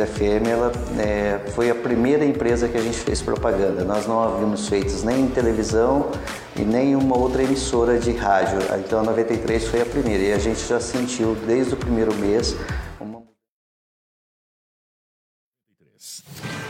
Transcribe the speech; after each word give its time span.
93 0.00 0.08
FM 0.08 0.48
ela, 0.48 0.72
é, 0.98 1.50
foi 1.50 1.70
a 1.70 1.74
primeira 1.74 2.24
empresa 2.24 2.68
que 2.68 2.76
a 2.76 2.80
gente 2.80 2.98
fez 2.98 3.20
propaganda. 3.20 3.84
Nós 3.84 4.06
não 4.06 4.22
havíamos 4.22 4.68
feito 4.68 4.92
nem 5.04 5.22
em 5.22 5.28
televisão 5.28 6.10
e 6.56 6.62
nem 6.62 6.96
uma 6.96 7.16
outra 7.16 7.42
emissora 7.42 7.98
de 7.98 8.12
rádio. 8.12 8.58
Então 8.78 9.00
a 9.00 9.02
93 9.02 9.66
foi 9.68 9.82
a 9.82 9.86
primeira 9.86 10.22
e 10.22 10.32
a 10.32 10.38
gente 10.38 10.66
já 10.66 10.80
sentiu 10.80 11.36
desde 11.46 11.74
o 11.74 11.76
primeiro 11.76 12.14
mês 12.14 12.56
uma 12.98 13.22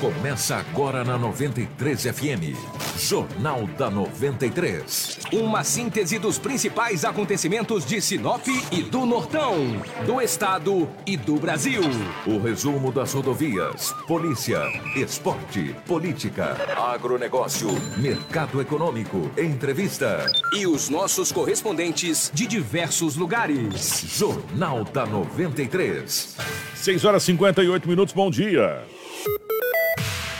Começa 0.00 0.56
agora 0.56 1.04
na 1.04 1.18
93 1.18 2.02
FM. 2.04 2.89
Jornal 3.00 3.66
da 3.78 3.90
93. 3.90 5.20
Uma 5.32 5.64
síntese 5.64 6.18
dos 6.18 6.38
principais 6.38 7.02
acontecimentos 7.02 7.86
de 7.86 7.98
Sinop 7.98 8.46
e 8.70 8.82
do 8.82 9.06
Nortão, 9.06 9.56
do 10.04 10.20
Estado 10.20 10.86
e 11.06 11.16
do 11.16 11.36
Brasil. 11.36 11.80
O 12.26 12.38
resumo 12.38 12.92
das 12.92 13.14
rodovias, 13.14 13.90
polícia, 14.06 14.60
esporte, 14.94 15.74
política, 15.86 16.58
agronegócio, 16.76 17.70
mercado 17.96 18.60
econômico, 18.60 19.30
entrevista. 19.38 20.30
E 20.54 20.66
os 20.66 20.90
nossos 20.90 21.32
correspondentes 21.32 22.30
de 22.34 22.46
diversos 22.46 23.16
lugares. 23.16 24.04
Jornal 24.14 24.84
da 24.84 25.06
93. 25.06 26.36
6 26.74 27.04
horas 27.06 27.22
e 27.22 27.26
58 27.26 27.88
minutos, 27.88 28.12
bom 28.12 28.30
dia. 28.30 28.84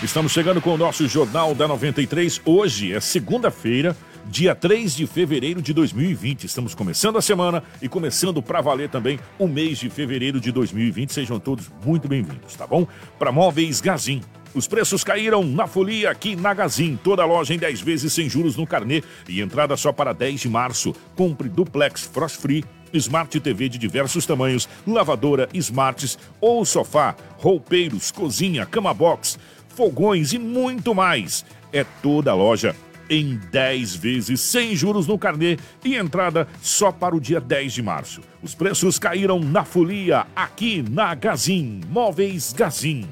Estamos 0.03 0.33
chegando 0.33 0.62
com 0.62 0.73
o 0.73 0.79
nosso 0.79 1.06
Jornal 1.06 1.55
da 1.55 1.69
93. 1.69 2.41
Hoje 2.47 2.95
é 2.95 3.01
segunda-feira, 3.01 3.95
dia 4.25 4.55
3 4.55 4.97
de 4.97 5.07
fevereiro 5.07 5.61
de 5.61 5.75
2020. 5.75 6.45
Estamos 6.45 6.75
começando 6.75 7.19
a 7.19 7.23
semana 7.23 7.62
e 7.83 7.89
começando 7.89 8.42
para 8.42 8.62
valer 8.62 8.89
também 8.89 9.20
o 9.39 9.47
mês 9.47 9.79
de 9.79 9.91
fevereiro 9.91 10.41
de 10.41 10.51
2020. 10.51 11.12
Sejam 11.12 11.39
todos 11.39 11.70
muito 11.84 12.09
bem-vindos, 12.09 12.57
tá 12.57 12.67
bom? 12.67 12.87
Para 13.19 13.31
Móveis 13.31 13.83
Gazin. 13.83 14.23
Os 14.55 14.67
preços 14.67 15.05
caíram 15.05 15.45
na 15.45 15.67
folia 15.67 16.11
aqui 16.11 16.35
na 16.35 16.55
Gazin. 16.55 16.98
Toda 17.05 17.27
loja 17.27 17.53
em 17.53 17.59
10 17.59 17.83
vezes 17.83 18.11
sem 18.14 18.27
juros 18.27 18.57
no 18.57 18.67
carnê 18.67 19.05
e 19.29 19.42
entrada 19.42 19.77
só 19.77 19.92
para 19.92 20.14
10 20.14 20.41
de 20.41 20.48
março. 20.48 20.95
Compre 21.14 21.47
duplex 21.47 22.05
frost 22.11 22.39
free 22.39 22.64
Smart 22.92 23.39
TV 23.39 23.69
de 23.69 23.79
diversos 23.79 24.27
tamanhos, 24.27 24.69
lavadora, 24.87 25.48
smarts 25.55 26.19
ou 26.41 26.64
sofá, 26.64 27.14
roupeiros, 27.39 28.11
cozinha, 28.11 28.67
cama 28.67 28.92
box 28.92 29.39
fogões 29.75 30.33
e 30.33 30.39
muito 30.39 30.95
mais. 30.95 31.45
É 31.73 31.85
toda 32.03 32.31
a 32.31 32.35
loja 32.35 32.75
em 33.11 33.41
10 33.51 33.97
vezes 33.97 34.41
sem 34.41 34.77
juros 34.77 35.07
no 35.07 35.19
carnê 35.19 35.59
e 35.85 35.97
entrada 35.97 36.47
só 36.63 36.93
para 36.93 37.15
o 37.15 37.21
dia 37.21 37.41
10 37.41 37.73
de 37.73 37.83
março. 37.83 38.21
Os 38.41 38.55
preços 38.55 38.98
caíram 38.98 39.41
na 39.41 39.65
folia 39.65 40.27
aqui 40.35 40.85
na 40.89 41.13
Gazin, 41.15 41.81
Móveis 41.89 42.53
Gazin. 42.53 43.09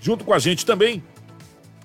Junto 0.00 0.24
com 0.24 0.34
a 0.34 0.38
gente 0.38 0.66
também 0.66 1.02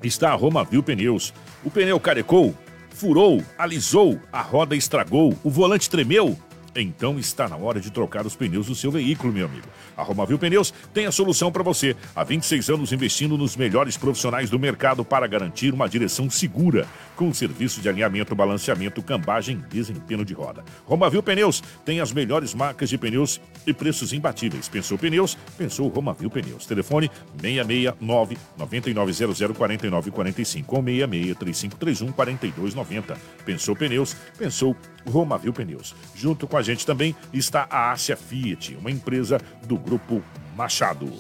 está 0.04 0.32
a 0.32 0.36
Romavil 0.36 0.84
Pneus. 0.84 1.34
O 1.64 1.72
pneu 1.72 2.00
carecou, 2.00 2.54
furou, 2.90 3.44
alisou, 3.58 4.20
a 4.32 4.42
roda 4.42 4.76
estragou, 4.76 5.38
o 5.44 5.50
volante 5.50 5.90
tremeu. 5.90 6.38
Então 6.80 7.18
está 7.18 7.50
na 7.50 7.58
hora 7.58 7.82
de 7.82 7.90
trocar 7.90 8.28
os 8.28 8.36
pneus 8.36 8.68
do 8.68 8.76
seu 8.76 8.92
veículo, 8.92 9.34
meu 9.34 9.48
amigo. 9.48 9.66
A 9.98 10.04
Romavil 10.04 10.38
Pneus 10.38 10.72
tem 10.94 11.08
a 11.08 11.12
solução 11.12 11.52
para 11.52 11.64
você. 11.64 11.96
Há 12.16 12.24
26 12.24 12.70
anos 12.70 12.92
investindo 12.92 13.36
nos 13.36 13.56
melhores 13.56 13.98
profissionais 13.98 14.52
do 14.52 14.60
mercado 14.60 15.04
para 15.04 15.26
garantir 15.26 15.74
uma 15.74 15.90
direção 15.90 16.30
segura, 16.30 16.88
com 17.16 17.34
serviço 17.34 17.82
de 17.82 17.90
alinhamento, 17.90 18.36
balanceamento, 18.36 19.02
cambagem 19.02 19.58
e 19.72 19.74
desempenho 19.74 20.24
de 20.24 20.36
roda. 20.36 20.64
Romavil 20.86 21.24
Pneus 21.24 21.64
tem 21.84 22.00
as 22.00 22.12
melhores 22.12 22.54
marcas 22.54 22.90
de 22.90 22.98
pneus 22.98 23.42
e 23.66 23.74
preços 23.74 24.14
imbatíveis. 24.14 24.70
Pensou 24.70 25.00
pneus? 25.00 25.36
Pensou 25.58 25.88
Romavil 25.88 26.30
Pneus. 26.30 26.68
Telefone 26.68 27.10
669 27.42 28.38
9900 28.56 29.58
4945 29.58 30.76
ou 30.76 30.84
66 30.84 31.38
3531 31.38 32.12
4290. 32.12 33.18
Pensou 33.44 33.76
pneus? 33.76 34.16
Pensou 34.38 34.76
Romavil 35.08 35.54
Pneus. 35.54 35.96
Junto 36.16 36.48
com 36.48 36.58
a 36.58 36.62
gente 36.62 36.86
também 36.86 37.16
está 37.34 37.68
a 37.70 37.92
Ásia 37.92 38.18
Fiat, 38.18 38.76
uma 38.76 38.92
empresa 38.92 39.40
do 39.66 39.78
Grupo 39.78 40.22
Machado. 40.56 41.12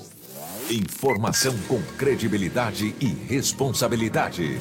Informação 0.69 1.55
com 1.67 1.81
credibilidade 1.97 2.93
e 2.99 3.05
responsabilidade. 3.05 4.59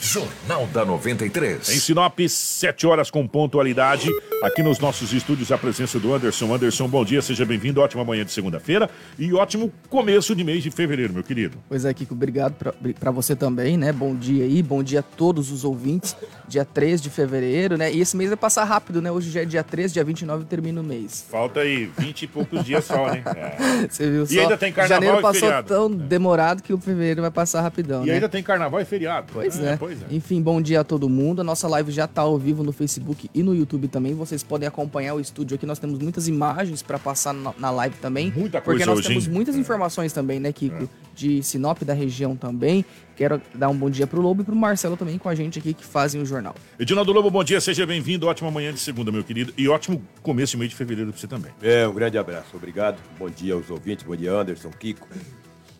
Jornal 0.00 0.66
da 0.72 0.84
93. 0.84 1.68
Em 1.70 1.78
Sinop, 1.80 2.18
7 2.28 2.86
horas 2.86 3.10
com 3.10 3.26
pontualidade. 3.26 4.08
Aqui 4.42 4.62
nos 4.62 4.78
nossos 4.78 5.12
estúdios, 5.12 5.50
a 5.50 5.58
presença 5.58 5.98
do 5.98 6.14
Anderson. 6.14 6.54
Anderson, 6.54 6.86
bom 6.88 7.04
dia, 7.04 7.20
seja 7.20 7.44
bem-vindo. 7.44 7.80
Ótima 7.80 8.04
manhã 8.04 8.24
de 8.24 8.30
segunda-feira 8.30 8.88
e 9.18 9.34
ótimo 9.34 9.72
começo 9.90 10.34
de 10.36 10.44
mês 10.44 10.62
de 10.62 10.70
fevereiro, 10.70 11.12
meu 11.12 11.24
querido. 11.24 11.58
Pois 11.68 11.84
é, 11.84 11.92
Kiko, 11.92 12.14
obrigado 12.14 12.54
para 13.00 13.10
você 13.10 13.34
também, 13.34 13.76
né? 13.76 13.92
Bom 13.92 14.14
dia 14.14 14.44
aí, 14.44 14.62
bom 14.62 14.82
dia 14.82 15.00
a 15.00 15.02
todos 15.02 15.50
os 15.50 15.64
ouvintes. 15.64 16.16
Dia 16.46 16.64
3 16.64 17.02
de 17.02 17.10
fevereiro, 17.10 17.76
né? 17.76 17.92
E 17.92 18.00
esse 18.00 18.16
mês 18.16 18.30
vai 18.30 18.36
passar 18.36 18.64
rápido, 18.64 19.02
né? 19.02 19.10
Hoje 19.10 19.30
já 19.30 19.42
é 19.42 19.44
dia 19.44 19.64
3, 19.64 19.92
dia 19.92 20.04
29 20.04 20.44
termina 20.44 20.80
o 20.80 20.84
mês. 20.84 21.26
Falta 21.28 21.60
aí 21.60 21.90
20 21.98 22.22
e 22.22 22.26
poucos 22.28 22.64
dias 22.64 22.84
só, 22.84 23.10
né? 23.10 23.22
É. 23.38 23.86
Você 23.88 24.10
viu 24.10 24.22
e 24.24 24.26
só? 24.28 24.40
ainda 24.40 24.56
tem 24.56 24.72
carnaval 24.72 24.96
Janeiro 25.00 25.18
e 25.18 25.22
passou 25.22 25.40
feriado. 25.40 25.68
tão 25.68 25.90
demorado 25.90 26.62
que 26.62 26.72
o 26.72 26.78
fevereiro 26.78 27.20
vai 27.22 27.30
passar 27.30 27.60
rapidão, 27.60 28.04
E 28.04 28.06
né? 28.06 28.14
ainda 28.14 28.28
tem 28.28 28.42
carnaval 28.42 28.80
e 28.80 28.84
feriado. 28.84 29.26
Pois 29.32 29.58
É, 29.60 29.72
é. 29.72 29.76
Pois 29.76 29.87
é. 29.92 30.14
Enfim, 30.14 30.40
bom 30.42 30.60
dia 30.60 30.80
a 30.80 30.84
todo 30.84 31.08
mundo. 31.08 31.40
A 31.40 31.44
nossa 31.44 31.66
live 31.68 31.90
já 31.92 32.06
tá 32.06 32.22
ao 32.22 32.38
vivo 32.38 32.62
no 32.62 32.72
Facebook 32.72 33.30
e 33.34 33.42
no 33.42 33.54
YouTube 33.54 33.88
também. 33.88 34.14
Vocês 34.14 34.42
podem 34.42 34.66
acompanhar 34.68 35.14
o 35.14 35.20
estúdio 35.20 35.54
aqui. 35.54 35.64
Nós 35.66 35.78
temos 35.78 35.98
muitas 35.98 36.28
imagens 36.28 36.82
para 36.82 36.98
passar 36.98 37.32
na, 37.32 37.52
na 37.58 37.70
live 37.70 37.96
também. 37.96 38.32
Muita 38.36 38.60
Porque 38.60 38.78
coisa 38.78 38.86
nós 38.86 38.98
hoje, 38.98 39.08
temos 39.08 39.26
hein? 39.26 39.32
muitas 39.32 39.56
É. 39.56 39.58
informações 39.58 40.12
também, 40.12 40.38
né, 40.40 40.52
Kiko? 40.52 40.88
De 41.14 41.42
Sinop, 41.42 41.82
da 41.82 41.94
região 41.94 42.36
também. 42.36 42.84
Quero 43.16 43.42
dar 43.52 43.68
um 43.68 43.76
bom 43.76 43.90
dia 43.90 44.06
pro 44.06 44.20
Lobo 44.20 44.42
e 44.42 44.44
pro 44.44 44.54
Marcelo 44.54 44.96
também 44.96 45.18
com 45.18 45.28
a 45.28 45.34
gente 45.34 45.58
aqui 45.58 45.74
que 45.74 45.84
fazem 45.84 46.22
o 46.22 46.24
jornal. 46.26 46.54
Edinaldo 46.78 47.12
Lobo, 47.12 47.28
bom 47.30 47.42
dia, 47.42 47.60
seja 47.60 47.84
bem-vindo. 47.84 48.26
Ótima 48.28 48.50
manhã 48.50 48.72
de 48.72 48.78
segunda, 48.78 49.10
meu 49.10 49.24
querido. 49.24 49.52
E 49.58 49.68
ótimo 49.68 50.00
começo 50.22 50.52
de 50.52 50.58
mês 50.58 50.70
de 50.70 50.76
fevereiro 50.76 51.10
pra 51.10 51.20
você 51.20 51.26
também. 51.26 51.50
É, 51.60 51.88
um 51.88 51.92
grande 51.92 52.16
abraço, 52.16 52.48
obrigado. 52.54 52.98
Bom 53.18 53.28
dia 53.28 53.54
aos 53.54 53.68
ouvintes, 53.68 54.04
bom 54.04 54.14
dia 54.14 54.32
Anderson, 54.32 54.70
Kiko. 54.70 55.08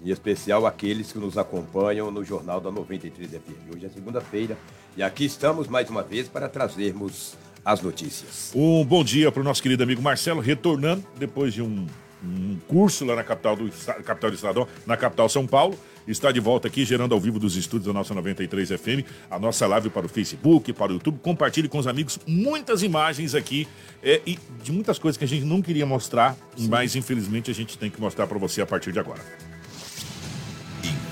Em 0.05 0.11
especial 0.11 0.65
aqueles 0.65 1.11
que 1.11 1.19
nos 1.19 1.37
acompanham 1.37 2.11
no 2.11 2.25
Jornal 2.25 2.61
da 2.61 2.71
93 2.71 3.31
FM. 3.31 3.75
Hoje 3.75 3.87
é 3.87 3.89
segunda-feira 3.89 4.57
e 4.97 5.03
aqui 5.03 5.25
estamos 5.25 5.67
mais 5.67 5.91
uma 5.91 6.03
vez 6.03 6.29
para 6.29 6.49
trazermos 6.49 7.37
as 7.65 7.83
notícias. 7.83 8.53
Um 8.55 8.85
bom 8.85 9.03
dia 9.03 9.33
para 9.33 9.41
o 9.41 9.45
nosso 9.45 9.63
querido 9.63 9.83
amigo 9.83 10.01
Marcelo, 10.01 10.41
retornando 10.41 11.05
depois 11.19 11.53
de 11.53 11.63
um, 11.63 11.85
um 12.25 12.57
curso 12.69 13.05
lá 13.05 13.17
na 13.17 13.25
capital 13.25 13.57
do, 13.57 13.69
capital 14.05 14.31
do 14.31 14.35
estado, 14.35 14.69
na 14.87 14.97
capital 14.97 15.29
São 15.29 15.47
Paulo. 15.47 15.77
Está 16.07 16.33
de 16.33 16.41
volta 16.41 16.69
aqui, 16.69 16.87
gerando 16.87 17.13
ao 17.13 17.21
vivo 17.21 17.39
dos 17.39 17.55
estúdios 17.55 17.87
da 17.89 17.93
nossa 17.93 18.15
93 18.15 18.71
FM, 18.71 19.05
a 19.31 19.39
nossa 19.39 19.67
live 19.67 19.91
para 19.91 20.07
o 20.07 20.09
Facebook, 20.09 20.73
para 20.73 20.93
o 20.93 20.95
YouTube. 20.95 21.19
Compartilhe 21.21 21.69
com 21.69 21.77
os 21.77 21.87
amigos 21.87 22.19
muitas 22.27 22.83
imagens 22.83 23.35
aqui 23.35 23.69
é, 24.03 24.23
e 24.25 24.39
de 24.63 24.73
muitas 24.73 24.99
coisas 24.99 25.19
que 25.19 25.25
a 25.25 25.29
gente 25.29 25.45
não 25.45 25.61
queria 25.61 25.85
mostrar, 25.85 26.35
mas 26.57 26.97
infelizmente 26.97 27.51
a 27.51 27.55
gente 27.55 27.77
tem 27.77 27.91
que 27.91 28.01
mostrar 28.01 28.27
para 28.27 28.39
você 28.39 28.63
a 28.63 28.67
partir 28.67 28.91
de 28.91 28.99
agora. 28.99 29.21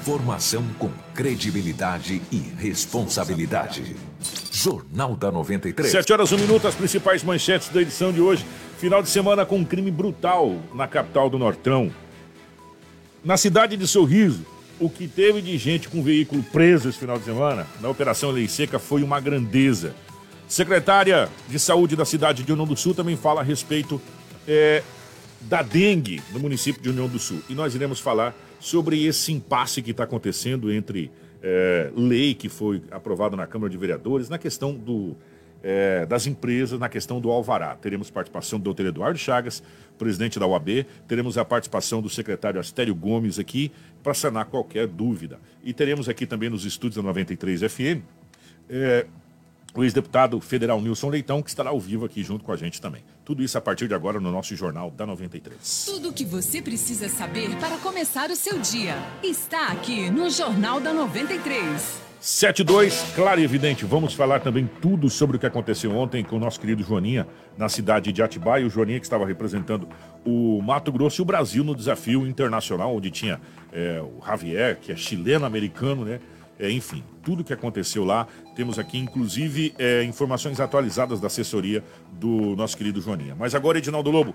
Informação 0.06 0.64
com 0.78 0.88
credibilidade 1.12 2.22
e 2.30 2.36
responsabilidade. 2.56 3.96
Jornal 4.52 5.16
da 5.16 5.32
93. 5.32 5.90
7 5.90 6.12
horas, 6.12 6.30
1 6.30 6.38
minuto, 6.38 6.68
as 6.68 6.76
principais 6.76 7.24
manchetes 7.24 7.70
da 7.70 7.82
edição 7.82 8.12
de 8.12 8.20
hoje. 8.20 8.46
Final 8.78 9.02
de 9.02 9.08
semana 9.08 9.44
com 9.44 9.56
um 9.56 9.64
crime 9.64 9.90
brutal 9.90 10.62
na 10.72 10.86
capital 10.86 11.28
do 11.28 11.40
Nortão. 11.40 11.90
Na 13.24 13.36
cidade 13.36 13.76
de 13.76 13.84
Sorriso, 13.88 14.46
o 14.78 14.88
que 14.88 15.08
teve 15.08 15.42
de 15.42 15.58
gente 15.58 15.88
com 15.88 16.00
veículo 16.04 16.40
preso 16.52 16.88
esse 16.88 16.98
final 16.98 17.18
de 17.18 17.24
semana, 17.24 17.66
na 17.80 17.88
Operação 17.88 18.30
Lei 18.30 18.46
Seca, 18.46 18.78
foi 18.78 19.02
uma 19.02 19.18
grandeza. 19.18 19.92
Secretária 20.46 21.28
de 21.48 21.58
Saúde 21.58 21.96
da 21.96 22.04
cidade 22.04 22.44
de 22.44 22.52
União 22.52 22.64
do 22.64 22.76
Sul 22.76 22.94
também 22.94 23.16
fala 23.16 23.40
a 23.40 23.44
respeito 23.44 24.00
é, 24.46 24.84
da 25.40 25.62
dengue 25.62 26.22
no 26.32 26.38
município 26.38 26.80
de 26.80 26.90
União 26.90 27.08
do 27.08 27.18
Sul. 27.18 27.42
E 27.48 27.56
nós 27.56 27.74
iremos 27.74 27.98
falar 27.98 28.45
sobre 28.60 29.04
esse 29.04 29.32
impasse 29.32 29.82
que 29.82 29.90
está 29.90 30.04
acontecendo 30.04 30.72
entre 30.72 31.10
é, 31.42 31.90
lei 31.94 32.34
que 32.34 32.48
foi 32.48 32.82
aprovada 32.90 33.36
na 33.36 33.46
Câmara 33.46 33.70
de 33.70 33.76
Vereadores 33.76 34.28
na 34.28 34.38
questão 34.38 34.74
do, 34.74 35.16
é, 35.62 36.04
das 36.06 36.26
empresas, 36.26 36.78
na 36.78 36.88
questão 36.88 37.20
do 37.20 37.30
alvará. 37.30 37.76
Teremos 37.76 38.10
participação 38.10 38.58
do 38.58 38.72
Dr. 38.72 38.86
Eduardo 38.86 39.18
Chagas, 39.18 39.62
presidente 39.98 40.38
da 40.38 40.46
UAB, 40.46 40.86
teremos 41.06 41.38
a 41.38 41.44
participação 41.44 42.02
do 42.02 42.08
secretário 42.08 42.60
Astério 42.60 42.94
Gomes 42.94 43.38
aqui 43.38 43.72
para 44.02 44.14
sanar 44.14 44.46
qualquer 44.46 44.86
dúvida. 44.86 45.38
E 45.64 45.72
teremos 45.72 46.08
aqui 46.08 46.26
também 46.26 46.50
nos 46.50 46.64
estúdios 46.64 46.96
da 46.96 47.02
93 47.02 47.60
FM 47.62 48.02
é, 48.68 49.06
o 49.76 49.84
ex-deputado 49.84 50.40
federal 50.40 50.80
Nilson 50.80 51.10
Leitão, 51.10 51.42
que 51.42 51.50
estará 51.50 51.70
ao 51.70 51.78
vivo 51.78 52.04
aqui 52.04 52.22
junto 52.22 52.44
com 52.44 52.52
a 52.52 52.56
gente 52.56 52.80
também. 52.80 53.04
Tudo 53.24 53.42
isso 53.42 53.58
a 53.58 53.60
partir 53.60 53.86
de 53.86 53.94
agora 53.94 54.18
no 54.18 54.32
nosso 54.32 54.56
Jornal 54.56 54.90
da 54.90 55.06
93. 55.06 55.84
Tudo 55.86 56.08
o 56.08 56.12
que 56.12 56.24
você 56.24 56.62
precisa 56.62 57.08
saber 57.08 57.54
para 57.56 57.76
começar 57.78 58.30
o 58.30 58.36
seu 58.36 58.58
dia 58.58 58.96
está 59.22 59.68
aqui 59.68 60.10
no 60.10 60.30
Jornal 60.30 60.80
da 60.80 60.92
93. 60.92 62.06
72, 62.18 63.12
claro 63.14 63.40
e 63.40 63.44
evidente, 63.44 63.84
vamos 63.84 64.14
falar 64.14 64.40
também 64.40 64.68
tudo 64.80 65.08
sobre 65.08 65.36
o 65.36 65.38
que 65.38 65.46
aconteceu 65.46 65.94
ontem 65.94 66.24
com 66.24 66.36
o 66.36 66.40
nosso 66.40 66.58
querido 66.58 66.82
Joaninha 66.82 67.26
na 67.56 67.68
cidade 67.68 68.10
de 68.10 68.22
Atibaia. 68.22 68.66
O 68.66 68.70
Joaninha 68.70 68.98
que 68.98 69.06
estava 69.06 69.24
representando 69.26 69.88
o 70.24 70.60
Mato 70.62 70.90
Grosso 70.90 71.20
e 71.20 71.22
o 71.22 71.24
Brasil 71.24 71.62
no 71.62 71.74
desafio 71.74 72.26
internacional, 72.26 72.96
onde 72.96 73.10
tinha 73.10 73.40
é, 73.72 74.00
o 74.00 74.24
Javier, 74.26 74.78
que 74.80 74.90
é 74.90 74.96
chileno-americano, 74.96 76.04
né? 76.04 76.18
É, 76.58 76.70
enfim, 76.70 77.04
tudo 77.22 77.44
que 77.44 77.52
aconteceu 77.52 78.04
lá. 78.04 78.26
Temos 78.54 78.78
aqui, 78.78 78.98
inclusive, 78.98 79.74
é, 79.78 80.02
informações 80.04 80.58
atualizadas 80.58 81.20
da 81.20 81.26
assessoria 81.26 81.84
do 82.12 82.56
nosso 82.56 82.76
querido 82.76 83.00
Joaninha. 83.00 83.34
Mas 83.38 83.54
agora, 83.54 83.78
Edinaldo 83.78 84.10
Lobo, 84.10 84.34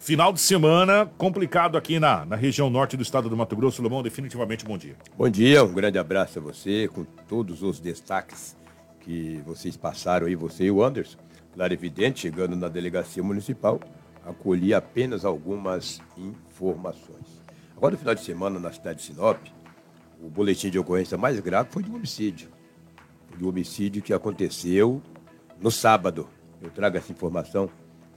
Final 0.00 0.32
de 0.32 0.40
semana 0.40 1.04
complicado 1.18 1.76
aqui 1.76 2.00
na, 2.00 2.24
na 2.24 2.34
região 2.34 2.70
norte 2.70 2.96
do 2.96 3.02
estado 3.02 3.28
do 3.28 3.36
Mato 3.36 3.54
Grosso. 3.54 3.82
Lomão, 3.82 4.02
definitivamente 4.02 4.64
bom 4.64 4.78
dia. 4.78 4.96
Bom 5.14 5.28
dia, 5.28 5.62
um 5.62 5.74
grande 5.74 5.98
abraço 5.98 6.38
a 6.38 6.42
você, 6.42 6.88
com 6.88 7.04
todos 7.04 7.62
os 7.62 7.78
destaques 7.78 8.56
que 9.00 9.42
vocês 9.44 9.76
passaram 9.76 10.26
aí, 10.26 10.34
você 10.34 10.64
e 10.64 10.70
o 10.70 10.82
Anderson. 10.82 11.18
Claro, 11.52 11.74
evidente, 11.74 12.20
chegando 12.20 12.56
na 12.56 12.66
delegacia 12.70 13.22
municipal, 13.22 13.78
acolhi 14.24 14.72
apenas 14.72 15.22
algumas 15.22 16.00
informações. 16.16 17.42
Agora, 17.76 17.92
no 17.92 17.98
final 17.98 18.14
de 18.14 18.22
semana, 18.22 18.58
na 18.58 18.72
cidade 18.72 19.00
de 19.00 19.04
Sinop, 19.04 19.36
o 20.22 20.28
boletim 20.28 20.70
de 20.70 20.78
ocorrência 20.78 21.16
mais 21.18 21.38
grave 21.40 21.70
foi 21.72 21.82
de 21.82 21.90
um 21.90 21.94
homicídio. 21.96 22.48
De 23.36 23.44
um 23.44 23.48
homicídio 23.48 24.02
que 24.02 24.12
aconteceu 24.12 25.00
no 25.60 25.70
sábado. 25.70 26.28
Eu 26.60 26.70
trago 26.70 26.96
essa 26.96 27.10
informação 27.12 27.70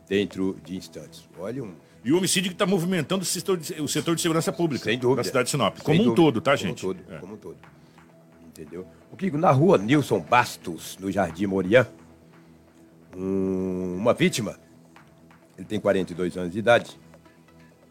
dentro 0.08 0.58
de 0.66 0.76
instantes. 0.76 1.28
Olha 1.40 1.64
um. 1.64 1.74
E 2.04 2.12
o 2.12 2.18
homicídio 2.18 2.50
que 2.50 2.56
está 2.56 2.66
movimentando 2.66 3.24
o 3.24 3.26
setor, 3.26 3.58
de, 3.58 3.82
o 3.82 3.88
setor 3.88 4.16
de 4.16 4.22
segurança 4.22 4.52
pública 4.52 4.84
Sem 4.84 5.00
dúvida. 5.00 5.22
da 5.22 5.24
cidade 5.24 5.46
de 5.46 5.52
Sinop. 5.52 5.76
Sem 5.78 5.84
Como 5.86 5.96
um 6.02 6.04
dúvida. 6.04 6.16
todo, 6.22 6.42
tá, 6.42 6.52
Como 6.58 6.64
um 6.66 6.68
gente? 6.68 6.82
todo, 6.82 7.00
É. 7.10 7.18
como 7.20 7.34
um 7.36 7.38
todo. 7.38 7.58
Entendeu? 8.48 8.86
O 9.12 9.16
que 9.16 9.32
na 9.32 9.52
rua 9.52 9.78
Nilson 9.78 10.20
Bastos, 10.20 10.98
no 11.00 11.10
Jardim 11.10 11.46
Morian, 11.46 11.88
um- 13.16 13.96
uma 13.98 14.14
vítima, 14.14 14.60
ele 15.58 15.66
tem 15.66 15.80
42 15.80 16.36
anos 16.38 16.52
de 16.52 16.60
idade, 16.60 17.00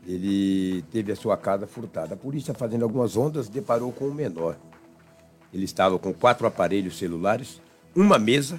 ele 0.06 0.82
teve 0.90 1.12
a 1.12 1.16
sua 1.16 1.37
casa 1.37 1.66
furtada. 1.66 2.14
A 2.14 2.16
polícia, 2.16 2.52
fazendo 2.54 2.82
algumas 2.82 3.16
ondas, 3.16 3.49
deparou 3.49 3.93
com 3.93 4.06
um 4.06 4.14
menor. 4.14 4.56
Ele 5.52 5.64
estava 5.64 5.99
com 5.99 6.12
quatro 6.12 6.46
aparelhos 6.46 6.99
celulares, 6.99 7.60
uma 7.94 8.19
mesa 8.19 8.58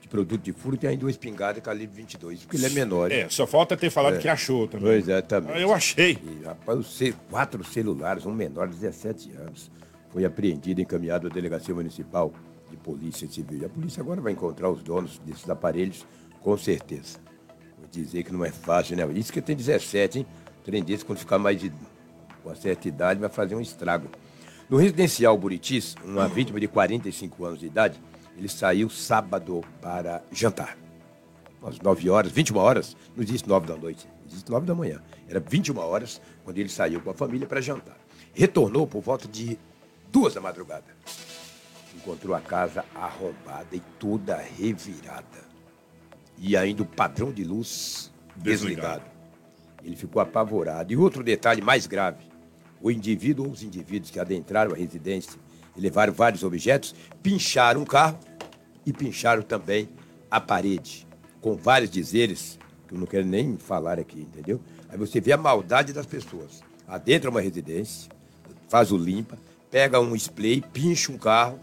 de 0.00 0.08
produto 0.08 0.42
de 0.42 0.52
furto 0.52 0.84
e 0.84 0.88
ainda 0.88 1.04
uma 1.04 1.10
espingarda 1.10 1.60
calibre 1.60 1.96
22, 1.96 2.40
porque 2.42 2.56
ele 2.56 2.66
é 2.66 2.70
menor. 2.70 3.10
É, 3.10 3.28
só 3.28 3.46
falta 3.46 3.76
ter 3.76 3.90
falado 3.90 4.18
que 4.18 4.28
achou 4.28 4.68
também. 4.68 4.86
Pois 4.86 5.08
é, 5.08 5.20
também. 5.20 5.52
Ah, 5.54 5.60
Eu 5.60 5.72
achei. 5.74 6.12
E, 6.22 6.44
rapaz, 6.44 7.00
quatro 7.30 7.64
celulares, 7.64 8.24
um 8.24 8.32
menor 8.32 8.68
de 8.68 8.76
17 8.76 9.32
anos, 9.32 9.70
foi 10.10 10.24
apreendido 10.24 10.80
e 10.80 10.84
encaminhado 10.84 11.26
à 11.26 11.30
Delegacia 11.30 11.74
Municipal 11.74 12.32
de 12.70 12.76
Polícia 12.76 13.26
Civil. 13.26 13.62
E 13.62 13.64
a 13.64 13.68
polícia 13.68 14.00
agora 14.00 14.20
vai 14.20 14.32
encontrar 14.32 14.70
os 14.70 14.82
donos 14.82 15.18
desses 15.18 15.48
aparelhos, 15.48 16.06
com 16.40 16.56
certeza. 16.56 17.18
Dizer 18.02 18.22
que 18.24 18.32
não 18.32 18.44
é 18.44 18.50
fácil, 18.50 18.96
né? 18.96 19.06
Isso 19.14 19.32
que 19.32 19.40
tem 19.40 19.56
17, 19.56 20.20
hein? 20.20 20.26
Trem 20.64 20.82
desse, 20.82 21.04
quando 21.04 21.18
ficar 21.18 21.38
mais 21.38 21.60
de 21.60 21.72
uma 22.44 22.54
certa 22.54 22.88
idade, 22.88 23.20
vai 23.20 23.28
fazer 23.28 23.54
um 23.54 23.60
estrago. 23.60 24.08
No 24.68 24.76
residencial 24.76 25.36
Buritis, 25.38 25.94
uma 26.04 26.28
vítima 26.28 26.60
de 26.60 26.68
45 26.68 27.44
anos 27.44 27.60
de 27.60 27.66
idade, 27.66 28.00
ele 28.36 28.48
saiu 28.48 28.90
sábado 28.90 29.62
para 29.80 30.22
jantar 30.30 30.76
às 31.66 31.80
9 31.80 32.08
horas, 32.10 32.30
21 32.30 32.56
horas, 32.58 32.96
não 33.14 33.22
existe 33.22 33.48
9 33.48 33.66
da 33.66 33.76
noite, 33.76 34.08
existe 34.26 34.50
9 34.50 34.66
da 34.66 34.74
manhã. 34.74 35.02
Era 35.28 35.40
21 35.40 35.78
horas 35.78 36.20
quando 36.44 36.58
ele 36.58 36.68
saiu 36.68 37.00
com 37.00 37.10
a 37.10 37.14
família 37.14 37.46
para 37.46 37.60
jantar. 37.60 37.96
Retornou 38.32 38.86
por 38.86 39.02
volta 39.02 39.26
de 39.26 39.58
duas 40.12 40.34
da 40.34 40.40
madrugada. 40.40 40.84
Encontrou 41.94 42.36
a 42.36 42.40
casa 42.40 42.84
arrombada 42.94 43.74
e 43.74 43.80
toda 43.98 44.36
revirada. 44.36 45.45
E 46.38 46.56
ainda 46.56 46.82
o 46.82 46.86
padrão 46.86 47.32
de 47.32 47.44
luz 47.44 48.12
Desligado. 48.36 49.00
desligado. 49.02 49.16
Ele 49.84 49.96
ficou 49.96 50.20
apavorado. 50.20 50.92
E 50.92 50.96
outro 50.96 51.22
detalhe 51.22 51.62
mais 51.62 51.86
grave: 51.86 52.24
o 52.80 52.90
indivíduo 52.90 53.46
ou 53.46 53.52
os 53.52 53.62
indivíduos 53.62 54.10
que 54.10 54.20
adentraram 54.20 54.72
a 54.72 54.76
residência 54.76 55.38
e 55.76 55.80
levaram 55.80 56.12
vários 56.12 56.42
objetos, 56.42 56.94
pincharam 57.22 57.82
o 57.82 57.86
carro 57.86 58.18
e 58.84 58.92
pincharam 58.92 59.42
também 59.42 59.88
a 60.30 60.40
parede, 60.40 61.06
com 61.40 61.54
vários 61.54 61.90
dizeres, 61.90 62.58
que 62.86 62.94
eu 62.94 62.98
não 62.98 63.06
quero 63.06 63.26
nem 63.26 63.56
falar 63.56 63.98
aqui, 63.98 64.20
entendeu? 64.20 64.60
Aí 64.88 64.96
você 64.96 65.20
vê 65.20 65.32
a 65.32 65.36
maldade 65.36 65.92
das 65.92 66.06
pessoas. 66.06 66.62
Adentra 66.86 67.30
uma 67.30 67.40
residência, 67.40 68.10
faz 68.68 68.92
o 68.92 68.96
limpa, 68.96 69.36
pega 69.70 70.00
um 70.00 70.14
spray, 70.14 70.62
pincha 70.72 71.10
um 71.12 71.18
carro, 71.18 71.58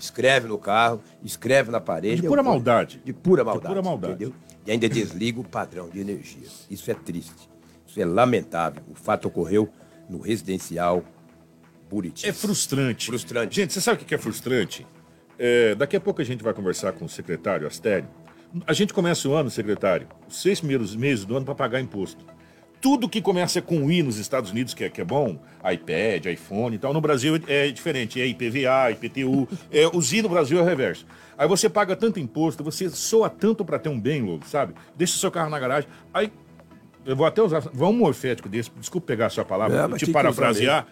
escreve 0.00 0.48
no 0.48 0.58
carro, 0.58 1.02
escreve 1.22 1.70
na 1.70 1.80
parede. 1.80 2.22
De 2.22 2.28
pura 2.28 2.42
maldade. 2.42 3.00
De 3.04 3.12
pura 3.12 3.42
De 3.42 3.46
maldade. 3.46 3.74
pura 3.74 3.82
maldade. 3.82 4.14
Entendeu? 4.14 4.34
E 4.66 4.70
ainda 4.70 4.88
desliga 4.88 5.40
o 5.40 5.44
padrão 5.44 5.88
de 5.88 6.00
energia. 6.00 6.46
Isso 6.70 6.90
é 6.90 6.94
triste. 6.94 7.48
Isso 7.86 8.00
é 8.00 8.04
lamentável. 8.04 8.82
O 8.88 8.94
fato 8.94 9.28
ocorreu 9.28 9.68
no 10.08 10.20
residencial 10.20 11.02
Buriti. 11.88 12.26
É 12.28 12.32
frustrante. 12.32 13.06
Frustrante. 13.06 13.56
Gente, 13.56 13.72
você 13.72 13.80
sabe 13.80 14.02
o 14.02 14.06
que 14.06 14.14
é 14.14 14.18
frustrante? 14.18 14.86
É, 15.38 15.74
daqui 15.74 15.96
a 15.96 16.00
pouco 16.00 16.20
a 16.20 16.24
gente 16.24 16.44
vai 16.44 16.52
conversar 16.54 16.92
com 16.92 17.04
o 17.04 17.08
secretário 17.08 17.66
Astério. 17.66 18.08
A 18.66 18.72
gente 18.72 18.92
começa 18.92 19.28
o 19.28 19.32
ano, 19.34 19.48
secretário, 19.48 20.08
os 20.28 20.40
seis 20.42 20.60
primeiros 20.60 20.94
meses 20.94 21.24
do 21.24 21.36
ano 21.36 21.44
para 21.46 21.54
pagar 21.54 21.80
imposto. 21.80 22.24
Tudo 22.80 23.08
que 23.08 23.20
começa 23.20 23.60
com 23.60 23.90
I 23.90 24.02
nos 24.02 24.16
Estados 24.16 24.50
Unidos, 24.50 24.72
que 24.72 24.84
é, 24.84 24.88
que 24.88 25.00
é 25.00 25.04
bom, 25.04 25.38
iPad, 25.58 26.26
iPhone 26.26 26.74
e 26.74 26.78
tal, 26.78 26.94
no 26.94 27.00
Brasil 27.00 27.40
é 27.46 27.70
diferente. 27.70 28.20
É 28.20 28.26
IPVA, 28.26 28.90
IPTU. 28.92 29.48
É, 29.70 29.86
os 29.86 30.12
I 30.12 30.22
no 30.22 30.28
Brasil 30.28 30.58
é 30.58 30.62
o 30.62 30.64
reverso. 30.64 31.06
Aí 31.36 31.46
você 31.46 31.68
paga 31.68 31.94
tanto 31.94 32.18
imposto, 32.18 32.64
você 32.64 32.88
soa 32.90 33.28
tanto 33.30 33.64
para 33.64 33.78
ter 33.78 33.88
um 33.88 33.98
bem, 33.98 34.22
Lobo, 34.22 34.46
sabe? 34.46 34.74
Deixa 34.96 35.14
o 35.14 35.18
seu 35.18 35.30
carro 35.30 35.50
na 35.50 35.58
garagem. 35.58 35.88
Aí 36.12 36.32
eu 37.04 37.16
vou 37.16 37.26
até 37.26 37.42
usar 37.42 37.60
vamos 37.72 37.94
um 37.94 37.98
morfético 37.98 38.48
desse, 38.48 38.70
desculpa 38.78 39.06
pegar 39.06 39.26
a 39.26 39.30
sua 39.30 39.44
palavra, 39.44 39.88
É, 39.94 39.98
te 39.98 40.10
parafrasear. 40.10 40.86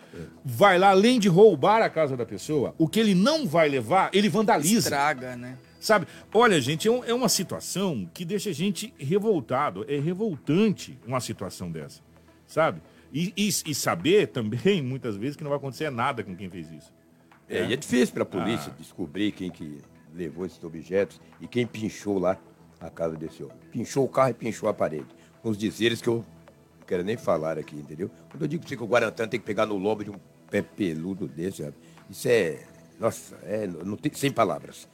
Vai 0.44 0.78
lá, 0.78 0.90
além 0.90 1.18
de 1.18 1.28
roubar 1.28 1.82
a 1.82 1.90
casa 1.90 2.16
da 2.16 2.24
pessoa, 2.24 2.74
o 2.78 2.88
que 2.88 2.98
ele 2.98 3.14
não 3.14 3.46
vai 3.46 3.68
levar, 3.68 4.10
ele 4.12 4.28
vandaliza. 4.28 4.88
Estraga, 4.88 5.36
né? 5.36 5.56
Sabe? 5.80 6.06
Olha, 6.34 6.60
gente, 6.60 6.88
é, 6.88 6.92
é 7.10 7.14
uma 7.14 7.28
situação 7.28 8.08
que 8.12 8.24
deixa 8.24 8.50
a 8.50 8.52
gente 8.52 8.92
revoltado. 8.98 9.84
É 9.88 9.98
revoltante 9.98 10.98
uma 11.06 11.20
situação 11.20 11.70
dessa. 11.70 12.00
Sabe? 12.46 12.80
E, 13.12 13.32
e- 13.36 13.48
e 13.70 13.74
saber 13.74 14.28
também, 14.28 14.80
muitas 14.82 15.16
vezes, 15.16 15.36
que 15.36 15.42
não 15.44 15.50
vai 15.50 15.58
acontecer 15.58 15.90
nada 15.90 16.22
com 16.22 16.34
quem 16.36 16.48
fez 16.50 16.70
isso. 16.70 16.92
É, 17.48 17.64
e 17.64 17.72
é 17.72 17.76
difícil 17.76 18.12
para 18.14 18.22
a 18.22 18.26
Ah. 18.26 18.26
polícia 18.26 18.72
descobrir 18.78 19.32
quem 19.32 19.50
que 19.50 19.78
levou 20.14 20.44
esses 20.44 20.62
objetos 20.64 21.20
e 21.40 21.46
quem 21.46 21.66
pinchou 21.66 22.18
lá 22.18 22.36
a 22.80 22.90
casa 22.90 23.16
desse 23.16 23.42
homem. 23.42 23.56
Pinchou 23.70 24.04
o 24.04 24.08
carro 24.08 24.30
e 24.30 24.34
pinchou 24.34 24.68
a 24.68 24.74
parede. 24.74 25.06
Com 25.42 25.50
os 25.50 25.56
dizeres 25.58 26.00
que 26.02 26.08
eu 26.08 26.24
não 26.80 26.86
quero 26.86 27.02
nem 27.04 27.16
falar 27.16 27.56
aqui, 27.58 27.76
entendeu? 27.76 28.10
Quando 28.30 28.42
eu 28.42 28.48
digo 28.48 28.64
que 28.64 28.74
o 28.74 28.86
Guarantã 28.86 29.26
tem 29.28 29.38
que 29.40 29.46
pegar 29.46 29.64
no 29.66 29.76
lombo 29.76 30.04
de 30.04 30.10
um 30.10 30.16
pé 30.50 30.60
peludo 30.62 31.26
desse, 31.28 31.66
isso 32.10 32.28
é. 32.28 32.64
Nossa, 32.98 33.36
é, 33.44 33.66
não 33.66 33.96
tem, 33.96 34.12
sem 34.12 34.30
palavras. 34.32 34.88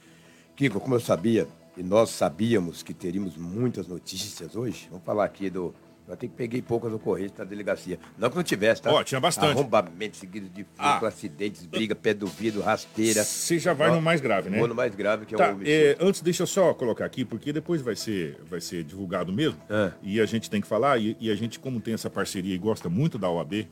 Kiko, 0.55 0.79
como 0.79 0.95
eu 0.95 0.99
sabia, 0.99 1.47
e 1.77 1.83
nós 1.83 2.09
sabíamos 2.09 2.81
que 2.81 2.93
teríamos 2.93 3.35
muitas 3.35 3.87
notícias 3.87 4.55
hoje, 4.55 4.87
vamos 4.89 5.05
falar 5.05 5.25
aqui 5.25 5.49
do. 5.49 5.73
Eu 6.07 6.13
até 6.13 6.27
que 6.27 6.33
peguei 6.35 6.61
poucas 6.61 6.93
ocorrências 6.93 7.39
na 7.39 7.43
delegacia. 7.45 7.97
Não 8.15 8.29
que 8.29 8.35
não 8.35 8.43
tivesse, 8.43 8.79
tá? 8.79 8.93
Ó, 8.93 9.03
tinha 9.03 9.19
bastante. 9.19 9.53
Arrombamentos 9.57 10.19
seguidos 10.19 10.49
de 10.53 10.63
furto, 10.63 10.75
Ah. 10.77 11.07
acidentes, 11.07 11.65
briga, 11.65 11.95
pé 11.95 12.13
do 12.13 12.27
vidro, 12.27 12.61
rasteira. 12.61 13.23
Você 13.23 13.57
já 13.57 13.73
vai 13.73 13.89
Ó, 13.89 13.95
no 13.95 14.01
mais 14.03 14.21
grave, 14.21 14.47
né? 14.51 14.59
Vou 14.59 14.67
no 14.67 14.75
mais 14.75 14.93
grave, 14.93 15.25
que 15.25 15.33
é 15.33 15.37
Tá, 15.37 15.49
o 15.49 15.53
homicídio. 15.55 15.73
é, 15.73 15.97
antes 15.99 16.21
deixa 16.21 16.43
eu 16.43 16.47
só 16.47 16.75
colocar 16.75 17.05
aqui, 17.05 17.25
porque 17.25 17.51
depois 17.51 17.81
vai 17.81 17.95
ser, 17.95 18.39
vai 18.47 18.61
ser 18.61 18.83
divulgado 18.83 19.33
mesmo. 19.33 19.57
É. 19.67 19.91
E 20.03 20.21
a 20.21 20.27
gente 20.27 20.47
tem 20.47 20.61
que 20.61 20.67
falar, 20.67 20.99
e, 21.01 21.17
e 21.19 21.31
a 21.31 21.35
gente, 21.35 21.57
como 21.57 21.81
tem 21.81 21.95
essa 21.95 22.09
parceria 22.09 22.53
e 22.53 22.57
gosta 22.59 22.87
muito 22.87 23.17
da 23.17 23.27
OAB, 23.31 23.67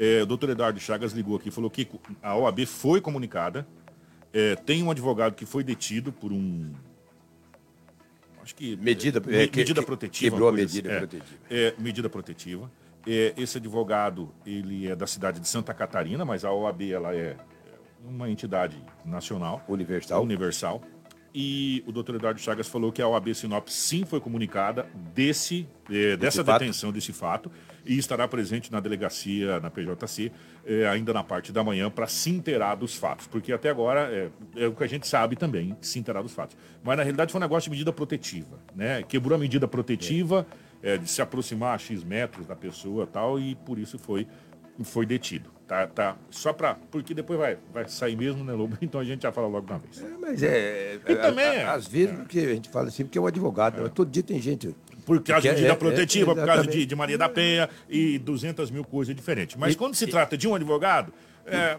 é, 0.00 0.20
o 0.20 0.26
doutor 0.26 0.50
Eduardo 0.50 0.80
Chagas 0.80 1.12
ligou 1.12 1.36
aqui 1.36 1.48
e 1.48 1.52
falou 1.52 1.70
que 1.70 1.88
a 2.20 2.36
OAB 2.36 2.66
foi 2.66 3.00
comunicada, 3.00 3.64
é, 4.32 4.56
tem 4.56 4.82
um 4.82 4.90
advogado 4.90 5.34
que 5.34 5.44
foi 5.46 5.62
detido 5.64 6.12
por 6.12 6.32
um. 6.32 6.72
Acho 8.42 8.54
que. 8.54 8.76
Medida- 8.76 9.20
me- 9.20 9.36
é, 9.36 9.46
que- 9.46 9.58
medida 9.58 9.80
que- 9.80 9.86
protetiva. 9.86 10.30
quebrou 10.30 10.48
a 10.48 10.52
medida 10.52 10.88
assim. 10.88 10.96
É, 10.96 10.98
protetiva. 11.00 11.38
É, 11.50 11.74
medida 11.78 12.08
protetiva. 12.10 12.70
É, 13.06 13.34
esse 13.36 13.58
advogado, 13.58 14.32
ele 14.46 14.88
é 14.88 14.94
da 14.96 15.06
cidade 15.06 15.40
de 15.40 15.48
Santa 15.48 15.74
Catarina, 15.74 16.24
mas 16.24 16.44
a 16.44 16.52
OAB 16.52 16.82
ela 16.92 17.14
é 17.14 17.36
uma 18.04 18.28
entidade 18.30 18.76
nacional. 19.04 19.64
Universal. 19.68 20.22
Universal. 20.22 20.82
E 21.34 21.82
o 21.86 21.92
doutor 21.92 22.16
Eduardo 22.16 22.40
Chagas 22.40 22.68
falou 22.68 22.92
que 22.92 23.00
a 23.00 23.08
OAB 23.08 23.34
Sinop 23.34 23.68
sim 23.68 24.04
foi 24.04 24.20
comunicada 24.20 24.86
desse, 25.14 25.66
eh, 25.90 26.16
dessa 26.16 26.44
fato. 26.44 26.60
detenção, 26.60 26.92
desse 26.92 27.12
fato, 27.12 27.50
e 27.84 27.98
estará 27.98 28.26
presente 28.28 28.70
na 28.70 28.80
delegacia, 28.80 29.58
na 29.60 29.70
PJC, 29.70 30.30
eh, 30.64 30.86
ainda 30.88 31.12
na 31.12 31.24
parte 31.24 31.50
da 31.52 31.64
manhã, 31.64 31.90
para 31.90 32.06
se 32.06 32.30
inteirar 32.30 32.74
dos 32.76 32.94
fatos. 32.94 33.26
Porque 33.26 33.52
até 33.52 33.70
agora 33.70 34.08
é, 34.12 34.30
é 34.64 34.66
o 34.66 34.72
que 34.72 34.84
a 34.84 34.86
gente 34.86 35.06
sabe 35.06 35.34
também, 35.36 35.76
se 35.80 35.98
inteirar 35.98 36.22
dos 36.22 36.32
fatos. 36.32 36.56
Mas 36.84 36.96
na 36.96 37.02
realidade 37.02 37.32
foi 37.32 37.38
um 37.40 37.42
negócio 37.42 37.64
de 37.64 37.70
medida 37.70 37.92
protetiva. 37.92 38.58
Né? 38.74 39.02
Quebrou 39.02 39.34
a 39.36 39.38
medida 39.38 39.66
protetiva 39.66 40.46
eh, 40.82 40.98
de 40.98 41.10
se 41.10 41.20
aproximar 41.22 41.74
a 41.74 41.78
X 41.78 42.04
metros 42.04 42.46
da 42.46 42.54
pessoa 42.56 43.04
e 43.04 43.06
tal, 43.08 43.38
e 43.40 43.54
por 43.54 43.78
isso 43.78 43.98
foi 43.98 44.26
foi 44.82 45.04
detido. 45.04 45.50
Tá, 45.68 45.86
tá. 45.86 46.16
Só 46.30 46.52
pra. 46.52 46.74
Porque 46.90 47.12
depois 47.14 47.38
vai, 47.38 47.58
vai 47.72 47.86
sair 47.88 48.16
mesmo, 48.16 48.42
né, 48.42 48.52
Lobo? 48.54 48.76
Então 48.82 49.00
a 49.00 49.04
gente 49.04 49.22
já 49.22 49.30
fala 49.30 49.46
logo 49.46 49.66
de 49.66 49.72
uma 49.72 49.78
vez. 49.78 50.02
É, 50.02 50.08
mas 50.18 50.42
é. 50.42 50.98
E 51.06 51.14
também 51.16 51.44
a- 51.44 51.54
é. 51.54 51.64
a- 51.64 51.72
Às 51.74 51.86
vezes, 51.86 52.16
porque 52.16 52.38
a 52.40 52.54
gente 52.54 52.68
fala 52.70 52.88
assim, 52.88 53.04
porque 53.04 53.16
é 53.18 53.20
um 53.20 53.26
advogado. 53.26 53.88
Todo 53.90 54.10
dia 54.10 54.22
tem 54.22 54.40
gente. 54.40 54.74
Por 55.04 55.20
causa 55.22 55.42
de 55.42 55.54
medida 55.54 55.72
é- 55.72 55.74
protetiva, 55.76 56.32
é, 56.32 56.34
por 56.34 56.46
causa 56.46 56.66
de, 56.66 56.86
de 56.86 56.94
Maria 56.94 57.18
da 57.18 57.28
Penha 57.28 57.68
e 57.88 58.18
200 58.18 58.70
mil 58.70 58.84
coisas 58.84 59.14
diferentes. 59.14 59.56
Mas 59.56 59.74
E- 59.74 59.76
quando 59.76 59.94
se 59.94 60.06
trata 60.06 60.36
de 60.36 60.46
um 60.46 60.54
advogado, 60.54 61.12
é, 61.44 61.76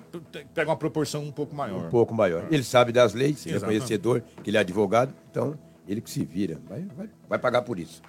pega 0.53 0.70
uma 0.70 0.75
proporção 0.77 1.24
um 1.24 1.32
pouco 1.32 1.56
maior. 1.56 1.86
um 1.86 1.89
pouco 1.89 2.13
maior. 2.13 2.48
Ele 2.51 2.63
sabe 2.63 2.92
das 2.92 3.13
leis, 3.13 3.46
ele 3.46 3.58
é 3.58 3.60
conhecedor, 3.60 4.22
que 4.44 4.50
ele 4.50 4.58
é 4.58 4.60
advogado, 4.60 5.13
então 5.32 5.58
ele 5.88 6.01
que 6.01 6.10
se 6.10 6.24
vira. 6.25 6.60
Vai, 6.68 6.82
vai, 6.96 7.10
vai 7.30 7.39
pagar 7.39 7.62
por 7.62 7.80
isso. 7.80 8.01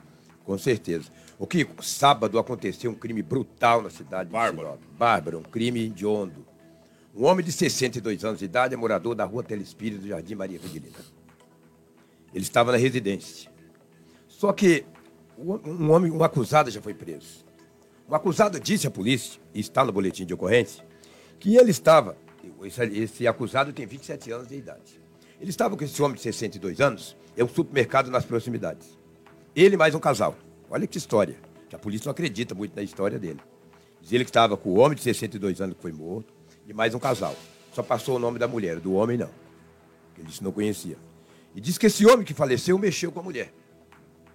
Com 0.45 0.59
certeza. 0.59 1.05
O 1.39 1.47
Kiko, 1.47 1.83
sábado 1.83 2.39
aconteceu 2.39 2.91
um 2.91 2.95
crime 2.95 3.23
brutal 3.23 3.81
na 3.83 3.91
cidade 3.91 4.29
Bárbaro. 4.31 4.69
de 4.69 4.75
Sinop. 4.75 4.99
Bárbaro, 4.99 5.39
um 5.39 5.43
crime 5.43 5.87
hediondo. 5.87 6.45
Um 7.15 7.25
homem 7.25 7.45
de 7.45 7.53
62 7.53 8.25
anos 8.25 8.41
de 8.41 8.45
idade 8.45 8.75
é 8.75 8.77
morador 8.77 9.15
da 9.15 9.25
rua 9.25 9.43
Telespírito 9.43 10.03
do 10.03 10.09
Jardim 10.09 10.35
Maria 10.35 10.59
Fidelina. 10.59 10.99
Ele 12.35 12.43
estava 12.43 12.73
na 12.73 12.79
residência. 12.79 13.49
Só 14.29 14.53
que 14.53 14.85
um 15.39 15.91
homem, 15.91 16.11
um 16.11 16.23
acusado 16.23 16.71
já 16.71 16.81
foi 16.81 16.95
preso. 16.95 17.45
O 18.09 18.15
acusado 18.15 18.61
disse 18.61 18.87
à 18.87 18.91
polícia, 18.91 19.41
e 19.55 19.61
está 19.61 19.85
no 19.85 19.93
boletim 19.93 20.27
de 20.27 20.35
ocorrência, 20.35 20.85
que 21.41 21.57
ele 21.57 21.71
estava, 21.71 22.17
esse, 22.63 23.27
acusado 23.27 23.73
tem 23.73 23.87
27 23.87 24.31
anos 24.31 24.49
de 24.49 24.57
idade. 24.57 25.01
Ele 25.41 25.51
estava 25.51 25.77
com 25.77 25.85
esse 25.85 26.01
homem 26.03 26.15
de 26.15 26.23
62 26.23 26.81
anos, 26.81 27.17
é 27.37 27.43
um 27.43 27.49
supermercado 27.49 28.11
nas 28.11 28.25
proximidades. 28.25 28.99
Ele 29.57 29.77
mais 29.77 29.95
um 29.95 30.01
casal. 30.01 30.37
Olha 30.71 30.87
que 30.87 30.99
história, 30.99 31.37
que 31.69 31.75
a 31.75 31.79
polícia 31.79 32.07
não 32.07 32.13
acredita 32.13 32.55
muito 32.55 32.77
na 32.77 32.83
história 32.83 33.19
dele. 33.19 33.41
Diz 34.01 34.13
ele 34.13 34.25
que 34.25 34.31
estava 34.31 34.57
com 34.57 34.71
o 34.71 34.79
homem 34.79 34.97
de 34.97 35.03
62 35.03 35.61
anos 35.61 35.77
que 35.77 35.83
foi 35.83 35.93
morto 35.93 36.33
e 36.67 36.75
mais 36.75 36.95
um 36.95 36.99
casal. 36.99 37.35
Só 37.73 37.83
passou 37.83 38.17
o 38.17 38.19
nome 38.19 38.39
da 38.39 38.47
mulher, 38.47 38.81
do 38.81 38.93
homem 38.95 39.17
não. 39.17 39.31
Ele 40.17 40.27
disse 40.27 40.45
não 40.45 40.53
conhecia. 40.53 40.97
E 41.55 41.61
diz 41.61 41.79
que 41.79 41.87
esse 41.87 42.05
homem 42.07 42.25
que 42.25 42.35
faleceu 42.35 42.79
mexeu 42.79 43.11
com 43.11 43.21
a 43.21 43.23
mulher. 43.23 43.53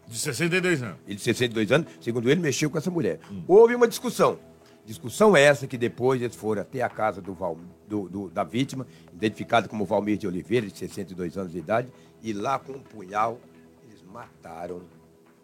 De 0.09 0.17
62 0.17 0.81
anos. 0.83 0.97
Ele 1.05 1.15
de 1.15 1.21
62 1.21 1.71
anos, 1.71 1.87
segundo 2.01 2.29
ele, 2.29 2.41
mexeu 2.41 2.69
com 2.69 2.77
essa 2.77 2.89
mulher. 2.91 3.19
Houve 3.47 3.75
uma 3.75 3.87
discussão. 3.87 4.39
Discussão 4.85 5.37
essa 5.37 5.67
que 5.67 5.77
depois 5.77 6.19
eles 6.21 6.35
foram 6.35 6.61
até 6.63 6.81
a 6.81 6.89
casa 6.89 7.21
do 7.21 7.33
Val- 7.33 7.57
do- 7.87 8.09
do- 8.09 8.29
da 8.29 8.43
vítima, 8.43 8.87
identificado 9.13 9.69
como 9.69 9.85
Valmir 9.85 10.17
de 10.17 10.25
Oliveira, 10.27 10.65
de 10.65 10.75
62 10.77 11.37
anos 11.37 11.51
de 11.51 11.59
idade, 11.59 11.89
e 12.23 12.33
lá 12.33 12.57
com 12.57 12.73
um 12.73 12.79
punhal 12.81 13.39
eles 13.87 14.01
mataram 14.11 14.81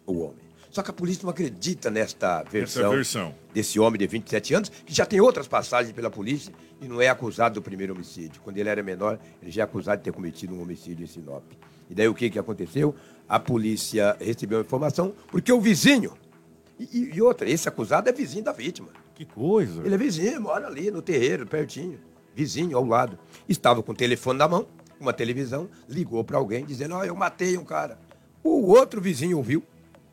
o 0.04 0.18
homem. 0.20 0.45
Só 0.76 0.82
que 0.82 0.90
a 0.90 0.92
polícia 0.92 1.22
não 1.22 1.30
acredita 1.30 1.90
nesta 1.90 2.42
versão, 2.42 2.90
versão. 2.90 3.34
desse 3.54 3.80
homem 3.80 3.98
de 3.98 4.06
27 4.06 4.52
anos, 4.52 4.68
que 4.68 4.92
já 4.92 5.06
tem 5.06 5.18
outras 5.22 5.48
passagens 5.48 5.90
pela 5.94 6.10
polícia 6.10 6.52
e 6.82 6.86
não 6.86 7.00
é 7.00 7.08
acusado 7.08 7.54
do 7.54 7.62
primeiro 7.62 7.94
homicídio. 7.94 8.42
Quando 8.44 8.58
ele 8.58 8.68
era 8.68 8.82
menor, 8.82 9.18
ele 9.40 9.50
já 9.50 9.62
é 9.62 9.64
acusado 9.64 9.96
de 9.96 10.04
ter 10.04 10.12
cometido 10.12 10.54
um 10.54 10.60
homicídio 10.60 11.02
em 11.02 11.06
Sinop. 11.06 11.42
E 11.88 11.94
daí 11.94 12.06
o 12.08 12.14
que, 12.14 12.28
que 12.28 12.38
aconteceu? 12.38 12.94
A 13.26 13.40
polícia 13.40 14.18
recebeu 14.20 14.58
a 14.58 14.60
informação 14.60 15.14
porque 15.28 15.50
o 15.50 15.58
vizinho. 15.58 16.12
E, 16.78 17.10
e- 17.14 17.22
outra, 17.22 17.48
esse 17.48 17.66
acusado 17.66 18.10
é 18.10 18.12
vizinho 18.12 18.44
da 18.44 18.52
vítima. 18.52 18.88
Que 19.14 19.24
coisa. 19.24 19.80
Ele 19.82 19.94
é 19.94 19.98
vizinho, 19.98 20.42
mora 20.42 20.66
ali 20.66 20.90
no 20.90 21.00
terreiro, 21.00 21.46
pertinho. 21.46 21.98
Vizinho, 22.34 22.76
ao 22.76 22.84
lado. 22.84 23.18
Estava 23.48 23.82
com 23.82 23.92
o 23.92 23.94
telefone 23.96 24.38
na 24.38 24.46
mão, 24.46 24.68
uma 25.00 25.14
televisão, 25.14 25.70
ligou 25.88 26.22
para 26.22 26.36
alguém 26.36 26.66
dizendo: 26.66 26.96
Ó, 26.96 27.02
eu 27.02 27.16
matei 27.16 27.56
um 27.56 27.64
cara. 27.64 27.98
O 28.44 28.66
outro 28.72 29.00
vizinho 29.00 29.38
ouviu, 29.38 29.62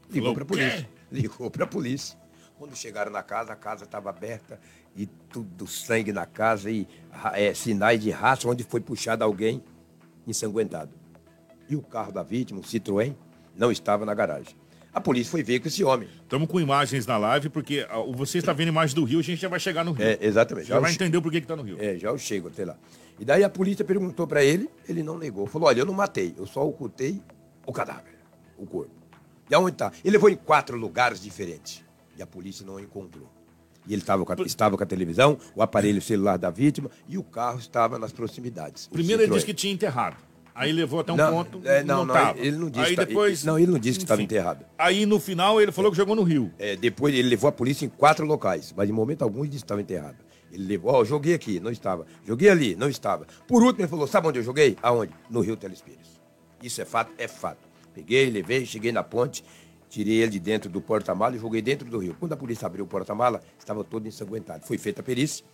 ligou 0.09 0.33
para 0.33 0.43
a 0.43 0.45
polícia. 0.45 0.89
Ligou 1.11 1.51
para 1.51 1.63
a 1.63 1.67
polícia. 1.67 2.17
Quando 2.57 2.75
chegaram 2.75 3.11
na 3.11 3.23
casa, 3.23 3.53
a 3.53 3.55
casa 3.55 3.83
estava 3.83 4.09
aberta 4.09 4.59
e 4.95 5.05
tudo 5.05 5.67
sangue 5.67 6.11
na 6.13 6.25
casa 6.25 6.69
e 6.71 6.87
é, 7.33 7.53
sinais 7.53 7.99
de 8.01 8.09
raça 8.11 8.47
onde 8.47 8.63
foi 8.63 8.79
puxado 8.79 9.23
alguém 9.23 9.63
ensanguentado. 10.25 10.91
E 11.69 11.75
o 11.75 11.81
carro 11.81 12.11
da 12.11 12.23
vítima, 12.23 12.59
um 12.59 12.63
Citroën, 12.63 13.15
não 13.55 13.71
estava 13.71 14.05
na 14.05 14.13
garagem. 14.13 14.55
A 14.93 15.01
polícia 15.01 15.31
foi 15.31 15.41
ver 15.41 15.59
com 15.59 15.67
esse 15.67 15.83
homem. 15.83 16.07
Estamos 16.21 16.47
com 16.47 16.59
imagens 16.59 17.07
na 17.07 17.17
live, 17.17 17.49
porque 17.49 17.85
ah, 17.89 17.97
você 18.13 18.37
está 18.37 18.53
vendo 18.53 18.67
imagem 18.67 18.95
do 18.95 19.03
Rio, 19.03 19.19
a 19.19 19.23
gente 19.23 19.41
já 19.41 19.49
vai 19.49 19.59
chegar 19.59 19.83
no 19.83 19.91
Rio. 19.91 20.05
É, 20.05 20.19
exatamente. 20.21 20.67
Já 20.67 20.79
vai 20.79 20.91
o- 20.91 20.93
entender 20.93 21.17
o 21.17 21.21
porquê 21.21 21.41
que 21.41 21.45
está 21.45 21.55
no 21.55 21.63
Rio. 21.63 21.77
É, 21.81 21.97
já 21.97 22.09
eu 22.09 22.17
chego 22.19 22.49
até 22.49 22.63
lá. 22.63 22.77
E 23.19 23.25
daí 23.25 23.43
a 23.43 23.49
polícia 23.49 23.83
perguntou 23.83 24.27
para 24.27 24.43
ele, 24.43 24.69
ele 24.87 25.01
não 25.01 25.17
negou. 25.17 25.47
Falou: 25.47 25.67
olha, 25.67 25.79
eu 25.79 25.85
não 25.85 25.93
matei, 25.95 26.35
eu 26.37 26.45
só 26.45 26.65
ocultei 26.67 27.19
o 27.65 27.73
cadáver, 27.73 28.13
o 28.57 28.67
corpo. 28.67 28.91
E 29.53 29.55
aonde 29.55 29.73
está? 29.75 29.91
Ele 30.03 30.13
levou 30.13 30.31
em 30.31 30.35
quatro 30.35 30.75
lugares 30.75 31.21
diferentes. 31.21 31.83
E 32.17 32.23
a 32.23 32.25
polícia 32.25 32.65
não 32.65 32.73
o 32.75 32.79
encontrou. 32.79 33.29
E 33.87 33.93
ele 33.93 34.01
tava 34.01 34.25
com 34.25 34.33
a- 34.33 34.45
estava 34.47 34.75
com 34.75 34.81
a 34.83 34.85
televisão, 34.87 35.37
o 35.55 35.61
aparelho 35.61 36.01
celular 36.01 36.37
da 36.37 36.49
vítima 36.49 36.89
e 37.07 37.19
o 37.19 37.23
carro 37.23 37.59
estava 37.59 37.99
nas 37.99 38.11
proximidades. 38.11 38.87
Primeiro 38.87 39.21
ele 39.21 39.31
disse 39.31 39.45
que 39.45 39.53
tinha 39.53 39.71
enterrado. 39.71 40.17
Aí 40.55 40.71
levou 40.71 41.01
até 41.01 41.11
um 41.13 41.15
Não, 41.17 41.31
ponto. 41.31 41.61
é, 41.67 41.83
não, 41.83 42.03
não, 42.03 42.13
tava. 42.15 42.39
ele 42.39 42.57
não 42.57 42.67
disse 42.69 42.83
Aí 42.85 42.89
que 42.91 42.95
tá- 42.95 43.03
depois. 43.03 43.43
não, 43.43 43.59
ele 43.59 43.71
não 43.71 43.77
disse 43.77 43.99
que 43.99 44.05
estava 44.05 44.23
enterrado. 44.23 44.65
Aí 44.75 45.05
no 45.05 45.19
final 45.19 45.61
ele 45.61 45.71
falou 45.71 45.91
que 45.91 45.97
jogou 45.97 46.15
no 46.15 46.23
Rio. 46.23 46.51
É, 46.57 46.75
depois 46.75 47.13
ele 47.13 47.27
levou 47.29 47.47
a 47.47 47.51
polícia 47.51 47.85
em 47.85 47.89
quatro 47.89 48.25
locais, 48.25 48.73
mas 48.75 48.89
em 48.89 48.93
momento 48.93 49.21
algum 49.21 49.41
ele 49.41 49.49
disse 49.49 49.61
que 49.61 49.65
estava 49.65 49.81
enterrado. 49.81 50.17
Ele 50.51 50.65
levou, 50.65 50.93
ó, 50.93 51.03
joguei 51.05 51.35
aqui, 51.35 51.59
não 51.59 51.69
estava. 51.71 52.07
Joguei 52.25 52.49
ali, 52.49 52.75
não 52.75 52.87
estava. 52.89 53.27
Por 53.47 53.61
último, 53.61 53.81
ele 53.81 53.87
falou: 53.87 54.07
sabe 54.07 54.27
onde 54.27 54.39
eu 54.39 54.43
joguei? 54.43 54.77
Aonde? 54.81 55.13
No 55.29 55.41
Rio 55.41 55.55
Telespires. 55.57 56.19
Isso 56.61 56.81
é 56.81 56.85
fato? 56.85 57.11
É 57.19 57.27
fato. 57.27 57.72
Peguei, 57.93 58.29
levei, 58.29 58.65
cheguei 58.65 58.91
na 58.91 59.03
ponte, 59.03 59.43
tirei 59.89 60.21
ele 60.21 60.31
de 60.31 60.39
dentro 60.39 60.69
do 60.69 60.81
porta-mala 60.81 61.35
e 61.35 61.39
joguei 61.39 61.61
dentro 61.61 61.89
do 61.89 61.99
rio. 61.99 62.15
Quando 62.19 62.33
a 62.33 62.37
polícia 62.37 62.65
abriu 62.65 62.85
o 62.85 62.87
porta-mala, 62.87 63.41
estava 63.59 63.83
todo 63.83 64.07
ensanguentado. 64.07 64.65
Foi 64.65 64.77
feita 64.77 65.01
a 65.01 65.03
perícia 65.03 65.45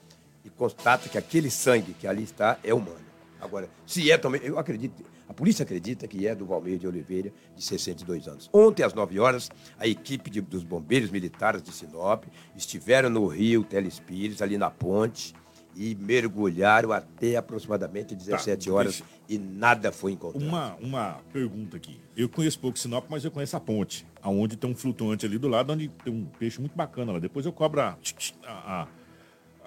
e 0.46 0.50
constata 0.50 1.10
que 1.10 1.18
aquele 1.18 1.50
sangue 1.52 1.94
que 1.94 2.08
ali 2.08 2.24
está 2.24 2.58
é 2.64 2.74
humano. 2.74 3.08
Agora, 3.42 3.70
se 3.86 4.12
é 4.12 4.18
também, 4.18 4.42
eu 4.44 4.60
acredito, 4.60 5.02
a 5.28 5.34
polícia 5.34 5.64
acredita 5.64 6.06
que 6.08 6.28
é 6.28 6.36
do 6.36 6.46
Valmir 6.46 6.78
de 6.78 6.86
Oliveira, 6.86 7.32
de 7.56 7.64
62 7.64 8.28
anos. 8.28 8.50
Ontem, 8.52 8.84
às 8.84 8.94
9 8.94 9.18
horas, 9.18 9.50
a 9.78 9.88
equipe 9.88 10.30
de- 10.30 10.42
dos 10.42 10.62
bombeiros 10.64 11.10
militares 11.10 11.64
de 11.64 11.72
Sinop 11.72 12.26
estiveram 12.56 13.10
no 13.10 13.26
rio 13.28 13.64
Telespires, 13.64 14.42
ali 14.42 14.58
na 14.58 14.70
ponte, 14.70 15.34
e 15.82 15.96
mergulharam 15.96 16.92
até 16.92 17.38
aproximadamente 17.38 18.14
17 18.14 18.68
Tá, 18.68 18.74
horas 18.76 19.02
e 19.30 19.38
nada 19.38 19.94
foi 19.94 20.12
encontrado. 20.12 20.44
Uma, 20.46 20.76
uma 20.82 21.20
pergunta 21.32 21.78
aqui. 21.78 21.98
Eu 22.18 22.28
conheço 22.28 22.60
pouco 22.60 22.78
Sinop, 22.78 23.06
mas 23.10 23.24
eu 23.24 23.32
conheço 23.32 23.56
a 23.56 23.62
ponte. 23.62 24.06
Aonde 24.22 24.58
tem 24.58 24.70
um 24.70 24.76
flutuante 24.76 25.26
ali 25.26 25.38
do 25.38 25.48
lado, 25.48 25.72
onde 25.72 25.88
tem 26.04 26.12
um 26.14 26.26
peixe 26.38 26.60
muito 26.60 26.76
bacana 26.76 27.14
lá. 27.14 27.20
Depois 27.20 27.46
eu 27.46 27.54
cobro 27.54 27.80
a, 27.80 27.98
a- 28.46 28.88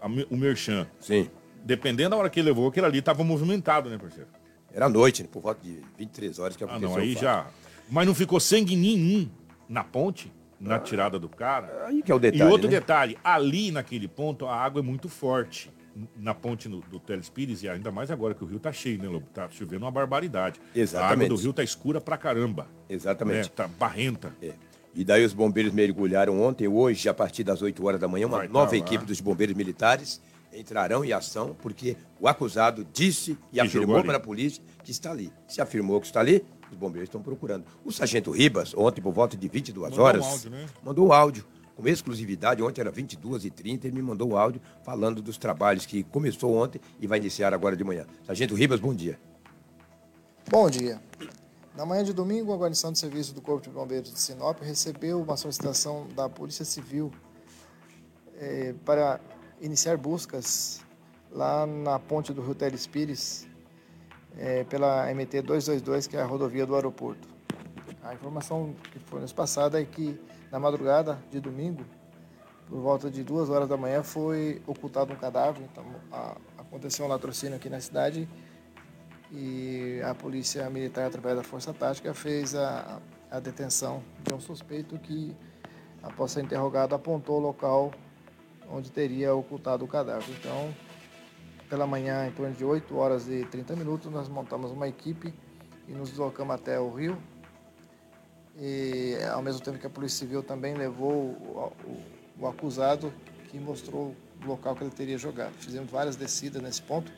a- 0.02 0.06
o 0.28 0.36
merchan. 0.36 0.86
Sim. 1.00 1.30
Dependendo 1.64 2.10
da 2.10 2.16
hora 2.18 2.28
que 2.28 2.40
ele 2.40 2.48
levou, 2.50 2.68
aquele 2.68 2.84
ali 2.84 2.98
estava 2.98 3.24
movimentado, 3.24 3.88
né, 3.88 3.96
parceiro? 3.96 4.28
Era 4.70 4.90
noite, 4.90 5.22
né, 5.22 5.28
por 5.32 5.40
volta 5.40 5.62
de 5.62 5.80
23 5.96 6.38
horas 6.38 6.56
que 6.58 6.64
Ah, 6.64 6.66
aconteceu 6.66 6.90
não, 6.90 6.96
o 6.96 7.00
aí 7.00 7.14
já. 7.14 7.46
Mas 7.90 8.06
não 8.06 8.14
ficou 8.14 8.38
sangue 8.38 8.76
nenhum 8.76 9.30
na 9.66 9.82
ponte, 9.82 10.30
na 10.60 10.78
tirada 10.78 11.18
do 11.18 11.28
cara. 11.30 11.86
Aí 11.86 12.02
que 12.02 12.12
é 12.12 12.14
o 12.14 12.18
E 12.18 12.20
detalhe, 12.20 12.50
outro 12.50 12.68
né? 12.68 12.78
detalhe, 12.78 13.16
ali 13.24 13.70
naquele 13.70 14.06
ponto 14.08 14.44
a 14.44 14.54
água 14.54 14.80
é 14.80 14.82
muito 14.82 15.08
forte. 15.08 15.70
Na 16.16 16.32
ponte 16.34 16.68
no- 16.68 16.80
do 16.80 16.98
Telespires, 16.98 17.62
e 17.62 17.68
ainda 17.68 17.90
mais 17.90 18.10
agora 18.10 18.34
que 18.34 18.42
o 18.42 18.46
rio 18.46 18.58
tá 18.58 18.72
cheio, 18.72 18.98
né, 18.98 19.08
Lobo? 19.08 19.26
Tá 19.34 19.48
chovendo 19.50 19.84
uma 19.84 19.90
barbaridade. 19.90 20.58
A 20.58 20.70
água 20.70 20.80
Exatamente. 20.82 21.28
do 21.28 21.36
rio 21.36 21.52
tá 21.52 21.62
escura 21.62 22.00
pra 22.00 22.16
caramba. 22.16 22.66
Exatamente. 22.88 23.48
Né? 23.48 23.52
Tá 23.54 23.68
barrenta. 23.68 24.34
É. 24.40 24.52
E 24.94 25.04
daí 25.04 25.24
os 25.24 25.32
bombeiros 25.34 25.72
mergulharam 25.72 26.40
ontem, 26.42 26.66
hoje, 26.68 27.08
a 27.08 27.14
partir 27.14 27.44
das 27.44 27.60
8 27.62 27.84
horas 27.86 28.00
da 28.00 28.08
manhã, 28.08 28.26
uma 28.26 28.38
Vai 28.38 28.46
tá 28.46 28.52
nova 28.52 28.70
lá. 28.72 28.76
equipe 28.76 29.04
dos 29.04 29.20
bombeiros 29.20 29.54
militares 29.54 30.20
entrarão 30.52 31.02
em 31.04 31.12
ação, 31.12 31.56
porque 31.62 31.96
o 32.20 32.28
acusado 32.28 32.86
disse 32.92 33.32
e 33.52 33.56
jogou 33.56 33.66
afirmou 33.66 34.04
para 34.04 34.16
a 34.18 34.20
polícia 34.20 34.62
que 34.84 34.90
está 34.90 35.10
ali. 35.10 35.32
Se 35.48 35.60
afirmou 35.62 35.98
que 36.00 36.06
está 36.06 36.20
ali, 36.20 36.44
os 36.70 36.76
bombeiros 36.76 37.08
estão 37.08 37.22
procurando. 37.22 37.64
O 37.84 37.90
sargento 37.90 38.30
Ribas, 38.30 38.74
ontem, 38.76 39.00
por 39.00 39.12
volta 39.14 39.34
de 39.36 39.48
22 39.48 39.90
Mandou 39.90 40.04
horas, 40.06 40.22
um 40.24 40.28
áudio, 40.28 40.50
né? 40.50 40.66
mandou 40.84 41.06
um 41.08 41.12
áudio 41.12 41.44
com 41.76 41.86
exclusividade. 41.86 42.62
Ontem 42.62 42.80
era 42.80 42.92
22h30, 42.92 43.84
ele 43.84 43.96
me 43.96 44.02
mandou 44.02 44.30
um 44.30 44.36
áudio 44.36 44.60
falando 44.82 45.22
dos 45.22 45.38
trabalhos 45.38 45.86
que 45.86 46.02
começou 46.04 46.56
ontem 46.56 46.80
e 47.00 47.06
vai 47.06 47.18
iniciar 47.18 47.52
agora 47.54 47.76
de 47.76 47.84
manhã. 47.84 48.06
Sargento 48.26 48.54
Ribas, 48.54 48.80
bom 48.80 48.94
dia. 48.94 49.18
Bom 50.50 50.68
dia. 50.68 51.00
Na 51.76 51.86
manhã 51.86 52.04
de 52.04 52.12
domingo, 52.12 52.52
a 52.52 52.56
guarnição 52.56 52.92
de 52.92 52.98
serviço 52.98 53.34
do 53.34 53.40
Corpo 53.40 53.62
de 53.62 53.70
Bombeiros 53.70 54.12
de 54.12 54.18
Sinop 54.18 54.60
recebeu 54.60 55.22
uma 55.22 55.36
solicitação 55.36 56.06
da 56.14 56.28
Polícia 56.28 56.64
Civil 56.64 57.10
eh, 58.36 58.74
para 58.84 59.18
iniciar 59.60 59.96
buscas 59.96 60.80
lá 61.30 61.66
na 61.66 61.98
ponte 61.98 62.32
do 62.32 62.42
Rio 62.42 62.54
Telespires 62.54 63.46
eh, 64.36 64.64
pela 64.64 65.06
MT 65.14 65.42
222, 65.42 66.06
que 66.06 66.16
é 66.16 66.20
a 66.20 66.26
rodovia 66.26 66.66
do 66.66 66.74
aeroporto. 66.74 67.26
A 68.02 68.12
informação 68.12 68.74
que 68.90 68.98
foi 68.98 69.20
nos 69.20 69.32
passada 69.32 69.80
é 69.80 69.84
que 69.84 70.20
na 70.52 70.60
madrugada 70.60 71.18
de 71.30 71.40
domingo, 71.40 71.82
por 72.68 72.78
volta 72.78 73.10
de 73.10 73.24
duas 73.24 73.48
horas 73.48 73.66
da 73.66 73.76
manhã, 73.76 74.02
foi 74.02 74.60
ocultado 74.66 75.10
um 75.12 75.16
cadáver. 75.16 75.62
Então, 75.72 75.84
a- 76.12 76.36
aconteceu 76.58 77.06
um 77.06 77.08
latrocínio 77.08 77.56
aqui 77.56 77.70
na 77.70 77.80
cidade 77.80 78.28
e 79.32 80.00
a 80.04 80.14
polícia 80.14 80.68
militar, 80.68 81.06
através 81.06 81.36
da 81.36 81.42
força 81.42 81.72
tática, 81.72 82.12
fez 82.12 82.54
a, 82.54 83.00
a 83.30 83.40
detenção 83.40 84.02
de 84.22 84.34
um 84.34 84.38
suspeito 84.40 84.98
que, 84.98 85.34
após 86.02 86.32
ser 86.32 86.44
interrogado, 86.44 86.94
apontou 86.94 87.38
o 87.38 87.40
local 87.40 87.90
onde 88.70 88.90
teria 88.92 89.34
ocultado 89.34 89.86
o 89.86 89.88
cadáver. 89.88 90.28
Então, 90.38 90.74
pela 91.70 91.86
manhã, 91.86 92.26
em 92.26 92.32
torno 92.32 92.54
de 92.54 92.64
8 92.64 92.94
horas 92.94 93.26
e 93.26 93.46
30 93.46 93.74
minutos, 93.74 94.12
nós 94.12 94.28
montamos 94.28 94.70
uma 94.70 94.86
equipe 94.86 95.32
e 95.88 95.92
nos 95.92 96.10
deslocamos 96.10 96.54
até 96.54 96.78
o 96.78 96.90
rio. 96.90 97.16
E 98.58 99.16
ao 99.32 99.42
mesmo 99.42 99.60
tempo 99.62 99.78
que 99.78 99.86
a 99.86 99.90
Polícia 99.90 100.18
Civil 100.18 100.42
também 100.42 100.74
levou 100.74 101.12
o, 101.12 101.72
o, 101.84 102.02
o 102.40 102.46
acusado, 102.46 103.12
que 103.50 103.58
mostrou 103.58 104.14
o 104.42 104.46
local 104.46 104.74
que 104.74 104.84
ele 104.84 104.90
teria 104.90 105.16
jogado. 105.16 105.52
Fizemos 105.54 105.90
várias 105.90 106.16
descidas 106.16 106.62
nesse 106.62 106.82
ponto. 106.82 107.12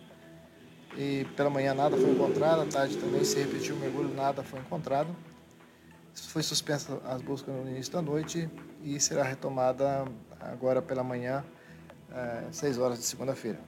E 0.96 1.26
pela 1.36 1.50
manhã 1.50 1.74
nada 1.74 1.96
foi 1.96 2.10
encontrado, 2.10 2.62
à 2.62 2.66
tarde 2.66 2.96
também 2.96 3.24
se 3.24 3.36
repetiu 3.38 3.74
o 3.74 3.78
mergulho, 3.78 4.14
nada 4.14 4.42
foi 4.44 4.60
encontrado. 4.60 5.08
Foi 6.14 6.42
suspensa 6.42 7.00
as 7.04 7.20
buscas 7.20 7.52
no 7.52 7.68
início 7.68 7.92
da 7.92 8.00
noite 8.00 8.48
e 8.82 9.00
será 9.00 9.24
retomada 9.24 10.04
agora 10.40 10.80
pela 10.80 11.02
manhã, 11.02 11.44
às 12.48 12.62
é, 12.62 12.68
6 12.68 12.78
horas 12.78 12.98
de 12.98 13.04
segunda-feira. 13.04 13.58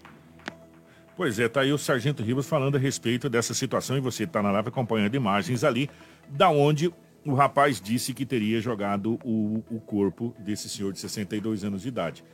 Pois 1.17 1.39
é, 1.41 1.49
tá 1.49 1.63
aí 1.63 1.73
o 1.73 1.79
Sargento 1.79 2.23
Ribas 2.23 2.47
falando 2.47 2.77
a 2.77 2.79
respeito 2.79 3.29
dessa 3.29 3.55
situação 3.55 3.97
e 3.97 4.01
você 4.01 4.25
está 4.25 4.43
na 4.43 4.53
live 4.53 4.69
acompanhando 4.69 5.15
imagens 5.15 5.65
ali, 5.65 5.91
da 6.29 6.51
onde 6.51 6.93
o 7.27 7.35
rapaz 7.35 7.81
disse 7.81 8.15
que 8.15 8.25
teria 8.25 8.61
jogado 8.61 9.19
o, 9.25 9.63
o 9.71 9.81
corpo 9.81 10.35
desse 10.39 10.69
senhor 10.69 10.93
de 10.93 11.01
62 11.01 11.65
anos 11.65 11.83
de 11.83 11.89
idade. 11.89 12.25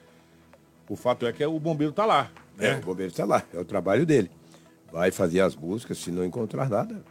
O 0.88 0.94
fato 0.94 1.26
é 1.26 1.32
que 1.32 1.44
o 1.44 1.58
bombeiro 1.58 1.90
está 1.90 2.04
lá. 2.04 2.30
Né? 2.56 2.72
É, 2.72 2.76
o 2.76 2.82
bombeiro 2.82 3.10
está 3.10 3.24
lá, 3.24 3.42
é 3.52 3.58
o 3.58 3.64
trabalho 3.64 4.04
dele. 4.04 4.30
Vai 4.92 5.10
fazer 5.10 5.40
as 5.40 5.54
buscas, 5.54 5.96
se 5.96 6.10
não 6.10 6.24
encontrar 6.24 6.68
nada. 6.68 7.02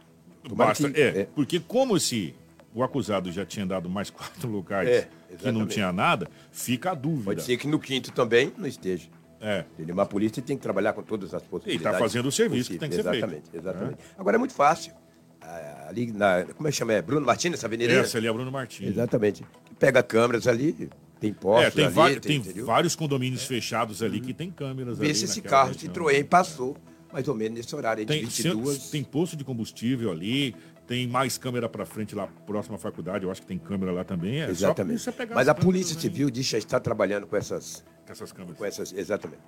Basta, 0.54 0.90
que, 0.90 1.00
é, 1.00 1.20
é, 1.20 1.24
porque 1.34 1.58
como 1.58 1.98
se 1.98 2.34
o 2.74 2.82
acusado 2.82 3.30
já 3.32 3.44
tinha 3.44 3.66
dado 3.66 3.90
mais 3.90 4.08
quatro 4.10 4.48
locais 4.48 4.88
é, 4.88 5.08
que 5.36 5.50
não 5.50 5.66
tinha 5.66 5.92
nada, 5.92 6.28
fica 6.52 6.92
a 6.92 6.94
dúvida. 6.94 7.24
Pode 7.24 7.42
ser 7.42 7.56
que 7.56 7.66
no 7.66 7.80
quinto 7.80 8.12
também 8.12 8.52
não 8.56 8.66
esteja. 8.66 9.08
É. 9.40 9.64
Entendeu? 9.74 9.94
Uma 9.94 10.06
polícia 10.06 10.40
tem 10.40 10.56
que 10.56 10.62
trabalhar 10.62 10.92
com 10.92 11.02
todas 11.02 11.34
as 11.34 11.42
possibilidades. 11.42 11.84
E 11.84 11.88
está 11.88 11.98
fazendo 11.98 12.26
o 12.26 12.32
serviço 12.32 12.70
possíveis. 12.70 12.78
que 12.78 12.78
tem 12.78 12.88
que 12.88 12.94
ser 12.94 13.00
exatamente, 13.00 13.50
feito. 13.50 13.56
Exatamente, 13.56 13.98
é. 14.00 14.20
Agora 14.20 14.36
é 14.36 14.38
muito 14.38 14.54
fácil. 14.54 14.92
Ali 15.88 16.12
na. 16.12 16.44
Como 16.56 16.68
é 16.68 16.70
que 16.70 16.76
chama? 16.76 16.92
É 16.94 17.02
Bruno 17.02 17.26
Martins, 17.26 17.54
essa 17.54 17.66
avenida? 17.66 17.92
Essa 17.92 18.18
ali 18.18 18.26
é 18.26 18.32
Bruno 18.32 18.50
Martins. 18.50 18.88
Exatamente. 18.88 19.44
Pega 19.78 20.02
câmeras 20.02 20.46
ali, 20.46 20.88
tem 21.20 21.32
postos. 21.32 21.66
É, 21.66 21.70
tem, 21.70 22.02
ali, 22.02 22.20
tem, 22.20 22.40
tem 22.40 22.62
vários 22.64 22.96
condomínios 22.96 23.42
é. 23.42 23.46
fechados 23.46 24.02
ali 24.02 24.20
que 24.20 24.32
tem 24.32 24.50
câmeras 24.50 24.98
Vê 24.98 25.06
ali. 25.06 25.12
Vê 25.12 25.18
se 25.18 25.24
esse 25.26 25.42
carro 25.42 25.74
Troem 25.74 26.24
passou 26.24 26.76
mais 27.12 27.28
ou 27.28 27.34
menos 27.34 27.58
nesse 27.58 27.76
horário 27.76 28.04
tem, 28.06 28.20
de 28.20 28.26
22. 28.26 28.90
Tem 28.90 29.04
posto 29.04 29.36
de 29.36 29.44
combustível 29.44 30.10
ali, 30.10 30.56
tem 30.86 31.06
mais 31.06 31.36
câmera 31.36 31.68
para 31.68 31.84
frente 31.84 32.14
lá 32.14 32.26
próximo 32.26 32.76
à 32.76 32.78
faculdade, 32.78 33.24
eu 33.24 33.30
acho 33.30 33.42
que 33.42 33.46
tem 33.46 33.58
câmera 33.58 33.92
lá 33.92 34.02
também. 34.02 34.40
É 34.40 34.48
exatamente. 34.48 35.04
Mas 35.34 35.48
a 35.48 35.54
Polícia 35.54 35.98
Civil 35.98 36.30
diz 36.30 36.48
que 36.48 36.56
está 36.56 36.80
trabalhando 36.80 37.26
com 37.26 37.36
essas, 37.36 37.84
com 38.06 38.12
essas 38.12 38.32
câmeras. 38.32 38.58
Com 38.58 38.64
essas, 38.64 38.92
exatamente. 38.92 39.42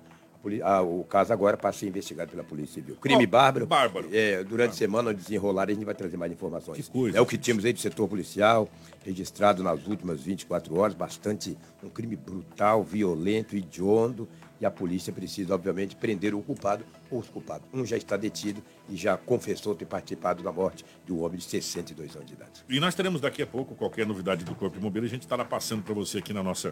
Ah, 0.63 0.81
o 0.81 1.03
caso 1.03 1.33
agora 1.33 1.57
passa 1.57 1.77
a 1.77 1.79
ser 1.81 1.87
investigado 1.87 2.31
pela 2.31 2.43
Polícia 2.43 2.75
Civil. 2.75 2.95
Crime 2.97 3.25
oh, 3.25 3.27
bárbaro. 3.27 3.65
Bárbaro. 3.65 4.09
É, 4.11 4.43
durante 4.43 4.71
a 4.71 4.75
semana, 4.75 5.13
desenrolar, 5.13 5.69
a 5.69 5.73
gente 5.73 5.85
vai 5.85 5.95
trazer 5.95 6.17
mais 6.17 6.31
informações. 6.31 6.85
Que 6.87 6.91
coisa. 6.91 7.17
É 7.17 7.21
o 7.21 7.25
que 7.25 7.37
tínhamos 7.37 7.65
aí 7.65 7.73
do 7.73 7.79
setor 7.79 8.07
policial, 8.07 8.69
registrado 9.03 9.63
nas 9.63 9.87
últimas 9.87 10.21
24 10.21 10.77
horas, 10.77 10.95
bastante 10.95 11.57
um 11.83 11.89
crime 11.89 12.15
brutal, 12.15 12.83
violento, 12.83 13.55
hediondo. 13.55 14.27
E 14.59 14.65
a 14.65 14.71
polícia 14.71 15.11
precisa, 15.11 15.53
obviamente, 15.53 15.97
prender 15.97 16.33
o 16.33 16.41
culpado 16.41 16.85
ou 17.11 17.19
os 17.19 17.27
culpados. 17.27 17.67
Um 17.73 17.85
já 17.85 17.97
está 17.97 18.15
detido 18.15 18.63
e 18.89 18.95
já 18.95 19.17
confessou 19.17 19.75
ter 19.75 19.85
participado 19.85 20.41
da 20.41 20.51
morte 20.51 20.85
de 21.05 21.11
um 21.11 21.23
homem 21.23 21.37
de 21.37 21.43
62 21.43 22.15
anos 22.15 22.27
de 22.27 22.33
idade. 22.33 22.63
E 22.69 22.79
nós 22.79 22.95
teremos 22.95 23.19
daqui 23.19 23.41
a 23.41 23.47
pouco 23.47 23.75
qualquer 23.75 24.05
novidade 24.05 24.45
do 24.45 24.55
Corpo 24.55 24.77
de 24.77 24.81
Bombeiro, 24.81 25.05
a 25.05 25.09
gente 25.09 25.23
estará 25.23 25.43
passando 25.43 25.83
para 25.83 25.93
você 25.93 26.19
aqui 26.19 26.31
na 26.31 26.41
nossa, 26.41 26.71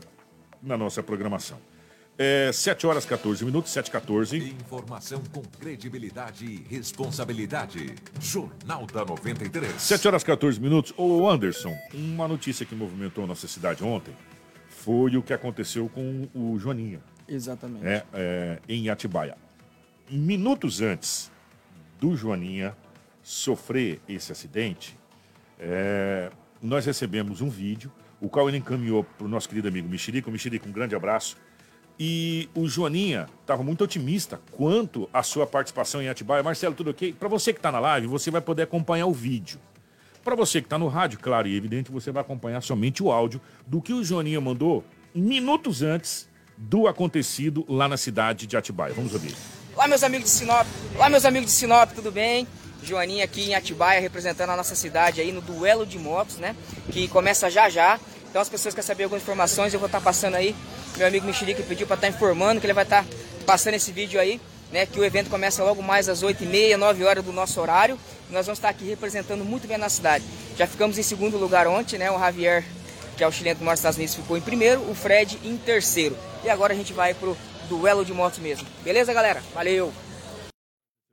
na 0.61 0.77
nossa 0.77 1.03
programação. 1.03 1.59
É, 2.17 2.51
7 2.53 2.85
horas 2.85 3.05
14 3.05 3.43
minutos, 3.43 3.71
7 3.71 3.89
14 3.89 4.37
Informação 4.37 5.23
com 5.31 5.41
credibilidade 5.41 6.45
e 6.45 6.63
responsabilidade. 6.69 7.95
Jornal 8.21 8.85
da 8.85 9.03
93. 9.03 9.81
7 9.81 10.07
horas 10.07 10.23
14 10.23 10.59
minutos. 10.59 10.93
Ô 10.95 11.27
Anderson, 11.27 11.75
uma 11.91 12.27
notícia 12.27 12.65
que 12.65 12.75
movimentou 12.75 13.23
a 13.23 13.27
nossa 13.27 13.47
cidade 13.47 13.83
ontem 13.83 14.13
foi 14.67 15.17
o 15.17 15.23
que 15.23 15.33
aconteceu 15.33 15.89
com 15.89 16.27
o 16.35 16.59
Joaninha. 16.59 17.01
Exatamente. 17.27 17.85
É, 17.85 18.05
é, 18.13 18.59
em 18.69 18.89
Atibaia. 18.89 19.35
Minutos 20.07 20.81
antes 20.81 21.31
do 21.99 22.15
Joaninha 22.15 22.75
sofrer 23.23 24.01
esse 24.07 24.31
acidente, 24.31 24.99
é, 25.57 26.29
nós 26.61 26.85
recebemos 26.85 27.41
um 27.41 27.49
vídeo, 27.49 27.91
o 28.21 28.29
qual 28.29 28.47
ele 28.47 28.57
encaminhou 28.57 29.03
para 29.03 29.25
o 29.25 29.29
nosso 29.29 29.49
querido 29.49 29.67
amigo 29.67 29.89
Mexerico. 29.89 30.29
Mexerico, 30.29 30.67
um 30.69 30.71
grande 30.71 30.95
abraço 30.95 31.37
e 31.99 32.49
o 32.55 32.67
Joaninha 32.67 33.27
estava 33.41 33.63
muito 33.63 33.83
otimista 33.83 34.39
quanto 34.51 35.09
à 35.13 35.21
sua 35.23 35.45
participação 35.45 36.01
em 36.01 36.09
Atibaia. 36.09 36.43
Marcelo, 36.43 36.73
tudo 36.73 36.89
ok? 36.91 37.13
Para 37.13 37.29
você 37.29 37.53
que 37.53 37.59
está 37.59 37.71
na 37.71 37.79
live, 37.79 38.07
você 38.07 38.31
vai 38.31 38.41
poder 38.41 38.63
acompanhar 38.63 39.05
o 39.05 39.13
vídeo. 39.13 39.59
Para 40.23 40.35
você 40.35 40.61
que 40.61 40.67
está 40.67 40.77
no 40.77 40.87
rádio, 40.87 41.19
claro 41.19 41.47
e 41.47 41.55
evidente, 41.55 41.91
você 41.91 42.11
vai 42.11 42.21
acompanhar 42.21 42.61
somente 42.61 43.03
o 43.03 43.11
áudio 43.11 43.41
do 43.67 43.81
que 43.81 43.93
o 43.93 44.03
Joaninha 44.03 44.39
mandou 44.39 44.83
minutos 45.13 45.81
antes 45.81 46.29
do 46.57 46.87
acontecido 46.87 47.65
lá 47.67 47.87
na 47.87 47.97
cidade 47.97 48.47
de 48.47 48.55
Atibaia. 48.55 48.93
Vamos 48.93 49.13
ouvir. 49.13 49.35
Olá, 49.75 49.87
meus 49.87 50.03
amigos 50.03 50.31
de 50.31 50.37
Sinop. 50.37 50.67
Olá, 50.95 51.09
meus 51.09 51.25
amigos 51.25 51.49
de 51.49 51.55
Sinop, 51.55 51.91
tudo 51.91 52.11
bem? 52.11 52.47
Joaninha 52.83 53.23
aqui 53.23 53.49
em 53.49 53.55
Atibaia, 53.55 53.99
representando 53.99 54.51
a 54.51 54.57
nossa 54.57 54.75
cidade 54.75 55.19
aí 55.19 55.31
no 55.31 55.41
duelo 55.41 55.85
de 55.85 55.97
motos, 55.97 56.37
né? 56.37 56.55
Que 56.91 57.07
começa 57.07 57.49
já 57.49 57.69
já. 57.69 57.99
Então 58.33 58.41
as 58.41 58.49
pessoas 58.49 58.73
querem 58.73 58.87
saber 58.87 59.03
algumas 59.03 59.21
informações, 59.21 59.75
eu 59.75 59.79
vou 59.79 59.85
estar 59.85 59.99
tá 59.99 60.03
passando 60.03 60.33
aí. 60.33 60.55
Meu 60.97 61.05
amigo 61.05 61.23
Mexerica 61.23 61.61
pediu 61.61 61.85
para 61.85 61.97
estar 61.97 62.07
tá 62.07 62.13
informando 62.15 62.59
que 62.59 62.65
ele 62.65 62.73
vai 62.73 62.83
estar 62.83 63.03
tá 63.03 63.09
passando 63.45 63.75
esse 63.75 63.91
vídeo 63.91 64.19
aí, 64.19 64.41
né? 64.71 64.87
Que 64.87 64.99
o 64.99 65.05
evento 65.05 65.29
começa 65.29 65.63
logo 65.63 65.83
mais 65.83 66.09
às 66.09 66.23
8h30, 66.23 66.75
9 66.75 67.03
horas 67.03 67.23
do 67.23 67.31
nosso 67.31 67.61
horário. 67.61 67.95
E 68.27 68.33
nós 68.33 68.47
vamos 68.47 68.57
estar 68.57 68.69
aqui 68.69 68.85
representando 68.85 69.45
muito 69.45 69.67
bem 69.67 69.75
a 69.75 69.77
nossa 69.77 69.97
cidade. 69.97 70.25
Já 70.57 70.65
ficamos 70.65 70.97
em 70.97 71.03
segundo 71.03 71.37
lugar 71.37 71.67
ontem, 71.67 71.99
né? 71.99 72.09
O 72.09 72.17
Javier, 72.17 72.65
que 73.15 73.23
é 73.23 73.27
o 73.27 73.31
chileno 73.31 73.57
que 73.57 73.63
mora 73.63 73.73
nos 73.73 73.81
Estados 73.81 73.97
Unidos, 73.97 74.15
ficou 74.15 74.35
em 74.35 74.41
primeiro, 74.41 74.81
o 74.89 74.95
Fred 74.95 75.39
em 75.43 75.55
terceiro. 75.55 76.17
E 76.43 76.49
agora 76.49 76.73
a 76.73 76.75
gente 76.75 76.91
vai 76.91 77.13
pro 77.13 77.37
duelo 77.69 78.03
de 78.03 78.13
motos 78.13 78.39
mesmo. 78.39 78.67
Beleza, 78.83 79.13
galera? 79.13 79.43
Valeu! 79.53 79.93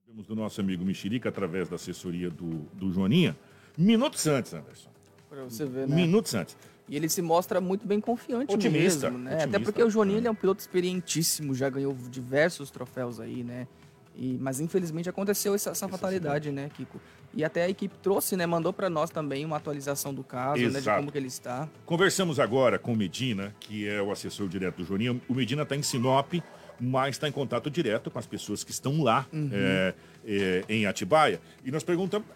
Recebemos 0.07 0.27
do 0.27 0.35
nosso 0.35 0.59
amigo 0.59 0.83
Mexerica 0.87 1.29
através 1.29 1.69
da 1.69 1.77
assessoria 1.77 2.31
do, 2.31 2.67
do 2.73 2.91
Joaninha, 2.91 3.37
minutos 3.77 4.27
antes, 4.27 4.55
Anderson. 4.55 4.89
Pra 5.29 5.45
você 5.45 5.67
ver, 5.67 5.87
né? 5.87 5.95
Minutos 5.95 6.35
antes. 6.35 6.57
E 6.91 6.97
ele 6.97 7.09
se 7.09 7.23
mostra 7.23 7.61
muito 7.61 7.87
bem 7.87 8.01
confiante 8.01 8.53
otimista, 8.53 9.09
mesmo, 9.09 9.25
né? 9.25 9.37
Otimista. 9.37 9.57
Até 9.57 9.65
porque 9.65 9.81
o 9.83 9.89
Joninho 9.89 10.19
ele 10.19 10.27
é 10.27 10.31
um 10.31 10.35
piloto 10.35 10.61
experientíssimo, 10.61 11.55
já 11.55 11.71
ganhou 11.71 11.97
diversos 12.11 12.69
troféus 12.69 13.21
aí, 13.21 13.45
né? 13.45 13.69
E, 14.17 14.37
mas 14.41 14.59
infelizmente 14.59 15.09
aconteceu 15.09 15.55
essa, 15.55 15.71
essa 15.71 15.89
fatalidade, 15.89 16.51
né, 16.51 16.69
Kiko? 16.75 17.01
E 17.33 17.45
até 17.45 17.63
a 17.63 17.69
equipe 17.69 17.95
trouxe, 18.03 18.37
né, 18.37 18.45
mandou 18.45 18.73
para 18.73 18.91
nós 18.91 19.09
também 19.09 19.45
uma 19.45 19.57
atualização 19.57 20.13
do 20.13 20.25
caso, 20.25 20.61
Exato. 20.61 20.73
né, 20.73 20.81
de 20.81 20.99
como 20.99 21.13
que 21.13 21.19
ele 21.19 21.29
está. 21.29 21.69
Conversamos 21.87 22.41
agora 22.41 22.77
com 22.77 22.93
o 22.93 22.97
Medina, 22.97 23.55
que 23.61 23.89
é 23.89 24.03
o 24.03 24.11
assessor 24.11 24.49
direto 24.49 24.79
do 24.79 24.85
Joninho. 24.85 25.23
O 25.29 25.35
Medina 25.35 25.63
está 25.63 25.77
em 25.77 25.83
Sinop, 25.83 26.35
mas 26.81 27.15
está 27.15 27.29
em 27.29 27.33
contato 27.33 27.71
direto 27.71 28.11
com 28.11 28.19
as 28.19 28.27
pessoas 28.27 28.65
que 28.65 28.73
estão 28.73 29.01
lá 29.01 29.27
uhum. 29.33 29.49
é, 29.53 29.95
é, 30.27 30.65
em 30.69 30.87
Atibaia. 30.87 31.41
E 31.65 31.71
nós 31.71 31.85
perguntamos, 31.85 32.27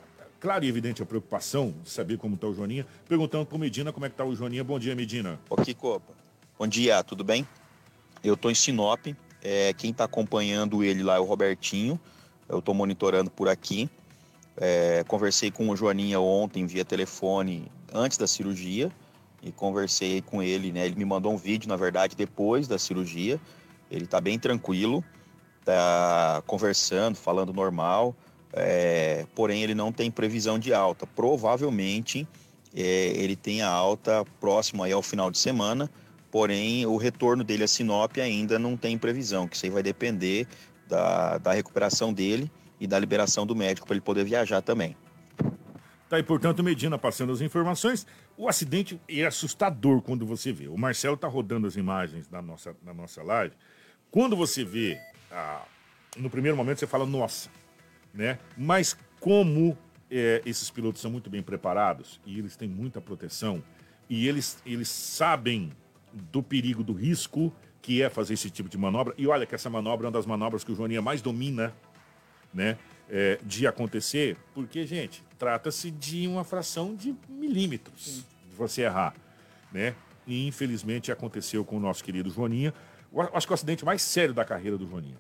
Claro 0.45 0.63
e 0.63 0.69
evidente 0.69 1.03
a 1.03 1.07
preocupação 1.07 1.73
de 1.83 1.89
saber 1.89 2.19
como 2.19 2.35
está 2.35 2.47
o 2.47 2.53
Joaninha. 2.53 2.87
Perguntando 3.09 3.47
para 3.47 3.57
o 3.57 3.59
Medina 3.59 3.95
como 3.95 4.05
é 4.05 4.11
que 4.11 4.13
está 4.13 4.27
o 4.27 4.37
Joaninha. 4.37 4.63
Bom 4.63 4.79
dia, 4.79 4.95
Medina. 4.95 5.41
Ô, 5.49 5.57
Kiko. 5.57 6.03
Bom 6.59 6.67
dia, 6.67 7.03
tudo 7.03 7.25
bem? 7.25 7.49
Eu 8.23 8.35
estou 8.35 8.51
em 8.51 8.55
Sinop. 8.55 9.07
É, 9.43 9.73
quem 9.73 9.91
está 9.91 10.05
acompanhando 10.05 10.85
ele 10.85 11.03
lá 11.03 11.17
é 11.17 11.19
o 11.19 11.25
Robertinho. 11.25 11.99
Eu 12.47 12.59
estou 12.59 12.75
monitorando 12.75 13.31
por 13.31 13.49
aqui. 13.49 13.89
É, 14.59 15.03
conversei 15.09 15.51
com 15.51 15.71
o 15.71 15.75
Joaninha 15.75 16.21
ontem 16.21 16.67
via 16.67 16.85
telefone 16.85 17.73
antes 17.91 18.19
da 18.19 18.27
cirurgia 18.27 18.93
e 19.43 19.51
conversei 19.51 20.21
com 20.21 20.43
ele, 20.43 20.71
né? 20.73 20.85
Ele 20.85 20.97
me 20.97 21.07
mandou 21.07 21.33
um 21.33 21.39
vídeo, 21.39 21.71
na 21.71 21.77
verdade, 21.77 22.15
depois 22.15 22.69
da 22.69 22.79
cirurgia. 22.79 23.41
Ele 23.91 24.05
está 24.05 24.21
bem 24.21 24.39
tranquilo, 24.39 25.03
tá 25.65 26.43
conversando, 26.47 27.17
falando 27.17 27.51
normal 27.51 28.15
é, 28.55 29.27
porém 29.35 29.63
ele 29.63 29.75
não 29.75 29.93
tem 29.93 30.11
previsão 30.11 30.59
de 30.59 30.73
alta. 30.73 31.07
Provavelmente 31.07 32.27
é, 32.75 32.83
ele 33.17 33.37
tenha 33.37 33.67
alta 33.67 34.25
próximo 34.41 34.83
aí 34.83 34.93
ao 34.93 35.03
final 35.03 35.31
de 35.31 35.39
semana, 35.39 35.91
porém 36.31 36.87
o 36.87 36.97
retorno 36.97 37.43
dele 37.43 37.65
a 37.65 37.69
Sinop 37.69 38.17
ainda 38.19 38.59
não 38.59 38.77
tem 38.77 38.97
previsão, 38.97 39.49
que 39.49 39.57
isso 39.57 39.67
aí 39.67 39.71
vai 39.71 39.83
depender 39.83 40.47
da, 40.89 41.39
da 41.39 41.53
recuperação 41.53 42.13
dele 42.13 42.51
e 42.81 42.87
da 42.87 42.99
liberação 42.99 43.47
do 43.47 43.57
médico 43.57 43.87
para 43.87 43.95
ele 43.95 44.01
poder 44.03 44.25
viajar 44.25 44.63
também. 44.63 44.97
Tá 46.09 46.17
aí, 46.17 46.23
portanto, 46.23 46.63
Medina 46.63 46.99
passando 46.99 47.33
as 47.33 47.41
informações. 47.41 48.07
O 48.37 48.49
acidente 48.49 49.01
é 49.09 49.25
assustador 49.25 50.03
quando 50.03 50.27
você 50.27 50.53
vê. 50.53 50.69
O 50.69 50.77
Marcelo 50.77 51.17
tá 51.17 51.27
rodando 51.27 51.67
as 51.67 51.77
imagens 51.77 52.29
na 52.29 52.43
nossa, 52.43 52.77
na 52.85 52.93
nossa 52.93 53.23
live. 53.23 53.55
Quando 54.11 54.37
você 54.37 54.65
vê, 54.65 55.01
ah, 55.33 55.63
no 56.17 56.29
primeiro 56.29 56.57
momento 56.57 56.79
você 56.79 56.87
fala, 56.87 57.07
nossa, 57.07 57.49
né? 58.15 58.39
Mas 58.57 58.97
como 59.19 59.77
é, 60.11 60.41
esses 60.47 60.71
pilotos 60.71 61.03
são 61.03 61.11
muito 61.11 61.29
bem 61.29 61.43
preparados 61.43 62.21
e 62.25 62.39
eles 62.39 62.57
têm 62.57 62.69
muita 62.69 63.01
proteção 63.01 63.63
e 64.09 64.29
eles, 64.29 64.63
eles 64.65 64.89
sabem 64.89 65.73
do 66.31 66.43
perigo, 66.43 66.85
do 66.85 66.93
risco 66.93 67.53
que 67.83 68.01
é 68.01 68.09
fazer 68.09 68.35
esse 68.35 68.49
tipo 68.49 68.69
de 68.69 68.79
manobra. 68.79 69.15
E 69.19 69.27
olha 69.27 69.45
que 69.45 69.55
essa 69.55 69.69
manobra 69.69 70.07
é 70.07 70.09
uma 70.09 70.13
das 70.13 70.25
manobras 70.25 70.65
que 70.65 70.73
o 70.73 70.75
Joaninha 70.75 71.03
mais 71.03 71.21
domina, 71.21 71.75
né? 72.53 72.79
É, 73.11 73.39
de 73.45 73.67
acontecer, 73.67 74.39
porque, 74.55 74.87
gente, 74.87 75.23
trata-se 75.39 75.91
de 75.91 76.27
uma 76.27 76.43
fração 76.43 76.95
de 76.95 77.15
milímetros 77.29 78.25
de 78.49 78.57
você 78.57 78.83
errar, 78.83 79.15
né? 79.71 79.95
E 80.27 80.47
infelizmente 80.47 81.13
aconteceu 81.13 81.63
com 81.67 81.77
o 81.77 81.81
nosso 81.81 82.03
querido 82.03 82.31
Joaninha. 82.31 82.73
Eu 83.13 83.21
acho 83.35 83.47
que 83.47 83.53
o 83.53 83.55
acidente 83.55 83.85
mais 83.85 84.01
sério 84.01 84.33
da 84.33 84.43
carreira 84.43 84.79
do 84.79 84.89
Joaninha, 84.89 85.19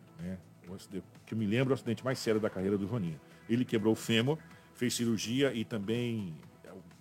que 1.26 1.34
eu 1.34 1.38
me 1.38 1.46
lembro, 1.46 1.72
o 1.72 1.74
acidente 1.74 2.04
mais 2.04 2.18
sério 2.18 2.40
da 2.40 2.50
carreira 2.50 2.76
do 2.76 2.86
Joaninha. 2.86 3.20
Ele 3.48 3.64
quebrou 3.64 3.92
o 3.92 3.96
fêmur, 3.96 4.38
fez 4.74 4.94
cirurgia 4.94 5.52
e 5.54 5.64
também 5.64 6.34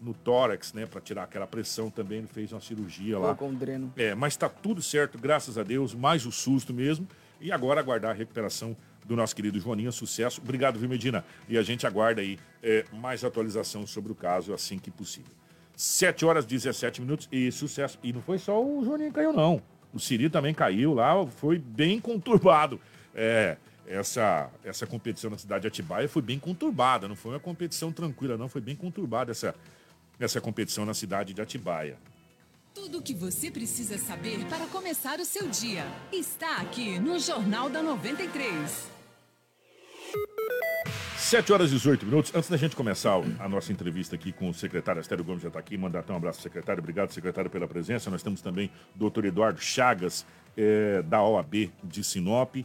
no 0.03 0.13
tórax, 0.13 0.73
né, 0.73 0.86
para 0.86 0.99
tirar 0.99 1.23
aquela 1.23 1.47
pressão 1.47 1.89
também, 1.89 2.19
ele 2.19 2.27
fez 2.27 2.51
uma 2.51 2.59
cirurgia 2.59 3.17
lá. 3.17 3.33
Com 3.36 3.53
dreno. 3.53 3.91
É, 3.95 4.13
mas 4.13 4.33
está 4.33 4.49
tudo 4.49 4.81
certo, 4.81 5.17
graças 5.17 5.57
a 5.57 5.63
Deus, 5.63 5.95
mais 5.95 6.25
o 6.25 6.31
susto 6.31 6.73
mesmo. 6.73 7.07
E 7.39 7.51
agora 7.51 7.79
aguardar 7.79 8.12
a 8.12 8.13
recuperação 8.13 8.75
do 9.05 9.15
nosso 9.15 9.36
querido 9.36 9.59
Joaninha, 9.59 9.91
sucesso. 9.91 10.41
Obrigado, 10.41 10.77
viu, 10.77 10.88
Medina? 10.88 11.25
E 11.47 11.57
a 11.57 11.63
gente 11.63 11.88
aguarda 11.88 12.21
aí 12.21 12.38
é, 12.62 12.86
mais 12.91 13.23
atualização 13.23 13.88
sobre 13.88 14.12
o 14.12 14.15
caso 14.15 14.53
assim 14.53 14.77
que 14.77 14.91
possível. 14.91 15.31
7 15.75 16.25
horas 16.25 16.45
17 16.45 17.01
minutos 17.01 17.27
e 17.31 17.51
sucesso. 17.51 17.97
E 18.03 18.13
não 18.13 18.21
foi 18.21 18.38
só 18.38 18.63
o 18.63 18.83
Joaninha 18.83 19.09
que 19.09 19.15
caiu, 19.15 19.33
não. 19.33 19.62
O 19.93 19.99
Siri 19.99 20.29
também 20.29 20.53
caiu 20.53 20.93
lá, 20.93 21.25
foi 21.27 21.57
bem 21.57 21.99
conturbado. 21.99 22.79
É, 23.13 23.58
essa, 23.86 24.49
essa 24.63 24.88
competição 24.88 25.30
na 25.30 25.38
cidade 25.38 25.63
de 25.63 25.67
Atibaia 25.67 26.08
foi 26.08 26.21
bem 26.21 26.39
conturbada, 26.39 27.08
não 27.08 27.15
foi 27.15 27.34
uma 27.34 27.39
competição 27.39 27.91
tranquila, 27.91 28.38
não, 28.38 28.47
foi 28.47 28.62
bem 28.62 28.76
conturbada 28.76 29.32
essa, 29.32 29.54
essa 30.19 30.39
competição 30.39 30.86
na 30.86 30.93
cidade 30.93 31.34
de 31.34 31.41
Atibaia. 31.41 31.97
Tudo 32.73 32.99
o 32.99 33.02
que 33.02 33.13
você 33.13 33.52
precisa 33.52 33.97
saber 33.97 34.45
para 34.45 34.65
começar 34.67 35.19
o 35.19 35.26
seu 35.26 35.47
dia 35.47 35.86
está 36.12 36.58
aqui 36.58 36.97
no 36.97 37.19
Jornal 37.19 37.69
da 37.69 37.84
93. 37.84 38.93
7 41.17 41.54
horas 41.54 41.71
e 41.71 41.76
18 41.76 42.06
minutos. 42.06 42.36
Antes 42.36 42.49
da 42.49 42.58
gente 42.58 42.76
começar 42.76 43.13
a 43.39 43.47
nossa 43.47 43.71
entrevista 43.71 44.15
aqui 44.15 44.32
com 44.32 44.49
o 44.49 44.54
secretário 44.54 44.99
Astério 44.99 45.23
Gomes, 45.23 45.41
já 45.41 45.47
está 45.47 45.60
aqui, 45.60 45.78
mandar 45.78 45.99
até 45.99 46.13
um 46.13 46.17
abraço 46.17 46.41
secretário. 46.41 46.82
Obrigado, 46.82 47.12
secretário, 47.12 47.49
pela 47.49 47.67
presença. 47.67 48.10
Nós 48.10 48.21
temos 48.21 48.41
também 48.41 48.69
o 48.95 48.99
doutor 48.99 49.26
Eduardo 49.26 49.62
Chagas, 49.62 50.26
é, 50.58 51.02
da 51.02 51.23
OAB 51.23 51.71
de 51.84 52.04
Sinop. 52.04 52.56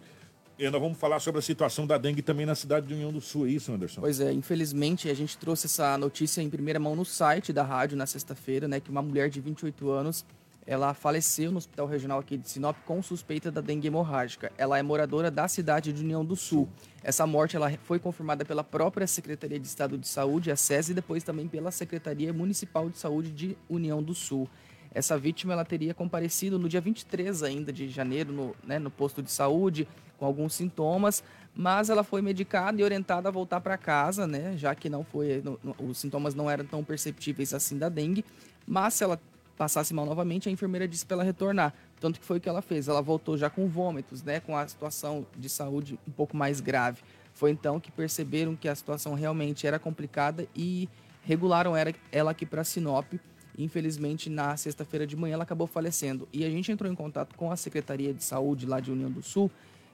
E 0.59 0.69
nós 0.69 0.81
vamos 0.81 0.99
falar 0.99 1.21
sobre 1.21 1.39
a 1.39 1.43
situação 1.43 1.87
da 1.87 1.97
dengue 1.97 2.21
também 2.21 2.45
na 2.45 2.57
cidade 2.57 2.89
de 2.89 2.93
União 2.93 3.13
do 3.13 3.21
Sul, 3.21 3.47
é 3.47 3.51
isso, 3.51 3.73
Anderson? 3.73 4.01
Pois 4.01 4.19
é, 4.19 4.33
infelizmente 4.33 5.09
a 5.09 5.15
gente 5.15 5.39
trouxe 5.39 5.67
essa 5.67 5.97
notícia 5.97 6.43
em 6.43 6.51
primeira 6.51 6.81
mão 6.81 6.97
no 6.97 7.05
site 7.05 7.53
da 7.53 7.63
rádio 7.63 7.97
na 7.97 8.07
sexta-feira, 8.07 8.67
né, 8.67 8.81
que 8.81 8.91
uma 8.91 9.01
mulher 9.01 9.31
de 9.31 9.41
28 9.41 9.89
anos, 9.89 10.27
ela 10.67 10.93
faleceu 10.95 11.53
no 11.53 11.59
Hospital 11.59 11.87
Regional 11.87 12.19
aqui 12.19 12.37
de 12.37 12.51
Sinop 12.51 12.77
com 12.85 13.01
suspeita 13.01 13.53
da 13.53 13.61
dengue 13.61 13.87
hemorrágica. 13.87 14.51
Ela 14.59 14.77
é 14.77 14.83
moradora 14.83 15.31
da 15.31 15.47
cidade 15.47 15.93
de 15.93 16.03
União 16.03 16.25
do 16.25 16.35
Sul. 16.35 16.69
Essa 17.05 17.25
morte 17.25 17.55
ela 17.55 17.71
foi 17.85 18.01
confirmada 18.01 18.45
pela 18.45 18.65
própria 18.65 19.07
Secretaria 19.07 19.61
de 19.61 19.67
Estado 19.69 19.97
de 19.97 20.09
Saúde, 20.09 20.51
a 20.51 20.57
SES, 20.57 20.89
e 20.89 20.95
depois 20.95 21.23
também 21.23 21.47
pela 21.47 21.71
Secretaria 21.71 22.33
Municipal 22.33 22.91
de 22.91 22.99
Saúde 22.99 23.31
de 23.31 23.57
União 23.71 24.03
do 24.03 24.13
Sul. 24.13 24.49
Essa 24.93 25.19
vítima 25.19 25.53
ela 25.53 25.65
teria 25.65 25.95
comparecido 25.95 26.59
no 26.59 26.69
dia 26.69 26.81
23 26.81 27.43
ainda 27.43 27.73
de 27.73 27.89
janeiro 27.89 28.33
no, 28.33 28.57
né, 28.65 28.79
no 28.79 28.91
posto 28.91 29.23
de 29.23 29.31
saúde 29.31 29.87
com 30.19 30.25
alguns 30.25 30.55
sintomas, 30.55 31.23
mas 31.55 31.91
ela 31.91 32.03
foi 32.03 32.21
medicada 32.21 32.81
e 32.81 32.85
orientada 32.85 33.29
a 33.29 33.33
voltar 33.33 33.61
para 33.61 33.77
casa, 33.77 34.27
né? 34.27 34.57
Já 34.57 34.75
que 34.75 34.89
não 34.89 35.05
foi, 35.05 35.41
no, 35.45 35.59
no, 35.63 35.77
os 35.89 35.99
sintomas 35.99 36.35
não 36.35 36.51
eram 36.51 36.65
tão 36.65 36.83
perceptíveis 36.83 37.55
assim 37.55 37.79
da 37.79 37.89
dengue, 37.89 38.25
mas 38.67 38.95
se 38.95 39.05
ela 39.05 39.21
passasse 39.57 39.93
mal 39.93 40.07
novamente, 40.07 40.49
a 40.49 40.53
enfermeira 40.53 40.87
disse 40.87 41.05
para 41.05 41.17
ela 41.17 41.25
retornar. 41.25 41.75
Tanto 42.01 42.21
que 42.21 42.25
foi 42.25 42.39
o 42.39 42.41
que 42.41 42.49
ela 42.49 42.63
fez. 42.63 42.87
Ela 42.87 43.03
voltou 43.03 43.37
já 43.37 43.51
com 43.51 43.69
vômitos, 43.69 44.23
né? 44.23 44.39
Com 44.39 44.57
a 44.57 44.67
situação 44.67 45.27
de 45.37 45.49
saúde 45.49 45.99
um 46.07 46.13
pouco 46.13 46.37
mais 46.37 46.61
grave. 46.61 47.03
Foi 47.35 47.51
então 47.51 47.81
que 47.81 47.91
perceberam 47.91 48.55
que 48.55 48.69
a 48.69 48.75
situação 48.75 49.15
realmente 49.15 49.67
era 49.67 49.79
complicada 49.79 50.47
e 50.55 50.89
regularam 51.25 51.73
ela 52.11 52.31
aqui 52.31 52.47
para 52.47 52.63
Sinop. 52.63 53.13
Infelizmente, 53.59 54.31
na 54.31 54.57
sexta-feira 54.57 55.05
de 55.05 55.17
manhã, 55.17 55.35
ela 55.35 55.43
acabou 55.43 55.67
falecendo. 55.67 56.29
E 56.33 56.45
a 56.45 56.51
gente 56.51 56.71
entrou 56.71 56.91
em 56.91 56.95
contato 56.95 57.35
com 57.35 57.51
a 57.51 57.57
Secretaria 57.57 58.15
de 58.15 58.23
Saúde 58.23 58.65
lá 58.65 58.79
de 58.79 58.93
União 58.93 59.11
do 59.11 59.21
Sul 59.21 59.51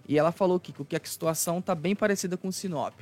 e 0.07 0.19
ela 0.19 0.31
falou, 0.31 0.61
Kiko, 0.61 0.85
que 0.85 0.95
a 0.95 1.01
situação 1.03 1.59
está 1.59 1.75
bem 1.75 1.97
parecida 1.97 2.37
com 2.37 2.53
Sinop, 2.53 2.95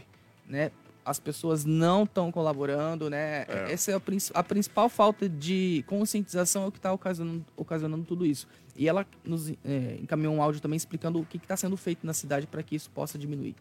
né? 0.49 0.71
As 1.05 1.19
pessoas 1.19 1.65
não 1.65 2.05
estão 2.05 2.31
colaborando, 2.31 3.11
né? 3.11 3.45
É. 3.49 3.73
Essa 3.73 3.91
é 3.91 3.95
a, 3.95 4.01
a, 4.35 4.43
principal 4.45 4.89
falta 4.89 5.29
de 5.29 5.85
conscientização 5.89 6.63
é 6.63 6.67
o 6.69 6.71
que 6.71 6.79
está 6.79 6.93
ocasionando, 6.93 7.45
ocasionando 7.57 8.05
tudo 8.05 8.25
isso. 8.25 8.47
E 8.77 8.89
ela 8.89 9.05
nos 9.25 9.51
é, 9.51 9.99
encaminhou 10.01 10.33
um 10.33 10.41
áudio 10.41 10.61
também 10.61 10.77
explicando 10.77 11.19
o 11.19 11.27
que 11.27 11.39
está 11.39 11.57
sendo 11.57 11.77
feito 11.77 12.07
na 12.07 12.15
cidade 12.15 12.47
para 12.47 12.63
que 12.63 12.77
isso 12.77 12.89
possa 12.89 13.19
diminuir. 13.19 13.57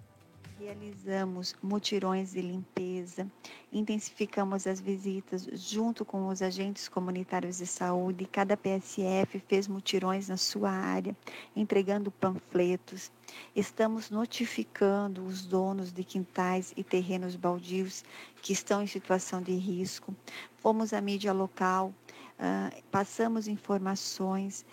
Realizamos 0.61 1.55
mutirões 1.63 2.33
de 2.33 2.41
limpeza, 2.41 3.27
intensificamos 3.73 4.67
as 4.67 4.79
visitas 4.79 5.49
junto 5.53 6.05
com 6.05 6.27
os 6.27 6.39
agentes 6.39 6.87
comunitários 6.87 7.57
de 7.57 7.65
saúde. 7.65 8.29
Cada 8.31 8.55
PSF 8.55 9.39
fez 9.47 9.67
mutirões 9.67 10.29
na 10.29 10.37
sua 10.37 10.69
área, 10.69 11.17
entregando 11.55 12.11
panfletos. 12.11 13.11
Estamos 13.55 14.11
notificando 14.11 15.25
os 15.25 15.47
donos 15.47 15.91
de 15.91 16.03
quintais 16.03 16.71
e 16.77 16.83
terrenos 16.83 17.35
baldios 17.35 18.05
que 18.43 18.53
estão 18.53 18.83
em 18.83 18.87
situação 18.87 19.41
de 19.41 19.55
risco. 19.55 20.15
Fomos 20.57 20.93
à 20.93 21.01
mídia 21.01 21.33
local, 21.33 21.91
uh, 22.37 22.83
passamos 22.91 23.47
informações. 23.47 24.63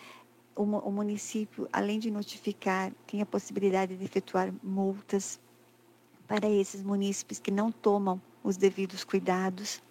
O 0.55 0.91
município, 0.91 1.67
além 1.73 1.99
de 1.99 2.11
notificar, 2.11 2.93
tem 3.07 3.23
a 3.23 3.27
possibilidade 3.27 3.97
de 3.97 4.05
efetuar 4.05 4.53
multas 4.63 5.41
para 6.29 6.49
esses 6.49 6.83
munícipes 6.83 7.41
que 7.41 7.51
não 7.51 7.73
tomam 7.73 8.21
os 8.45 8.57
devidos 8.57 9.03
cuidados. 9.03 9.83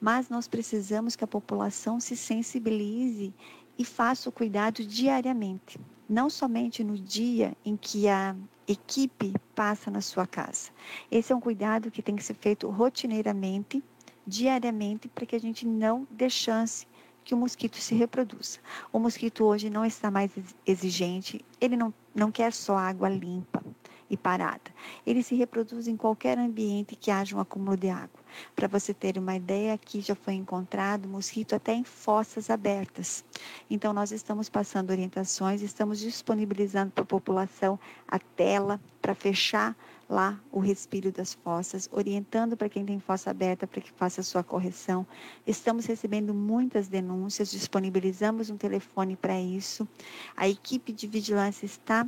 Mas 0.00 0.30
nós 0.30 0.48
precisamos 0.48 1.14
que 1.14 1.22
a 1.22 1.28
população 1.28 2.00
se 2.00 2.16
sensibilize 2.16 3.34
e 3.78 3.84
faça 3.84 4.28
o 4.28 4.32
cuidado 4.32 4.84
diariamente, 4.84 5.78
não 6.08 6.30
somente 6.30 6.82
no 6.82 6.98
dia 6.98 7.54
em 7.64 7.76
que 7.76 8.08
a 8.08 8.34
equipe 8.66 9.34
passa 9.54 9.90
na 9.90 10.00
sua 10.00 10.26
casa. 10.26 10.70
Esse 11.10 11.32
é 11.32 11.36
um 11.36 11.40
cuidado 11.40 11.90
que 11.90 12.02
tem 12.02 12.16
que 12.16 12.24
ser 12.24 12.34
feito 12.34 12.68
rotineiramente, 12.68 13.82
diariamente, 14.26 15.08
para 15.08 15.26
que 15.26 15.36
a 15.36 15.40
gente 15.40 15.66
não 15.66 16.06
dê 16.10 16.30
chance 16.30 16.86
que 17.24 17.34
o 17.34 17.36
mosquito 17.36 17.76
se 17.76 17.94
reproduza. 17.94 18.58
O 18.92 18.98
mosquito 18.98 19.44
hoje 19.44 19.68
não 19.68 19.84
está 19.84 20.10
mais 20.10 20.30
exigente, 20.66 21.44
ele 21.60 21.76
não, 21.76 21.92
não 22.14 22.30
quer 22.30 22.52
só 22.52 22.76
água 22.76 23.08
limpa, 23.08 23.62
e 24.10 24.16
parada. 24.16 24.70
Ele 25.06 25.22
se 25.22 25.36
reproduz 25.36 25.86
em 25.86 25.96
qualquer 25.96 26.36
ambiente 26.36 26.96
que 26.96 27.10
haja 27.10 27.36
um 27.36 27.40
acúmulo 27.40 27.76
de 27.76 27.88
água. 27.88 28.20
Para 28.54 28.68
você 28.68 28.92
ter 28.92 29.16
uma 29.16 29.36
ideia, 29.36 29.72
aqui 29.72 30.00
já 30.00 30.14
foi 30.14 30.34
encontrado 30.34 31.08
mosquito 31.08 31.54
até 31.54 31.72
em 31.72 31.84
fossas 31.84 32.50
abertas. 32.50 33.24
Então, 33.70 33.92
nós 33.92 34.12
estamos 34.12 34.48
passando 34.48 34.90
orientações, 34.90 35.62
estamos 35.62 35.98
disponibilizando 36.00 36.90
para 36.90 37.02
a 37.02 37.06
população 37.06 37.78
a 38.06 38.18
tela 38.18 38.80
para 39.00 39.14
fechar 39.14 39.76
lá 40.08 40.38
o 40.50 40.58
respiro 40.58 41.12
das 41.12 41.34
fossas, 41.34 41.88
orientando 41.92 42.56
para 42.56 42.68
quem 42.68 42.84
tem 42.84 42.98
fossa 42.98 43.30
aberta 43.30 43.66
para 43.66 43.80
que 43.80 43.92
faça 43.92 44.20
a 44.20 44.24
sua 44.24 44.42
correção. 44.42 45.06
Estamos 45.46 45.86
recebendo 45.86 46.34
muitas 46.34 46.88
denúncias, 46.88 47.50
disponibilizamos 47.52 48.50
um 48.50 48.56
telefone 48.56 49.14
para 49.14 49.40
isso. 49.40 49.88
A 50.36 50.48
equipe 50.48 50.92
de 50.92 51.06
vigilância 51.06 51.64
está 51.64 52.06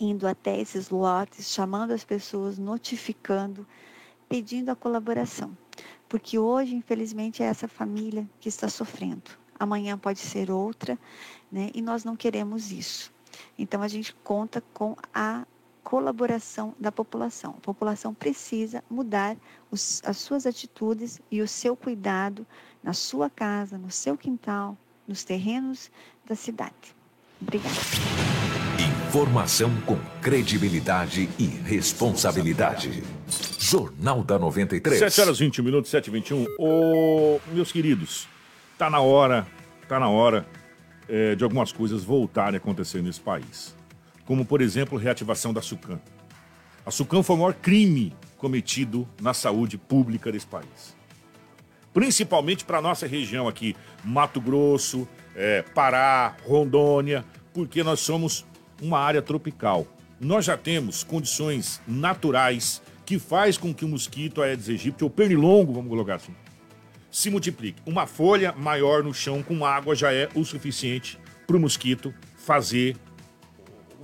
indo 0.00 0.26
até 0.26 0.58
esses 0.58 0.90
lotes, 0.90 1.52
chamando 1.52 1.92
as 1.92 2.04
pessoas, 2.04 2.58
notificando, 2.58 3.66
pedindo 4.28 4.70
a 4.70 4.76
colaboração. 4.76 5.56
Porque 6.08 6.38
hoje, 6.38 6.74
infelizmente, 6.74 7.42
é 7.42 7.46
essa 7.46 7.68
família 7.68 8.28
que 8.40 8.48
está 8.48 8.68
sofrendo. 8.68 9.30
Amanhã 9.58 9.98
pode 9.98 10.20
ser 10.20 10.50
outra, 10.50 10.98
né? 11.52 11.70
E 11.74 11.82
nós 11.82 12.04
não 12.04 12.16
queremos 12.16 12.72
isso. 12.72 13.12
Então 13.58 13.82
a 13.82 13.88
gente 13.88 14.14
conta 14.24 14.62
com 14.72 14.96
a 15.12 15.46
colaboração 15.82 16.74
da 16.78 16.90
população. 16.90 17.54
A 17.58 17.60
população 17.60 18.14
precisa 18.14 18.82
mudar 18.88 19.36
os, 19.70 20.02
as 20.04 20.16
suas 20.18 20.46
atitudes 20.46 21.20
e 21.30 21.42
o 21.42 21.48
seu 21.48 21.76
cuidado 21.76 22.46
na 22.82 22.92
sua 22.92 23.28
casa, 23.28 23.76
no 23.76 23.90
seu 23.90 24.16
quintal, 24.16 24.76
nos 25.06 25.24
terrenos 25.24 25.90
da 26.24 26.34
cidade. 26.34 26.96
Obrigada. 27.40 28.69
Informação 29.10 29.74
com 29.80 29.96
credibilidade 30.22 31.28
e 31.36 31.44
responsabilidade. 31.44 33.02
Jornal 33.58 34.22
da 34.22 34.38
93. 34.38 35.00
7 35.00 35.20
horas 35.20 35.38
21 35.40 35.64
minutos, 35.64 35.90
7 35.90 36.06
e 36.06 36.10
21. 36.12 36.46
Ô, 36.56 37.40
meus 37.52 37.72
queridos, 37.72 38.28
tá 38.78 38.88
na 38.88 39.00
hora, 39.00 39.48
tá 39.88 39.98
na 39.98 40.08
hora 40.08 40.46
é, 41.08 41.34
de 41.34 41.42
algumas 41.42 41.72
coisas 41.72 42.04
voltarem 42.04 42.54
a 42.54 42.58
acontecer 42.58 43.02
nesse 43.02 43.20
país. 43.20 43.74
Como, 44.24 44.44
por 44.44 44.60
exemplo, 44.60 44.96
reativação 44.96 45.52
da 45.52 45.60
SUCAM. 45.60 46.00
A 46.86 46.92
SUCAM 46.92 47.24
foi 47.24 47.34
o 47.34 47.38
maior 47.40 47.54
crime 47.54 48.14
cometido 48.36 49.08
na 49.20 49.34
saúde 49.34 49.76
pública 49.76 50.30
desse 50.30 50.46
país. 50.46 50.96
Principalmente 51.92 52.64
para 52.64 52.80
nossa 52.80 53.08
região 53.08 53.48
aqui, 53.48 53.74
Mato 54.04 54.40
Grosso, 54.40 55.08
é, 55.34 55.62
Pará, 55.62 56.36
Rondônia, 56.46 57.24
porque 57.52 57.82
nós 57.82 57.98
somos 57.98 58.46
uma 58.80 58.98
área 58.98 59.22
tropical. 59.22 59.86
Nós 60.20 60.44
já 60.44 60.56
temos 60.56 61.02
condições 61.02 61.80
naturais 61.86 62.82
que 63.06 63.18
faz 63.18 63.56
com 63.56 63.74
que 63.74 63.84
o 63.84 63.88
mosquito 63.88 64.40
Aedes 64.42 64.68
aegypti, 64.68 65.02
ou 65.02 65.10
pernilongo, 65.10 65.72
vamos 65.72 65.88
colocar 65.88 66.16
assim, 66.16 66.34
se 67.10 67.28
multiplique. 67.30 67.82
Uma 67.84 68.06
folha 68.06 68.52
maior 68.52 69.02
no 69.02 69.12
chão 69.12 69.42
com 69.42 69.64
água 69.64 69.94
já 69.96 70.12
é 70.12 70.28
o 70.34 70.44
suficiente 70.44 71.18
para 71.46 71.56
o 71.56 71.60
mosquito 71.60 72.14
fazer 72.36 72.96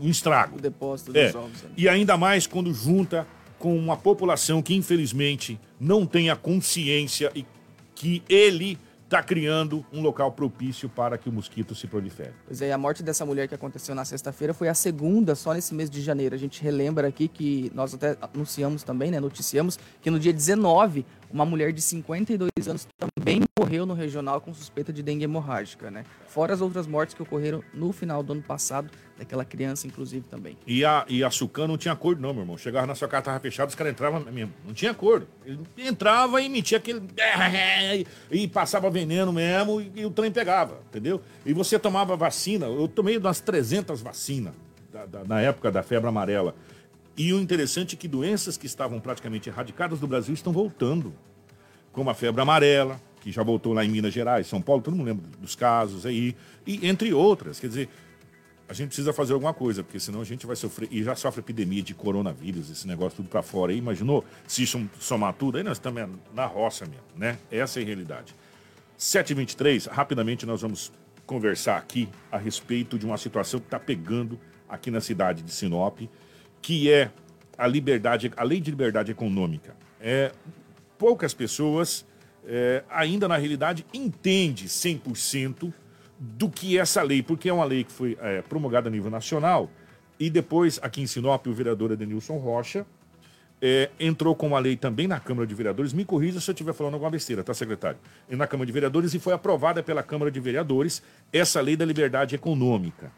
um 0.01 0.09
estrago. 0.09 0.57
O 0.59 0.61
depósito 0.61 1.17
É. 1.17 1.27
dos 1.27 1.35
ovos. 1.37 1.62
né? 1.62 1.71
E 1.77 1.89
ainda 1.89 2.17
mais 2.17 2.47
quando 2.47 2.73
junta 2.75 3.27
com 3.59 3.79
uma 3.79 3.97
população 3.97 4.61
que 4.61 4.75
infelizmente 4.75 5.59
não 5.81 6.05
tem 6.05 6.29
a 6.31 6.37
consciência 6.37 7.31
e 7.35 7.47
que 7.95 8.23
ele 8.29 8.79
está 9.07 9.23
criando 9.23 9.87
um 9.92 10.03
local 10.03 10.33
propício 10.33 10.88
para 10.88 11.16
que 11.16 11.29
o 11.29 11.33
mosquito 11.33 11.75
se 11.77 11.87
prolifere. 11.87 12.33
Pois 12.45 12.61
é, 12.61 12.73
a 12.73 12.79
morte 12.79 13.05
dessa 13.05 13.25
mulher 13.25 13.47
que 13.47 13.55
aconteceu 13.55 13.95
na 13.95 14.05
sexta-feira 14.05 14.53
foi 14.53 14.69
a 14.69 14.75
segunda 14.75 15.37
só 15.37 15.55
nesse 15.55 15.73
mês 15.75 15.88
de 15.88 16.03
janeiro. 16.03 16.35
A 16.35 16.38
gente 16.38 16.61
relembra 16.61 17.07
aqui 17.07 17.29
que 17.29 17.71
nós 17.73 17.95
até 17.95 18.16
anunciamos 18.21 18.83
também, 18.83 19.12
né, 19.12 19.21
noticiamos, 19.21 19.79
que 20.03 20.11
no 20.11 20.19
dia 20.19 20.33
19, 20.33 21.07
uma 21.31 21.45
mulher 21.45 21.73
de 21.73 21.81
52 21.83 22.51
anos 22.69 22.87
também 22.99 23.43
morreu 23.59 23.85
no 23.87 23.95
regional 23.95 24.41
com 24.41 24.53
suspeita 24.55 24.93
de 24.93 25.03
dengue 25.03 25.25
hemorrágica, 25.25 25.91
né? 25.91 26.05
Fora 26.29 26.53
as 26.55 26.61
outras 26.61 26.87
mortes 26.87 27.15
que 27.15 27.23
ocorreram 27.23 27.62
no 27.75 27.93
final 27.93 28.23
do 28.23 28.33
ano 28.33 28.43
passado, 28.43 28.91
daquela 29.19 29.45
criança, 29.45 29.87
inclusive, 29.87 30.27
também. 30.29 30.57
E 30.67 30.85
a, 30.85 31.05
e 31.09 31.25
a 31.25 31.31
Sucan 31.31 31.67
não 31.67 31.79
tinha 31.79 31.93
acordo, 31.93 32.21
não, 32.21 32.33
meu 32.35 32.43
irmão. 32.43 32.59
Chegava 32.59 32.87
na 32.87 32.95
sua 32.95 33.09
casa, 33.09 33.25
tava 33.25 33.41
fechado, 33.41 33.69
os 33.71 33.75
caras 33.75 33.93
entravam 33.93 34.21
mesmo. 34.31 34.53
Não 34.65 34.75
tinha 34.75 34.91
acordo. 34.91 35.27
Ele 35.45 35.59
entrava 35.79 36.41
e 36.43 36.49
metia 36.49 36.79
aquele. 36.79 37.01
E 38.31 38.47
passava 38.49 38.91
veneno 38.91 39.33
mesmo 39.33 39.81
e, 39.81 39.91
e 39.97 40.05
o 40.07 40.11
trem 40.11 40.31
pegava, 40.31 40.81
entendeu? 40.89 41.21
E 41.45 41.53
você 41.53 41.79
tomava 41.79 42.17
vacina. 42.17 42.67
Eu 42.67 42.89
tomei 42.89 43.17
umas 43.17 43.41
300 43.41 44.01
vacinas 44.01 44.53
da- 44.93 45.07
da- 45.07 45.25
na 45.25 45.41
época 45.41 45.71
da 45.71 45.83
febre 45.83 46.09
amarela. 46.09 46.55
E 47.16 47.33
o 47.33 47.40
interessante 47.40 47.94
é 47.94 47.98
que 47.98 48.07
doenças 48.07 48.57
que 48.57 48.66
estavam 48.66 49.00
praticamente 49.00 49.48
erradicadas 49.48 49.98
do 49.98 50.07
Brasil 50.07 50.35
estão 50.35 50.52
voltando. 50.52 51.14
Como 51.92 52.11
a 52.11 52.14
febre 52.14 52.42
amarela, 52.42 53.00
que 53.20 53.33
já 53.33 53.42
voltou 53.42 53.72
lá 53.72 53.85
em 53.85 53.88
Minas 53.88 54.12
Gerais, 54.12 54.46
São 54.46 54.61
Paulo, 54.61 54.83
todo 54.83 54.94
mundo 54.94 55.07
lembra 55.07 55.24
dos 55.40 55.55
casos 55.55 56.05
aí. 56.05 56.37
E 56.66 56.87
entre 56.87 57.14
outras. 57.14 57.59
Quer 57.59 57.68
dizer, 57.68 57.88
a 58.68 58.72
gente 58.72 58.88
precisa 58.88 59.12
fazer 59.12 59.33
alguma 59.33 59.55
coisa, 59.55 59.83
porque 59.83 59.98
senão 59.98 60.20
a 60.20 60.24
gente 60.24 60.46
vai 60.46 60.57
sofrer. 60.57 60.88
E 60.92 61.02
já 61.02 61.14
sofre 61.14 61.40
epidemia 61.40 61.83
de 61.83 61.94
coronavírus, 61.94 62.68
esse 62.68 62.87
negócio 62.87 63.16
tudo 63.16 63.29
pra 63.29 63.42
fora 63.42 63.72
aí. 63.72 63.79
Imaginou? 63.79 64.24
Se 64.46 64.64
isso 64.64 64.88
somar 65.00 65.33
tudo, 65.35 65.57
aí 65.57 65.64
nós 65.64 65.79
estamos 65.79 66.07
na 66.35 66.44
roça 66.44 66.85
mesmo, 66.85 67.05
né? 67.16 67.38
Essa 67.50 67.81
é 67.81 67.83
a 67.83 67.87
realidade. 67.87 68.35
7h23, 68.98 69.88
rapidamente 69.88 70.44
nós 70.44 70.62
vamos 70.62 70.92
conversar 71.24 71.76
aqui 71.76 72.09
a 72.31 72.38
respeito 72.38 72.98
de 72.98 73.07
uma 73.07 73.18
situação 73.18 73.61
que 73.61 73.66
está 73.66 73.79
pegando 73.79 74.38
aqui 74.68 74.90
na 74.90 75.00
cidade 75.00 75.42
de 75.42 75.52
Sinop, 75.52 76.00
que 76.66 76.90
é 76.90 77.12
a 77.57 77.64
liberdade, 77.64 78.33
a 78.37 78.42
lei 78.42 78.59
de 78.61 78.72
liberdade 78.72 79.12
econômica. 79.12 79.76
É, 80.00 80.33
poucas 80.98 81.33
pessoas 81.33 82.05
é, 82.44 82.83
ainda 82.90 83.29
na 83.29 83.37
realidade 83.37 83.87
entende 83.94 84.66
100% 84.66 85.72
do 86.18 86.50
que 86.50 86.76
é 86.76 86.81
essa 86.81 87.02
lei, 87.02 87.22
porque 87.22 87.48
é 87.48 87.52
uma 87.52 87.64
lei 87.64 87.85
que 87.85 87.92
foi 87.92 88.18
é, 88.20 88.42
promulgada 88.42 88.88
a 88.88 88.90
nível 88.90 89.12
nacional 89.12 89.70
e 90.18 90.29
depois 90.29 90.81
aqui 90.83 91.00
em 91.00 91.07
Sinop 91.07 91.46
o 91.46 91.55
vereador 91.55 91.92
Edenilson 91.92 92.37
Rocha 92.38 92.85
é, 93.62 93.88
entrou 94.00 94.35
com 94.35 94.48
uma 94.48 94.59
lei 94.59 94.76
também 94.76 95.07
na 95.07 95.20
Câmara 95.20 95.46
de 95.46 95.55
Vereadores. 95.55 95.92
Me 95.92 96.05
corrija 96.05 96.40
se 96.40 96.50
eu 96.50 96.52
estiver 96.52 96.74
falando 96.74 96.94
alguma 96.94 97.12
besteira, 97.12 97.44
tá, 97.44 97.55
secretário? 97.55 98.00
E 98.29 98.35
na 98.35 98.48
Câmara 98.48 98.66
de 98.66 98.72
Vereadores 98.72 99.14
e 99.14 99.20
foi 99.20 99.35
aprovada 99.35 99.85
pela 99.85 100.02
Câmara 100.02 100.33
de 100.33 100.40
Vereadores 100.40 101.00
essa 101.33 101.61
lei 101.61 101.76
da 101.76 101.85
liberdade 101.85 102.35
econômica, 102.35 103.12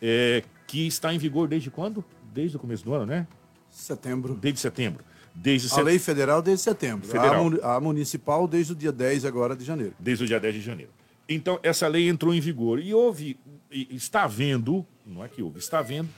é, 0.00 0.42
que 0.66 0.86
está 0.86 1.12
em 1.12 1.18
vigor 1.18 1.46
desde 1.46 1.70
quando? 1.70 2.02
Desde 2.32 2.56
o 2.56 2.60
começo 2.60 2.84
do 2.84 2.94
ano, 2.94 3.06
né? 3.06 3.26
Setembro. 3.70 4.34
Desde 4.34 4.60
setembro. 4.60 5.04
Desde 5.34 5.68
A 5.68 5.70
set- 5.70 5.84
lei 5.84 5.98
federal 5.98 6.42
desde 6.42 6.64
setembro. 6.64 7.06
Federal. 7.06 7.34
A, 7.46 7.50
mu- 7.50 7.60
a 7.62 7.80
municipal 7.80 8.48
desde 8.48 8.72
o 8.72 8.76
dia 8.76 8.90
10 8.92 9.24
agora 9.24 9.54
de 9.56 9.64
janeiro. 9.64 9.94
Desde 9.98 10.24
o 10.24 10.26
dia 10.26 10.40
10 10.40 10.54
de 10.54 10.60
janeiro. 10.60 10.90
Então, 11.28 11.60
essa 11.62 11.86
lei 11.86 12.08
entrou 12.08 12.34
em 12.34 12.40
vigor 12.40 12.80
e 12.80 12.92
houve, 12.92 13.38
e 13.70 13.94
está 13.94 14.24
havendo, 14.24 14.84
não 15.06 15.22
é 15.24 15.28
que 15.28 15.40
houve, 15.42 15.60
está 15.60 15.78
havendo 15.78 16.08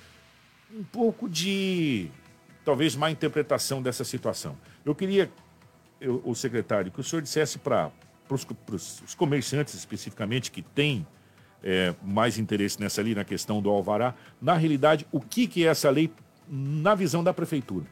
um 0.74 0.82
pouco 0.82 1.28
de, 1.28 2.08
talvez, 2.64 2.96
má 2.96 3.10
interpretação 3.10 3.82
dessa 3.82 4.04
situação. 4.04 4.56
Eu 4.86 4.94
queria, 4.94 5.30
eu- 6.00 6.22
o 6.24 6.34
secretário, 6.34 6.90
que 6.90 6.98
o 6.98 7.04
senhor 7.04 7.20
dissesse 7.20 7.58
para 7.58 7.90
os 8.30 9.14
comerciantes 9.14 9.74
especificamente 9.74 10.50
que 10.50 10.62
têm 10.62 11.06
é, 11.62 11.94
mais 12.02 12.38
interesse 12.38 12.80
nessa 12.80 13.02
lei, 13.02 13.14
na 13.14 13.24
questão 13.24 13.62
do 13.62 13.70
alvará, 13.70 14.14
na 14.40 14.54
realidade, 14.54 15.06
o 15.12 15.20
que, 15.20 15.46
que 15.46 15.64
é 15.64 15.68
essa 15.68 15.90
lei 15.90 16.10
na 16.48 16.94
visão 16.94 17.22
da 17.22 17.32
prefeitura? 17.32 17.86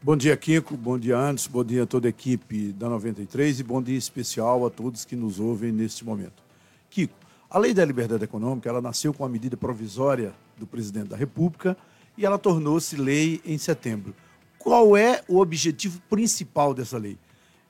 Bom 0.00 0.16
dia, 0.16 0.36
Kiko. 0.36 0.76
Bom 0.76 0.96
dia, 0.96 1.18
Anderson. 1.18 1.50
Bom 1.50 1.64
dia 1.64 1.82
a 1.82 1.86
toda 1.86 2.06
a 2.06 2.10
equipe 2.10 2.72
da 2.72 2.88
93 2.88 3.58
e 3.58 3.62
bom 3.64 3.82
dia 3.82 3.98
especial 3.98 4.64
a 4.64 4.70
todos 4.70 5.04
que 5.04 5.16
nos 5.16 5.40
ouvem 5.40 5.72
neste 5.72 6.04
momento. 6.04 6.40
Kiko, 6.88 7.14
a 7.50 7.58
Lei 7.58 7.74
da 7.74 7.84
Liberdade 7.84 8.22
Econômica, 8.22 8.68
ela 8.68 8.80
nasceu 8.80 9.12
com 9.12 9.24
a 9.24 9.28
medida 9.28 9.56
provisória 9.56 10.32
do 10.56 10.66
presidente 10.66 11.08
da 11.08 11.16
República 11.16 11.76
e 12.16 12.24
ela 12.24 12.38
tornou-se 12.38 12.94
lei 12.94 13.40
em 13.44 13.58
setembro. 13.58 14.14
Qual 14.58 14.96
é 14.96 15.22
o 15.26 15.38
objetivo 15.40 16.00
principal 16.10 16.74
dessa 16.74 16.98
lei? 16.98 17.16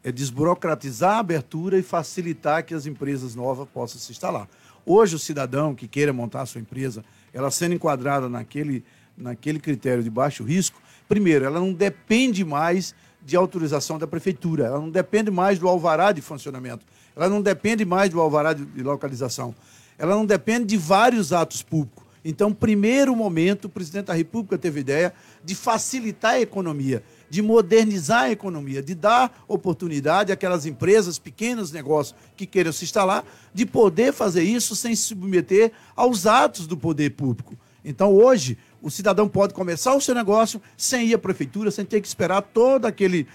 É 0.02 0.12
desburocratizar 0.12 1.16
a 1.16 1.18
abertura 1.20 1.78
e 1.78 1.82
facilitar 1.82 2.64
que 2.64 2.74
as 2.74 2.86
empresas 2.86 3.34
novas 3.34 3.68
possam 3.68 4.00
se 4.00 4.12
instalar. 4.12 4.48
Hoje, 4.90 5.16
o 5.16 5.18
cidadão 5.18 5.74
que 5.74 5.86
queira 5.86 6.14
montar 6.14 6.40
a 6.40 6.46
sua 6.46 6.62
empresa, 6.62 7.04
ela 7.30 7.50
sendo 7.50 7.74
enquadrada 7.74 8.26
naquele, 8.26 8.82
naquele 9.14 9.58
critério 9.58 10.02
de 10.02 10.08
baixo 10.08 10.42
risco, 10.42 10.80
primeiro, 11.06 11.44
ela 11.44 11.60
não 11.60 11.74
depende 11.74 12.42
mais 12.42 12.94
de 13.22 13.36
autorização 13.36 13.98
da 13.98 14.06
prefeitura, 14.06 14.64
ela 14.64 14.80
não 14.80 14.88
depende 14.88 15.30
mais 15.30 15.58
do 15.58 15.68
alvará 15.68 16.10
de 16.10 16.22
funcionamento, 16.22 16.86
ela 17.14 17.28
não 17.28 17.42
depende 17.42 17.84
mais 17.84 18.08
do 18.08 18.18
alvará 18.18 18.54
de, 18.54 18.82
localização, 18.82 19.54
ela 19.98 20.14
não 20.14 20.24
depende 20.24 20.64
de 20.64 20.78
vários 20.78 21.34
atos 21.34 21.60
públicos. 21.62 22.02
Então, 22.24 22.50
primeiro 22.50 23.14
momento, 23.14 23.66
o 23.66 23.68
presidente 23.68 24.06
da 24.06 24.14
República 24.14 24.56
teve 24.56 24.80
ideia 24.80 25.12
de 25.44 25.54
facilitar 25.54 26.36
a 26.36 26.40
economia, 26.40 27.02
de 27.30 27.42
modernizar 27.42 28.24
a 28.24 28.30
economia, 28.30 28.82
de 28.82 28.94
dar 28.94 29.44
oportunidade 29.46 30.32
àquelas 30.32 30.66
empresas, 30.66 31.18
pequenos 31.18 31.70
negócios 31.70 32.14
que 32.36 32.46
queiram 32.46 32.72
se 32.72 32.84
instalar, 32.84 33.24
de 33.52 33.66
poder 33.66 34.12
fazer 34.12 34.42
isso 34.42 34.74
sem 34.74 34.94
se 34.94 35.02
submeter 35.02 35.72
aos 35.94 36.26
atos 36.26 36.66
do 36.66 36.76
poder 36.76 37.10
público. 37.10 37.56
Então, 37.84 38.12
hoje, 38.12 38.58
o 38.82 38.90
cidadão 38.90 39.28
pode 39.28 39.54
começar 39.54 39.94
o 39.94 40.00
seu 40.00 40.14
negócio 40.14 40.60
sem 40.76 41.08
ir 41.08 41.14
à 41.14 41.18
prefeitura, 41.18 41.70
sem 41.70 41.84
ter 41.84 42.00
que 42.00 42.08
esperar 42.08 42.42
todo 42.42 42.86
aquele 42.86 43.26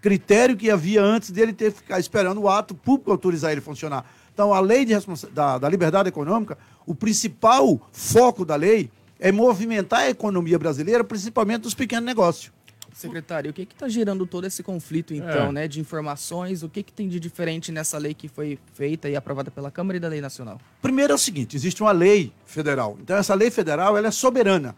critério 0.00 0.56
que 0.56 0.70
havia 0.70 1.02
antes 1.02 1.30
dele 1.30 1.52
ter 1.52 1.72
que 1.72 1.78
ficar 1.78 1.98
esperando 1.98 2.40
o 2.40 2.48
ato 2.48 2.74
público 2.74 3.10
autorizar 3.10 3.50
ele 3.50 3.60
a 3.60 3.64
funcionar. 3.64 4.04
Então, 4.32 4.54
a 4.54 4.60
lei 4.60 4.84
de 4.84 4.94
da, 5.32 5.58
da 5.58 5.68
liberdade 5.68 6.08
econômica, 6.08 6.56
o 6.86 6.94
principal 6.94 7.80
foco 7.90 8.44
da 8.44 8.54
lei 8.54 8.90
é 9.18 9.32
movimentar 9.32 10.00
a 10.00 10.10
economia 10.10 10.58
brasileira, 10.58 11.02
principalmente 11.02 11.62
dos 11.62 11.74
pequenos 11.74 12.04
negócios. 12.04 12.52
Secretário, 12.98 13.50
o 13.50 13.54
que 13.54 13.62
está 13.62 13.88
gerando 13.88 14.26
todo 14.26 14.44
esse 14.46 14.62
conflito, 14.62 15.14
então, 15.14 15.48
É. 15.48 15.52
né, 15.52 15.68
de 15.68 15.78
informações? 15.78 16.62
O 16.64 16.68
que, 16.68 16.82
que 16.82 16.92
tem 16.92 17.08
de 17.08 17.20
diferente 17.20 17.70
nessa 17.70 17.96
lei 17.96 18.12
que 18.12 18.26
foi 18.26 18.58
feita 18.74 19.08
e 19.08 19.14
aprovada 19.14 19.50
pela 19.52 19.70
Câmara 19.70 19.96
e 19.96 20.00
da 20.00 20.08
Lei 20.08 20.20
Nacional? 20.20 20.60
Primeiro 20.82 21.12
é 21.12 21.14
o 21.14 21.18
seguinte, 21.18 21.54
existe 21.54 21.80
uma 21.80 21.92
lei 21.92 22.32
federal. 22.44 22.98
Então 23.00 23.16
essa 23.16 23.34
lei 23.34 23.50
federal 23.52 23.96
ela 23.96 24.08
é 24.08 24.10
soberana. 24.10 24.74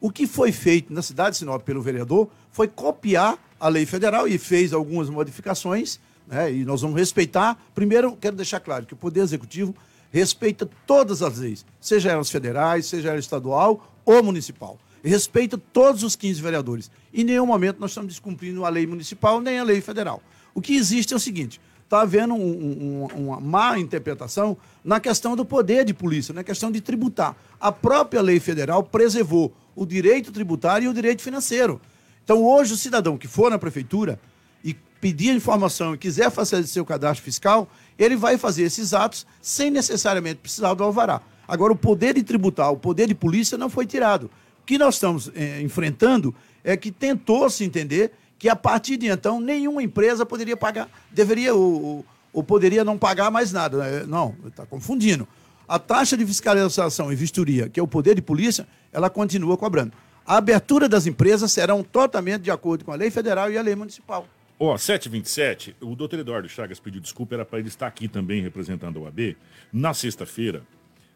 O 0.00 0.10
que 0.10 0.26
foi 0.26 0.52
feito 0.52 0.92
na 0.92 1.02
cidade 1.02 1.30
de 1.32 1.38
Sinop 1.38 1.62
pelo 1.64 1.82
vereador 1.82 2.28
foi 2.52 2.68
copiar 2.68 3.38
a 3.58 3.68
lei 3.68 3.86
federal 3.86 4.28
e 4.28 4.38
fez 4.38 4.72
algumas 4.72 5.10
modificações, 5.10 5.98
né? 6.28 6.52
E 6.52 6.64
nós 6.64 6.82
vamos 6.82 6.96
respeitar. 6.96 7.60
Primeiro, 7.74 8.16
quero 8.16 8.36
deixar 8.36 8.60
claro 8.60 8.86
que 8.86 8.94
o 8.94 8.96
Poder 8.96 9.20
Executivo 9.20 9.74
respeita 10.12 10.68
todas 10.86 11.22
as 11.22 11.38
leis, 11.38 11.66
seja 11.80 12.12
elas 12.12 12.30
federais, 12.30 12.86
seja 12.86 13.08
ela 13.10 13.18
estadual 13.18 13.92
ou 14.04 14.22
municipal. 14.22 14.78
Respeita 15.04 15.58
todos 15.58 16.02
os 16.02 16.16
15 16.16 16.40
vereadores. 16.40 16.90
Em 17.12 17.24
nenhum 17.24 17.46
momento 17.46 17.78
nós 17.78 17.90
estamos 17.90 18.08
descumprindo 18.08 18.64
a 18.64 18.68
lei 18.70 18.86
municipal 18.86 19.40
nem 19.40 19.58
a 19.58 19.64
lei 19.64 19.80
federal. 19.80 20.22
O 20.54 20.60
que 20.60 20.74
existe 20.74 21.12
é 21.12 21.16
o 21.16 21.20
seguinte: 21.20 21.60
está 21.82 22.00
havendo 22.00 22.34
um- 22.34 23.04
um- 23.04 23.24
uma 23.26 23.40
má 23.40 23.78
interpretação 23.78 24.56
na 24.82 24.98
questão 24.98 25.36
do 25.36 25.44
poder 25.44 25.84
de 25.84 25.92
polícia, 25.92 26.32
na 26.32 26.42
questão 26.42 26.72
de 26.72 26.80
tributar. 26.80 27.36
A 27.60 27.70
própria 27.70 28.22
lei 28.22 28.40
federal 28.40 28.82
preservou 28.82 29.54
o 29.76 29.84
direito 29.84 30.32
tributário 30.32 30.86
e 30.86 30.88
o 30.88 30.94
direito 30.94 31.20
financeiro. 31.20 31.80
Então, 32.24 32.42
hoje, 32.42 32.72
o 32.72 32.76
cidadão 32.76 33.18
que 33.18 33.28
for 33.28 33.50
na 33.50 33.58
prefeitura 33.58 34.18
e 34.64 34.72
pedir 35.00 35.34
informação 35.34 35.94
e 35.94 35.98
quiser 35.98 36.30
fazer 36.30 36.66
seu 36.66 36.86
cadastro 36.86 37.22
fiscal, 37.22 37.68
ele 37.98 38.16
vai 38.16 38.38
fazer 38.38 38.62
esses 38.62 38.94
atos 38.94 39.26
sem 39.42 39.70
necessariamente 39.70 40.36
precisar 40.36 40.72
do 40.72 40.82
alvará. 40.82 41.20
Agora, 41.46 41.74
o 41.74 41.76
poder 41.76 42.14
de 42.14 42.22
tributar, 42.22 42.72
o 42.72 42.78
poder 42.78 43.06
de 43.06 43.14
polícia 43.14 43.58
não 43.58 43.68
foi 43.68 43.84
tirado. 43.84 44.30
Que 44.66 44.78
nós 44.78 44.94
estamos 44.94 45.30
eh, 45.34 45.60
enfrentando 45.62 46.34
é 46.62 46.76
que 46.76 46.90
tentou-se 46.90 47.62
entender 47.64 48.12
que 48.38 48.48
a 48.48 48.56
partir 48.56 48.96
de 48.96 49.06
então 49.06 49.40
nenhuma 49.40 49.82
empresa 49.82 50.24
poderia 50.26 50.56
pagar, 50.56 50.88
deveria 51.10 51.54
ou, 51.54 51.82
ou- 51.82 52.06
ou 52.32 52.42
poderia 52.42 52.82
não 52.84 52.98
pagar 52.98 53.30
mais 53.30 53.52
nada. 53.52 53.78
né? 53.78 54.04
Não, 54.06 54.34
está 54.46 54.66
confundindo. 54.66 55.26
A 55.68 55.78
taxa 55.78 56.16
de 56.16 56.26
fiscalização 56.26 57.12
e 57.12 57.16
vistoria, 57.16 57.68
que 57.68 57.78
é 57.78 57.82
o 57.82 57.86
poder 57.86 58.14
de 58.16 58.20
polícia, 58.22 58.66
ela 58.92 59.08
continua 59.08 59.56
cobrando. 59.56 59.92
A 60.26 60.36
abertura 60.38 60.88
das 60.88 61.06
empresas 61.06 61.52
serão 61.52 61.82
totalmente 61.82 62.42
de 62.42 62.50
acordo 62.50 62.84
com 62.84 62.90
a 62.92 62.96
lei 62.96 63.10
federal 63.10 63.50
e 63.52 63.56
a 63.56 63.62
lei 63.62 63.74
municipal. 63.76 64.26
Ó, 64.58 64.74
oh, 64.74 64.78
727, 64.78 65.76
o 65.80 65.94
doutor 65.94 66.18
Eduardo 66.18 66.48
Chagas 66.48 66.78
pediu 66.80 67.00
desculpa, 67.00 67.34
era 67.34 67.44
para 67.44 67.58
ele 67.58 67.68
estar 67.68 67.86
aqui 67.86 68.08
também 68.08 68.42
representando 68.42 68.98
a 68.98 69.02
OAB. 69.02 69.36
Na 69.72 69.92
sexta-feira, 69.94 70.62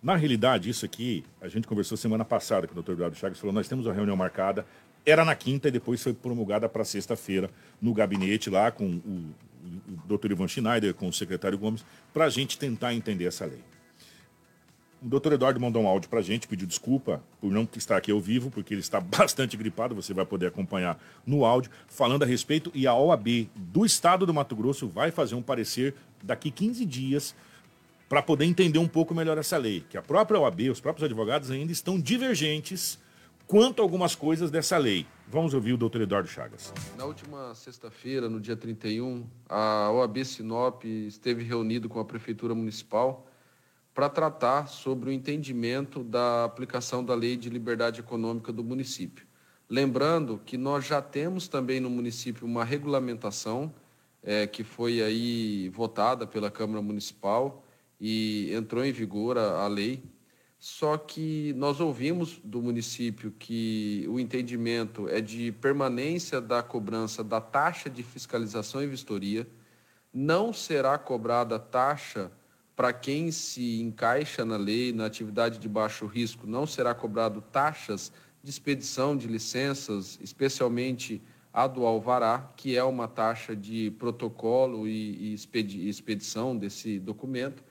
na 0.02 0.14
realidade, 0.14 0.70
isso 0.70 0.84
aqui, 0.84 1.24
a 1.40 1.48
gente 1.48 1.66
conversou 1.66 1.96
semana 1.96 2.24
passada 2.24 2.66
com 2.66 2.72
o 2.72 2.74
doutor 2.74 2.92
Eduardo 2.92 3.16
Chagas, 3.16 3.38
falou, 3.38 3.52
nós 3.52 3.66
temos 3.66 3.86
uma 3.86 3.94
reunião 3.94 4.16
marcada, 4.16 4.64
era 5.04 5.24
na 5.24 5.34
quinta 5.34 5.68
e 5.68 5.70
depois 5.70 6.02
foi 6.02 6.12
promulgada 6.12 6.68
para 6.68 6.84
sexta-feira 6.84 7.50
no 7.80 7.92
gabinete 7.92 8.48
lá 8.48 8.70
com 8.70 8.84
o, 8.84 9.34
o 9.88 10.06
doutor 10.06 10.30
Ivan 10.30 10.46
Schneider, 10.46 10.94
com 10.94 11.08
o 11.08 11.12
secretário 11.12 11.58
Gomes, 11.58 11.84
para 12.12 12.26
a 12.26 12.28
gente 12.28 12.58
tentar 12.58 12.94
entender 12.94 13.24
essa 13.24 13.44
lei. 13.44 13.62
O 15.00 15.08
doutor 15.08 15.32
Eduardo 15.32 15.60
mandou 15.60 15.82
um 15.82 15.86
áudio 15.86 16.10
para 16.10 16.18
a 16.18 16.22
gente, 16.22 16.48
pediu 16.48 16.66
desculpa 16.66 17.22
por 17.40 17.50
não 17.52 17.68
estar 17.76 17.96
aqui 17.96 18.10
ao 18.10 18.20
vivo, 18.20 18.50
porque 18.50 18.74
ele 18.74 18.80
está 18.80 18.98
bastante 19.00 19.56
gripado, 19.56 19.94
você 19.94 20.14
vai 20.14 20.26
poder 20.26 20.46
acompanhar 20.46 21.00
no 21.26 21.44
áudio, 21.44 21.70
falando 21.88 22.22
a 22.22 22.26
respeito, 22.26 22.70
e 22.74 22.86
a 22.86 22.94
OAB 22.94 23.48
do 23.54 23.84
Estado 23.86 24.26
do 24.26 24.34
Mato 24.34 24.54
Grosso 24.54 24.86
vai 24.88 25.10
fazer 25.10 25.34
um 25.34 25.42
parecer 25.42 25.94
daqui 26.22 26.50
15 26.50 26.84
dias 26.84 27.34
para 28.08 28.22
poder 28.22 28.46
entender 28.46 28.78
um 28.78 28.88
pouco 28.88 29.14
melhor 29.14 29.36
essa 29.36 29.56
lei, 29.58 29.84
que 29.88 29.98
a 29.98 30.02
própria 30.02 30.40
OAB, 30.40 30.70
os 30.70 30.80
próprios 30.80 31.04
advogados 31.04 31.50
ainda 31.50 31.70
estão 31.70 32.00
divergentes 32.00 32.98
quanto 33.46 33.80
a 33.80 33.84
algumas 33.84 34.14
coisas 34.14 34.50
dessa 34.50 34.78
lei. 34.78 35.06
Vamos 35.26 35.52
ouvir 35.52 35.74
o 35.74 35.76
doutor 35.76 36.00
Eduardo 36.00 36.28
Chagas. 36.28 36.72
Na 36.96 37.04
última 37.04 37.54
sexta-feira, 37.54 38.28
no 38.28 38.40
dia 38.40 38.56
31, 38.56 39.26
a 39.48 39.90
OAB 39.90 40.24
Sinop 40.24 40.84
esteve 40.84 41.42
reunido 41.42 41.88
com 41.88 42.00
a 42.00 42.04
Prefeitura 42.04 42.54
Municipal 42.54 43.26
para 43.92 44.08
tratar 44.08 44.68
sobre 44.68 45.10
o 45.10 45.12
entendimento 45.12 46.02
da 46.02 46.44
aplicação 46.44 47.04
da 47.04 47.14
Lei 47.14 47.36
de 47.36 47.50
Liberdade 47.50 48.00
Econômica 48.00 48.52
do 48.52 48.64
município. 48.64 49.26
Lembrando 49.68 50.40
que 50.46 50.56
nós 50.56 50.86
já 50.86 51.02
temos 51.02 51.46
também 51.46 51.78
no 51.78 51.90
município 51.90 52.46
uma 52.46 52.64
regulamentação 52.64 53.74
é, 54.22 54.46
que 54.46 54.64
foi 54.64 55.02
aí 55.02 55.68
votada 55.70 56.26
pela 56.26 56.50
Câmara 56.50 56.80
Municipal 56.80 57.64
e 58.00 58.52
entrou 58.54 58.84
em 58.84 58.92
vigor 58.92 59.38
a, 59.38 59.62
a 59.62 59.66
lei. 59.66 60.02
Só 60.58 60.96
que 60.96 61.52
nós 61.56 61.80
ouvimos 61.80 62.40
do 62.42 62.60
município 62.60 63.30
que 63.30 64.04
o 64.08 64.18
entendimento 64.18 65.08
é 65.08 65.20
de 65.20 65.52
permanência 65.52 66.40
da 66.40 66.62
cobrança 66.62 67.22
da 67.22 67.40
taxa 67.40 67.88
de 67.88 68.02
fiscalização 68.02 68.82
e 68.82 68.86
vistoria, 68.86 69.46
não 70.12 70.52
será 70.52 70.98
cobrada 70.98 71.58
taxa 71.58 72.30
para 72.74 72.92
quem 72.92 73.30
se 73.30 73.80
encaixa 73.80 74.44
na 74.44 74.56
lei, 74.56 74.92
na 74.92 75.06
atividade 75.06 75.58
de 75.58 75.68
baixo 75.68 76.06
risco, 76.06 76.46
não 76.46 76.66
será 76.66 76.94
cobrado 76.94 77.40
taxas 77.40 78.12
de 78.42 78.50
expedição 78.50 79.16
de 79.16 79.26
licenças, 79.28 80.18
especialmente 80.20 81.22
a 81.52 81.66
do 81.66 81.84
alvará, 81.84 82.52
que 82.56 82.76
é 82.76 82.82
uma 82.82 83.08
taxa 83.08 83.54
de 83.54 83.90
protocolo 83.92 84.88
e, 84.88 85.34
e 85.34 85.88
expedição 85.88 86.56
desse 86.56 86.98
documento 86.98 87.62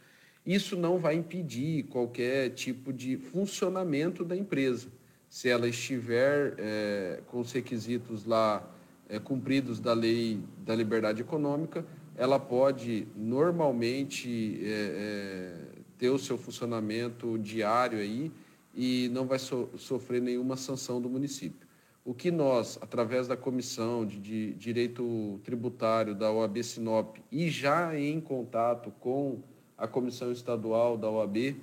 isso 0.47 0.77
não 0.77 0.97
vai 0.97 1.15
impedir 1.15 1.83
qualquer 1.83 2.51
tipo 2.51 2.93
de 2.93 3.17
funcionamento 3.17 4.23
da 4.23 4.33
empresa. 4.33 4.87
Se 5.27 5.49
ela 5.49 5.67
estiver 5.67 6.55
é, 6.57 7.19
com 7.27 7.41
os 7.41 7.51
requisitos 7.51 8.23
lá 8.23 8.65
é, 9.09 9.19
cumpridos 9.19 9.81
da 9.81 9.91
lei 9.91 10.39
da 10.59 10.73
liberdade 10.73 11.21
econômica, 11.21 11.85
ela 12.15 12.39
pode 12.39 13.05
normalmente 13.13 14.57
é, 14.63 15.53
ter 15.97 16.09
o 16.11 16.17
seu 16.17 16.37
funcionamento 16.37 17.37
diário 17.37 17.99
aí 17.99 18.31
e 18.73 19.09
não 19.09 19.27
vai 19.27 19.39
so 19.39 19.69
sofrer 19.75 20.21
nenhuma 20.21 20.55
sanção 20.55 21.01
do 21.01 21.09
município. 21.09 21.67
O 22.05 22.13
que 22.13 22.31
nós, 22.31 22.79
através 22.81 23.27
da 23.27 23.35
Comissão 23.35 24.05
de, 24.05 24.17
de 24.17 24.53
Direito 24.53 25.41
Tributário 25.43 26.15
da 26.15 26.31
OAB 26.31 26.63
Sinop 26.63 27.17
e 27.29 27.49
já 27.49 27.99
em 27.99 28.21
contato 28.21 28.93
com 29.01 29.43
a 29.77 29.87
comissão 29.87 30.31
estadual 30.31 30.97
da 30.97 31.09
OAB. 31.09 31.55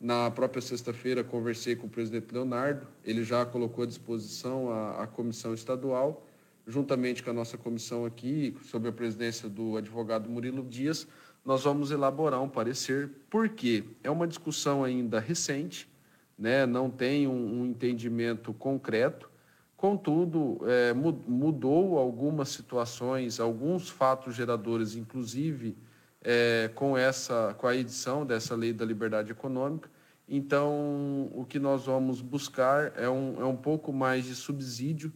Na 0.00 0.30
própria 0.32 0.60
sexta-feira, 0.60 1.22
conversei 1.22 1.76
com 1.76 1.86
o 1.86 1.90
presidente 1.90 2.32
Leonardo, 2.32 2.88
ele 3.04 3.22
já 3.22 3.46
colocou 3.46 3.84
à 3.84 3.86
disposição 3.86 4.68
a, 4.68 5.04
a 5.04 5.06
comissão 5.06 5.54
estadual, 5.54 6.26
juntamente 6.66 7.22
com 7.22 7.30
a 7.30 7.32
nossa 7.32 7.56
comissão 7.56 8.04
aqui, 8.04 8.56
sob 8.64 8.88
a 8.88 8.92
presidência 8.92 9.48
do 9.48 9.76
advogado 9.76 10.28
Murilo 10.28 10.64
Dias, 10.64 11.06
nós 11.44 11.62
vamos 11.62 11.92
elaborar 11.92 12.42
um 12.42 12.48
parecer, 12.48 13.10
porque 13.30 13.84
é 14.02 14.10
uma 14.10 14.26
discussão 14.26 14.82
ainda 14.82 15.20
recente, 15.20 15.88
né, 16.36 16.66
não 16.66 16.90
tem 16.90 17.28
um, 17.28 17.60
um 17.60 17.66
entendimento 17.66 18.52
concreto, 18.52 19.30
contudo, 19.76 20.60
é, 20.64 20.92
mudou 20.92 21.98
algumas 21.98 22.48
situações, 22.48 23.38
alguns 23.38 23.88
fatos 23.88 24.34
geradores, 24.34 24.96
inclusive 24.96 25.76
é, 26.22 26.70
com, 26.74 26.96
essa, 26.96 27.54
com 27.58 27.66
a 27.66 27.76
edição 27.76 28.24
dessa 28.24 28.54
lei 28.54 28.72
da 28.72 28.84
liberdade 28.84 29.32
econômica. 29.32 29.90
Então, 30.28 31.30
o 31.34 31.44
que 31.44 31.58
nós 31.58 31.86
vamos 31.86 32.20
buscar 32.20 32.92
é 32.96 33.08
um, 33.08 33.40
é 33.40 33.44
um 33.44 33.56
pouco 33.56 33.92
mais 33.92 34.24
de 34.24 34.34
subsídio 34.34 35.12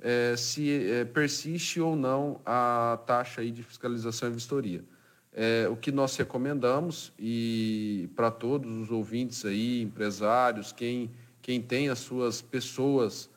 é, 0.00 0.34
se 0.36 0.90
é, 0.90 1.04
persiste 1.04 1.80
ou 1.80 1.94
não 1.94 2.40
a 2.44 2.98
taxa 3.06 3.40
aí 3.40 3.50
de 3.50 3.62
fiscalização 3.62 4.28
e 4.28 4.32
vistoria. 4.32 4.84
É, 5.32 5.68
o 5.68 5.76
que 5.76 5.92
nós 5.92 6.16
recomendamos, 6.16 7.12
e 7.18 8.08
para 8.16 8.30
todos 8.30 8.74
os 8.74 8.90
ouvintes 8.90 9.44
aí, 9.44 9.82
empresários, 9.82 10.72
quem, 10.72 11.10
quem 11.42 11.60
tem 11.60 11.90
as 11.90 11.98
suas 11.98 12.40
pessoas 12.40 13.28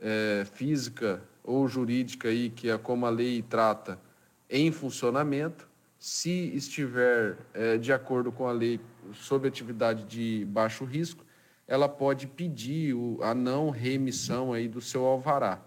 é, 0.00 0.44
física 0.52 1.22
ou 1.44 1.68
jurídica 1.68 2.28
aí, 2.28 2.50
que 2.50 2.68
é 2.68 2.76
como 2.76 3.06
a 3.06 3.10
lei 3.10 3.40
trata, 3.40 4.00
em 4.50 4.72
funcionamento, 4.72 5.68
se 6.04 6.54
estiver 6.54 7.38
é, 7.54 7.78
de 7.78 7.90
acordo 7.90 8.30
com 8.30 8.46
a 8.46 8.52
lei 8.52 8.78
sobre 9.14 9.48
atividade 9.48 10.04
de 10.04 10.44
baixo 10.44 10.84
risco, 10.84 11.24
ela 11.66 11.88
pode 11.88 12.26
pedir 12.26 12.92
o, 12.92 13.18
a 13.22 13.34
não 13.34 13.70
reemissão 13.70 14.52
aí 14.52 14.68
do 14.68 14.82
seu 14.82 15.06
alvará. 15.06 15.64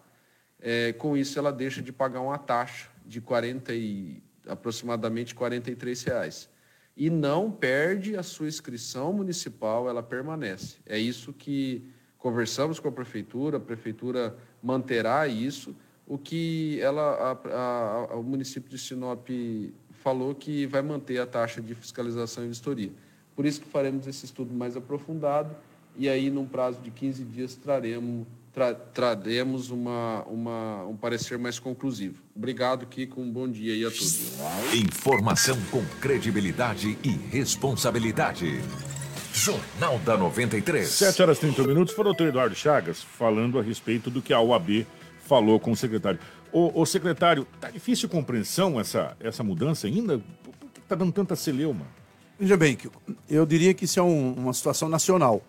É, 0.61 0.93
com 0.93 1.17
isso, 1.17 1.39
ela 1.39 1.51
deixa 1.51 1.81
de 1.81 1.91
pagar 1.91 2.21
uma 2.21 2.37
taxa 2.37 2.87
de 3.03 3.19
40 3.19 3.73
e, 3.73 4.21
aproximadamente 4.47 5.33
43 5.33 6.03
reais. 6.03 6.47
E 6.95 7.09
não 7.09 7.49
perde 7.49 8.15
a 8.15 8.21
sua 8.21 8.47
inscrição 8.47 9.11
municipal, 9.11 9.89
ela 9.89 10.03
permanece. 10.03 10.77
É 10.85 10.99
isso 10.99 11.33
que 11.33 11.91
conversamos 12.19 12.79
com 12.79 12.89
a 12.89 12.91
prefeitura, 12.91 13.57
a 13.57 13.59
prefeitura 13.59 14.37
manterá 14.61 15.27
isso. 15.27 15.75
O 16.05 16.15
que 16.15 16.79
ela, 16.79 17.39
a, 17.43 18.11
a, 18.11 18.15
o 18.17 18.21
município 18.21 18.69
de 18.69 18.77
Sinop 18.77 19.27
falou 20.03 20.33
que 20.33 20.65
vai 20.65 20.81
manter 20.81 21.19
a 21.19 21.25
taxa 21.25 21.61
de 21.61 21.75
fiscalização 21.75 22.45
e 22.45 22.47
vistoria. 22.47 22.91
Por 23.35 23.45
isso 23.45 23.61
que 23.61 23.67
faremos 23.67 24.07
esse 24.07 24.25
estudo 24.25 24.53
mais 24.53 24.75
aprofundado 24.75 25.55
e 25.99 26.07
aí, 26.07 26.29
num 26.29 26.45
prazo 26.45 26.79
de 26.79 26.91
15 26.91 27.23
dias, 27.23 27.55
traremos, 27.55 28.27
tra, 28.53 28.75
traremos 28.75 29.71
uma, 29.71 30.23
uma, 30.25 30.85
um 30.85 30.95
parecer 30.95 31.39
mais 31.39 31.57
conclusivo. 31.57 32.21
Obrigado, 32.35 32.85
Kiko. 32.85 33.19
Um 33.19 33.31
bom 33.31 33.49
dia 33.49 33.73
aí 33.73 33.83
a 33.83 33.89
todos. 33.89 34.37
Informação 34.75 35.57
com 35.71 35.83
credibilidade 35.99 36.95
e 37.03 37.09
responsabilidade. 37.35 38.61
Jornal 39.33 39.97
da 39.99 40.15
93. 40.15 40.87
7 40.87 41.21
horas 41.23 41.37
e 41.39 41.41
30 41.41 41.63
minutos. 41.63 41.95
Foi 41.95 42.03
o 42.03 42.05
doutor 42.05 42.27
Eduardo 42.27 42.55
Chagas 42.55 43.01
falando 43.01 43.57
a 43.57 43.63
respeito 43.63 44.11
do 44.11 44.21
que 44.21 44.33
a 44.33 44.39
OAB 44.39 44.85
falou 45.25 45.59
com 45.59 45.71
o 45.71 45.75
secretário. 45.75 46.19
Ô 46.51 46.85
secretário, 46.85 47.45
tá 47.59 47.69
difícil 47.69 48.07
compreensão 48.07 48.79
essa, 48.79 49.15
essa 49.19 49.43
mudança 49.43 49.87
ainda? 49.87 50.19
Por 50.43 50.53
que 50.71 50.81
tá 50.81 50.95
dando 50.95 51.11
tanta 51.11 51.35
celeuma? 51.35 51.85
Veja 52.39 52.55
bem, 52.55 52.77
eu 53.29 53.45
diria 53.45 53.73
que 53.73 53.85
isso 53.85 53.99
é 53.99 54.03
um, 54.03 54.33
uma 54.33 54.53
situação 54.53 54.87
nacional. 54.87 55.41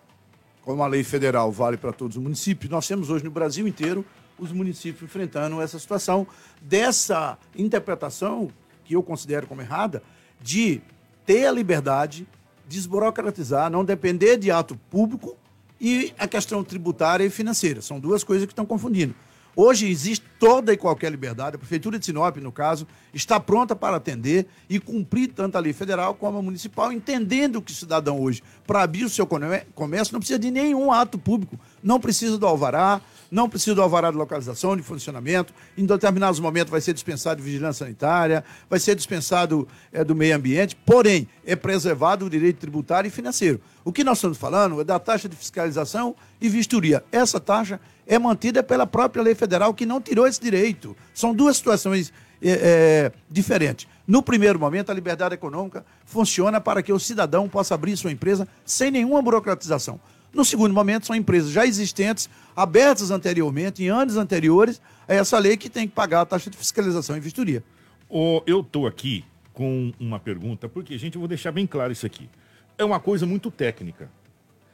Como 0.61 0.83
a 0.83 0.87
lei 0.87 1.03
federal 1.03 1.51
vale 1.51 1.77
para 1.77 1.93
todos 1.93 2.17
os 2.17 2.23
municípios, 2.23 2.69
nós 2.69 2.87
temos 2.87 3.09
hoje 3.09 3.23
no 3.23 3.31
Brasil 3.31 3.67
inteiro 3.67 4.05
os 4.37 4.51
municípios 4.51 5.03
enfrentando 5.03 5.61
essa 5.61 5.79
situação 5.79 6.27
dessa 6.61 7.37
interpretação, 7.55 8.49
que 8.83 8.95
eu 8.95 9.03
considero 9.03 9.47
como 9.47 9.61
errada, 9.61 10.01
de 10.41 10.81
ter 11.25 11.45
a 11.45 11.51
liberdade, 11.51 12.27
desburocratizar, 12.67 13.69
não 13.69 13.85
depender 13.85 14.37
de 14.37 14.51
ato 14.51 14.75
público 14.89 15.35
e 15.79 16.13
a 16.17 16.27
questão 16.27 16.63
tributária 16.63 17.23
e 17.23 17.29
financeira. 17.29 17.81
São 17.81 17.99
duas 17.99 18.23
coisas 18.23 18.45
que 18.45 18.51
estão 18.51 18.65
confundindo. 18.65 19.15
Hoje 19.61 19.89
existe 19.89 20.25
toda 20.39 20.71
e 20.71 20.77
qualquer 20.77 21.11
liberdade. 21.11 21.57
A 21.57 21.59
Prefeitura 21.59 21.99
de 21.99 22.05
Sinop, 22.05 22.37
no 22.37 22.49
caso, 22.49 22.87
está 23.13 23.41
pronta 23.41 23.75
para 23.75 23.97
atender 23.97 24.47
e 24.69 24.79
cumprir 24.79 25.33
tanto 25.33 25.57
a 25.57 25.59
lei 25.59 25.73
federal 25.73 26.15
como 26.15 26.37
a 26.37 26.41
municipal, 26.41 26.93
entendendo 26.93 27.61
que 27.61 27.73
o 27.73 27.75
cidadão 27.75 28.21
hoje, 28.21 28.41
para 28.65 28.83
abrir 28.83 29.03
o 29.03 29.09
seu 29.09 29.27
comércio, 29.27 30.13
não 30.13 30.21
precisa 30.21 30.39
de 30.39 30.49
nenhum 30.49 30.93
ato 30.93 31.19
público. 31.19 31.59
Não 31.83 31.99
precisa 31.99 32.37
do 32.37 32.47
alvará, 32.47 33.01
não 33.29 33.49
precisa 33.49 33.75
do 33.75 33.81
alvará 33.81 34.09
de 34.11 34.15
localização, 34.15 34.77
de 34.77 34.81
funcionamento. 34.81 35.53
Em 35.77 35.85
determinados 35.85 36.39
momentos 36.39 36.71
vai 36.71 36.79
ser 36.79 36.93
dispensado 36.93 37.41
de 37.41 37.45
vigilância 37.45 37.85
sanitária, 37.85 38.45
vai 38.69 38.79
ser 38.79 38.95
dispensado 38.95 39.67
é, 39.91 40.05
do 40.05 40.15
meio 40.15 40.37
ambiente, 40.37 40.73
porém, 40.85 41.27
é 41.45 41.57
preservado 41.57 42.25
o 42.25 42.29
direito 42.29 42.59
tributário 42.59 43.09
e 43.09 43.11
financeiro. 43.11 43.59
O 43.83 43.91
que 43.91 44.05
nós 44.05 44.19
estamos 44.19 44.37
falando 44.37 44.79
é 44.79 44.85
da 44.85 44.99
taxa 44.99 45.27
de 45.27 45.35
fiscalização 45.35 46.15
e 46.39 46.47
vistoria. 46.47 47.03
Essa 47.11 47.41
taxa 47.41 47.79
é 48.09 48.17
mantida 48.17 48.63
pela 48.63 48.87
própria 48.87 49.21
lei 49.21 49.35
federal, 49.35 49.71
que 49.71 49.85
não 49.85 50.01
tirou 50.01 50.25
esse 50.25 50.41
direito. 50.41 50.97
São 51.13 51.31
duas 51.31 51.57
situações 51.57 52.11
é, 52.41 52.49
é, 52.51 53.11
diferentes. 53.29 53.87
No 54.07 54.23
primeiro 54.23 54.59
momento, 54.59 54.89
a 54.89 54.95
liberdade 54.95 55.35
econômica 55.35 55.85
funciona 56.05 56.59
para 56.59 56.81
que 56.81 56.91
o 56.91 56.99
cidadão 56.99 57.47
possa 57.47 57.75
abrir 57.75 57.95
sua 57.95 58.11
empresa 58.11 58.47
sem 58.65 58.89
nenhuma 58.89 59.21
burocratização. 59.21 59.99
No 60.33 60.43
segundo 60.43 60.73
momento, 60.73 61.05
são 61.05 61.15
empresas 61.15 61.51
já 61.51 61.67
existentes, 61.67 62.27
abertas 62.55 63.11
anteriormente, 63.11 63.83
em 63.83 63.89
anos 63.89 64.17
anteriores, 64.17 64.81
a 65.07 65.13
essa 65.13 65.37
lei 65.37 65.55
que 65.55 65.69
tem 65.69 65.87
que 65.87 65.93
pagar 65.93 66.21
a 66.21 66.25
taxa 66.25 66.49
de 66.49 66.57
fiscalização 66.57 67.15
e 67.15 67.19
vistoria. 67.19 67.63
Oh, 68.09 68.41
eu 68.47 68.61
estou 68.61 68.87
aqui 68.87 69.23
com 69.53 69.93
uma 69.99 70.19
pergunta, 70.19 70.67
porque, 70.67 70.97
gente, 70.97 71.13
eu 71.15 71.19
vou 71.19 71.27
deixar 71.27 71.51
bem 71.51 71.67
claro 71.67 71.91
isso 71.91 72.07
aqui. 72.07 72.27
É 72.75 72.83
uma 72.83 72.99
coisa 72.99 73.27
muito 73.27 73.51
técnica. 73.51 74.09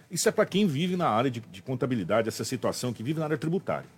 Isso 0.10 0.30
é 0.30 0.32
para 0.32 0.46
quem 0.46 0.68
vive 0.68 0.96
na 0.96 1.08
área 1.08 1.30
de, 1.30 1.40
de, 1.40 1.62
contabilidade, 1.62 2.28
essa 2.28 2.44
situação, 2.44 2.94
que 2.94 3.04
vive 3.04 3.20
na 3.20 3.26
área 3.26 3.38
tributária. 3.38 3.90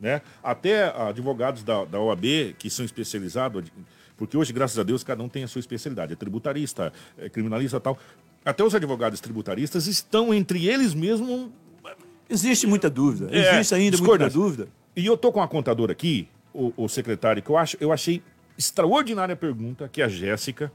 Né? 0.00 0.22
Até 0.42 0.84
advogados 0.96 1.62
da, 1.62 1.84
da 1.84 2.00
OAB, 2.00 2.54
que 2.58 2.68
são 2.68 2.84
especializados, 2.84 3.70
porque 4.16 4.36
hoje, 4.36 4.52
graças 4.52 4.78
a 4.78 4.82
Deus, 4.82 5.04
cada 5.04 5.22
um 5.22 5.28
tem 5.28 5.44
a 5.44 5.48
sua 5.48 5.60
especialidade. 5.60 6.12
É 6.12 6.16
tributarista, 6.16 6.92
é 7.18 7.28
criminalista 7.28 7.78
tal 7.78 7.98
até 8.44 8.64
os 8.64 8.74
advogados 8.74 9.20
tributaristas 9.20 9.86
estão 9.86 10.34
entre 10.34 10.66
eles 10.66 10.94
mesmos. 10.94 11.50
Existe 12.28 12.66
muita 12.66 12.90
dúvida. 12.90 13.28
É, 13.30 13.54
Existe 13.54 13.74
ainda 13.74 13.96
muita 13.98 14.28
dúvida. 14.28 14.68
E 14.96 15.06
eu 15.06 15.16
tô 15.16 15.32
com 15.32 15.40
a 15.40 15.48
contadora 15.48 15.92
aqui, 15.92 16.28
o, 16.52 16.72
o, 16.76 16.88
secretário, 16.88 17.42
que 17.42 17.50
eu, 17.50 17.56
acho, 17.56 17.76
eu 17.80 17.92
achei 17.92 18.22
extraordinária 18.58 19.32
a 19.32 19.36
pergunta, 19.36 19.88
que 19.88 20.02
é 20.02 20.04
a 20.04 20.08
Jéssica. 20.08 20.72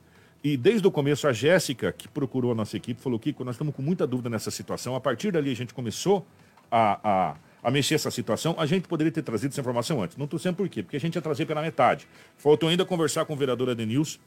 E 0.48 0.56
desde 0.56 0.88
o 0.88 0.92
começo, 0.92 1.28
a 1.28 1.34
Jéssica, 1.34 1.92
que 1.92 2.08
procurou 2.08 2.54
a 2.54 2.56
nossa 2.56 2.78
equipe, 2.78 3.02
falou: 3.02 3.20
Kiko, 3.20 3.44
nós 3.44 3.56
estamos 3.56 3.76
com 3.76 3.82
muita 3.82 4.08
dúvida 4.08 4.30
nessa 4.30 4.50
situação. 4.50 4.96
A 4.96 5.02
partir 5.02 5.30
dali, 5.30 5.52
a 5.52 5.54
gente 5.54 5.74
começou 5.74 6.26
a, 6.72 7.00
a, 7.04 7.36
a 7.62 7.70
mexer 7.70 7.96
essa 7.96 8.10
situação. 8.10 8.56
A 8.58 8.66
gente 8.66 8.88
poderia 8.88 9.12
ter 9.12 9.24
trazido 9.24 9.52
essa 9.52 9.60
informação 9.60 10.02
antes. 10.02 10.16
Não 10.16 10.24
estou 10.24 10.40
sendo 10.40 10.56
por 10.56 10.70
quê? 10.70 10.82
Porque 10.82 10.96
a 10.96 11.00
gente 11.02 11.16
ia 11.16 11.22
trazer 11.22 11.46
pela 11.46 11.62
metade. 11.62 12.08
Faltou 12.38 12.70
ainda 12.70 12.86
conversar 12.86 13.26
com 13.26 13.34
o 13.34 13.36
vereador 13.36 13.72
Adenilson 13.72 14.20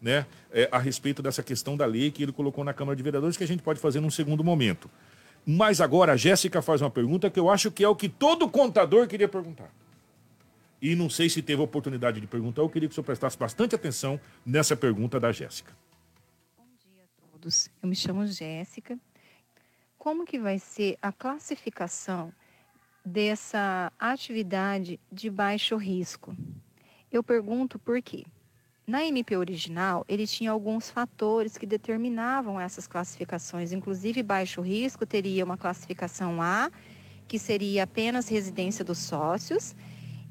né, 0.00 0.24
é, 0.50 0.66
a 0.72 0.78
respeito 0.78 1.22
dessa 1.22 1.42
questão 1.42 1.76
da 1.76 1.84
lei 1.84 2.10
que 2.10 2.22
ele 2.22 2.32
colocou 2.32 2.64
na 2.64 2.72
Câmara 2.72 2.96
de 2.96 3.02
Vereadores, 3.02 3.36
que 3.36 3.44
a 3.44 3.46
gente 3.46 3.62
pode 3.62 3.78
fazer 3.78 4.00
num 4.00 4.10
segundo 4.10 4.42
momento. 4.42 4.88
Mas 5.44 5.82
agora 5.82 6.14
a 6.14 6.16
Jéssica 6.16 6.62
faz 6.62 6.80
uma 6.80 6.90
pergunta 6.90 7.28
que 7.28 7.38
eu 7.38 7.50
acho 7.50 7.70
que 7.70 7.84
é 7.84 7.88
o 7.88 7.94
que 7.94 8.08
todo 8.08 8.48
contador 8.48 9.06
queria 9.06 9.28
perguntar. 9.28 9.68
E 10.80 10.94
não 10.94 11.08
sei 11.08 11.28
se 11.28 11.42
teve 11.42 11.62
oportunidade 11.62 12.20
de 12.20 12.26
perguntar, 12.26 12.62
eu 12.62 12.68
queria 12.68 12.88
que 12.88 12.92
o 12.92 12.94
senhor 12.94 13.04
prestasse 13.04 13.38
bastante 13.38 13.74
atenção 13.74 14.20
nessa 14.44 14.76
pergunta 14.76 15.18
da 15.18 15.32
Jéssica. 15.32 15.76
Bom 16.56 16.66
dia 16.78 17.04
a 17.04 17.30
todos. 17.30 17.70
Eu 17.82 17.88
me 17.88 17.96
chamo 17.96 18.26
Jéssica. 18.26 18.98
Como 19.98 20.26
que 20.26 20.38
vai 20.38 20.58
ser 20.58 20.98
a 21.00 21.10
classificação 21.10 22.32
dessa 23.04 23.90
atividade 23.98 25.00
de 25.10 25.30
baixo 25.30 25.76
risco? 25.76 26.36
Eu 27.10 27.22
pergunto 27.22 27.78
por 27.78 28.02
quê. 28.02 28.24
Na 28.86 29.04
MP 29.04 29.36
original, 29.36 30.04
ele 30.06 30.28
tinha 30.28 30.52
alguns 30.52 30.88
fatores 30.90 31.58
que 31.58 31.66
determinavam 31.66 32.60
essas 32.60 32.86
classificações, 32.86 33.72
inclusive 33.72 34.22
baixo 34.22 34.60
risco 34.60 35.04
teria 35.04 35.44
uma 35.44 35.56
classificação 35.56 36.40
A, 36.40 36.70
que 37.26 37.36
seria 37.36 37.82
apenas 37.82 38.28
residência 38.28 38.84
dos 38.84 38.98
sócios, 38.98 39.74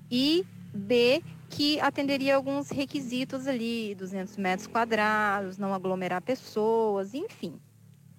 e 0.10 0.46
B, 0.74 1.24
que 1.50 1.80
atenderia 1.80 2.36
alguns 2.36 2.70
requisitos 2.70 3.48
ali, 3.48 3.96
200 3.96 4.38
metros 4.38 4.68
quadrados, 4.68 5.58
não 5.58 5.74
aglomerar 5.74 6.22
pessoas, 6.22 7.14
enfim. 7.14 7.60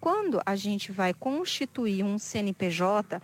Quando 0.00 0.40
a 0.44 0.56
gente 0.56 0.92
vai 0.92 1.12
constituir 1.12 2.04
um 2.04 2.18
CNPJ, 2.18 3.20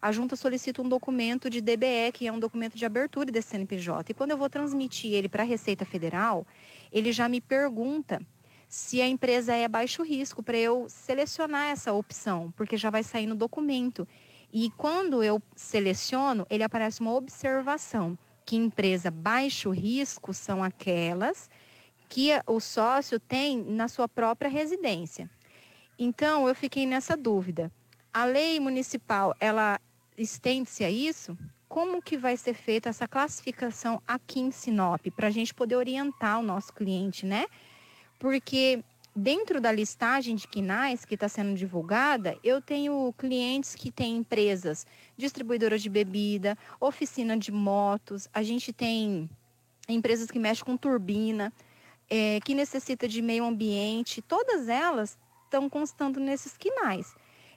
a 0.00 0.10
junta 0.10 0.34
solicita 0.34 0.82
um 0.82 0.88
documento 0.88 1.48
de 1.48 1.60
DBE, 1.60 2.10
que 2.12 2.26
é 2.26 2.32
um 2.32 2.40
documento 2.40 2.76
de 2.76 2.84
abertura 2.84 3.30
desse 3.30 3.50
CNPJ. 3.50 4.10
E 4.10 4.14
quando 4.14 4.32
eu 4.32 4.36
vou 4.36 4.50
transmitir 4.50 5.12
ele 5.12 5.28
para 5.28 5.44
a 5.44 5.46
Receita 5.46 5.84
Federal, 5.84 6.44
ele 6.90 7.12
já 7.12 7.28
me 7.28 7.40
pergunta 7.40 8.20
se 8.68 9.02
a 9.02 9.06
empresa 9.06 9.54
é 9.54 9.68
baixo 9.68 10.02
risco, 10.02 10.42
para 10.42 10.56
eu 10.56 10.86
selecionar 10.88 11.70
essa 11.70 11.92
opção, 11.92 12.52
porque 12.56 12.76
já 12.76 12.88
vai 12.88 13.02
sair 13.02 13.26
no 13.26 13.34
documento. 13.34 14.08
E 14.52 14.70
quando 14.76 15.22
eu 15.22 15.40
seleciono, 15.56 16.46
ele 16.50 16.62
aparece 16.62 17.00
uma 17.00 17.14
observação 17.14 18.18
que 18.44 18.56
empresa 18.56 19.10
baixo 19.10 19.70
risco 19.70 20.34
são 20.34 20.62
aquelas 20.62 21.48
que 22.08 22.30
o 22.46 22.60
sócio 22.60 23.18
tem 23.18 23.64
na 23.64 23.88
sua 23.88 24.06
própria 24.06 24.50
residência. 24.50 25.30
Então, 25.98 26.46
eu 26.46 26.54
fiquei 26.54 26.84
nessa 26.84 27.16
dúvida. 27.16 27.72
A 28.12 28.26
lei 28.26 28.60
municipal, 28.60 29.34
ela 29.40 29.80
estende-se 30.18 30.84
a 30.84 30.90
isso, 30.90 31.38
como 31.66 32.02
que 32.02 32.18
vai 32.18 32.36
ser 32.36 32.52
feita 32.52 32.90
essa 32.90 33.08
classificação 33.08 34.02
aqui 34.06 34.40
em 34.40 34.50
Sinop, 34.50 35.06
para 35.16 35.28
a 35.28 35.30
gente 35.30 35.54
poder 35.54 35.76
orientar 35.76 36.38
o 36.38 36.42
nosso 36.42 36.74
cliente, 36.74 37.24
né? 37.24 37.46
Porque 38.18 38.84
dentro 39.14 39.60
da 39.60 39.70
listagem 39.70 40.34
de 40.34 40.48
quinais 40.48 41.04
que 41.04 41.14
está 41.14 41.28
sendo 41.28 41.54
divulgada, 41.54 42.36
eu 42.42 42.60
tenho 42.60 43.12
clientes 43.16 43.74
que 43.74 43.90
têm 43.90 44.16
empresas 44.16 44.86
distribuidoras 45.16 45.82
de 45.82 45.90
bebida, 45.90 46.56
oficina 46.80 47.36
de 47.36 47.52
motos, 47.52 48.28
a 48.32 48.42
gente 48.42 48.72
tem 48.72 49.28
empresas 49.88 50.30
que 50.30 50.38
mexem 50.38 50.64
com 50.64 50.76
turbina, 50.76 51.52
é, 52.08 52.40
que 52.40 52.54
necessita 52.54 53.06
de 53.06 53.20
meio 53.20 53.44
ambiente, 53.44 54.22
todas 54.22 54.68
elas 54.68 55.18
estão 55.44 55.68
constando 55.68 56.18
nesses 56.18 56.56
quinais. 56.56 57.14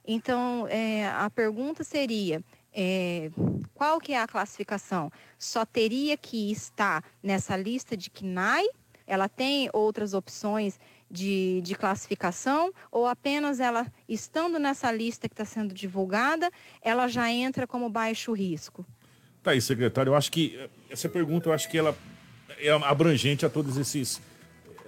Então, 0.07 0.67
é, 0.69 1.07
a 1.07 1.29
pergunta 1.29 1.83
seria, 1.83 2.43
é, 2.73 3.31
qual 3.73 3.99
que 3.99 4.13
é 4.13 4.21
a 4.21 4.27
classificação? 4.27 5.11
Só 5.39 5.65
teria 5.65 6.15
que 6.17 6.51
estar 6.51 7.03
nessa 7.23 7.55
lista 7.55 7.95
de 7.95 8.09
KNAI? 8.09 8.67
Ela 9.07 9.29
tem 9.29 9.69
outras 9.71 10.13
opções 10.13 10.79
de, 11.09 11.61
de 11.63 11.75
classificação? 11.75 12.73
Ou 12.91 13.05
apenas 13.05 13.59
ela, 13.59 13.87
estando 14.07 14.59
nessa 14.59 14.91
lista 14.91 15.27
que 15.27 15.33
está 15.33 15.45
sendo 15.45 15.73
divulgada, 15.73 16.51
ela 16.81 17.07
já 17.07 17.31
entra 17.31 17.67
como 17.67 17.89
baixo 17.89 18.33
risco? 18.33 18.85
Tá 19.41 19.51
aí, 19.51 19.61
secretário. 19.61 20.11
Eu 20.11 20.15
acho 20.15 20.31
que 20.31 20.69
essa 20.89 21.07
pergunta, 21.07 21.49
eu 21.49 21.53
acho 21.53 21.69
que 21.69 21.77
ela 21.77 21.95
é 22.59 22.71
abrangente 22.71 23.45
a 23.45 23.49
todos 23.49 23.77
esses 23.77 24.21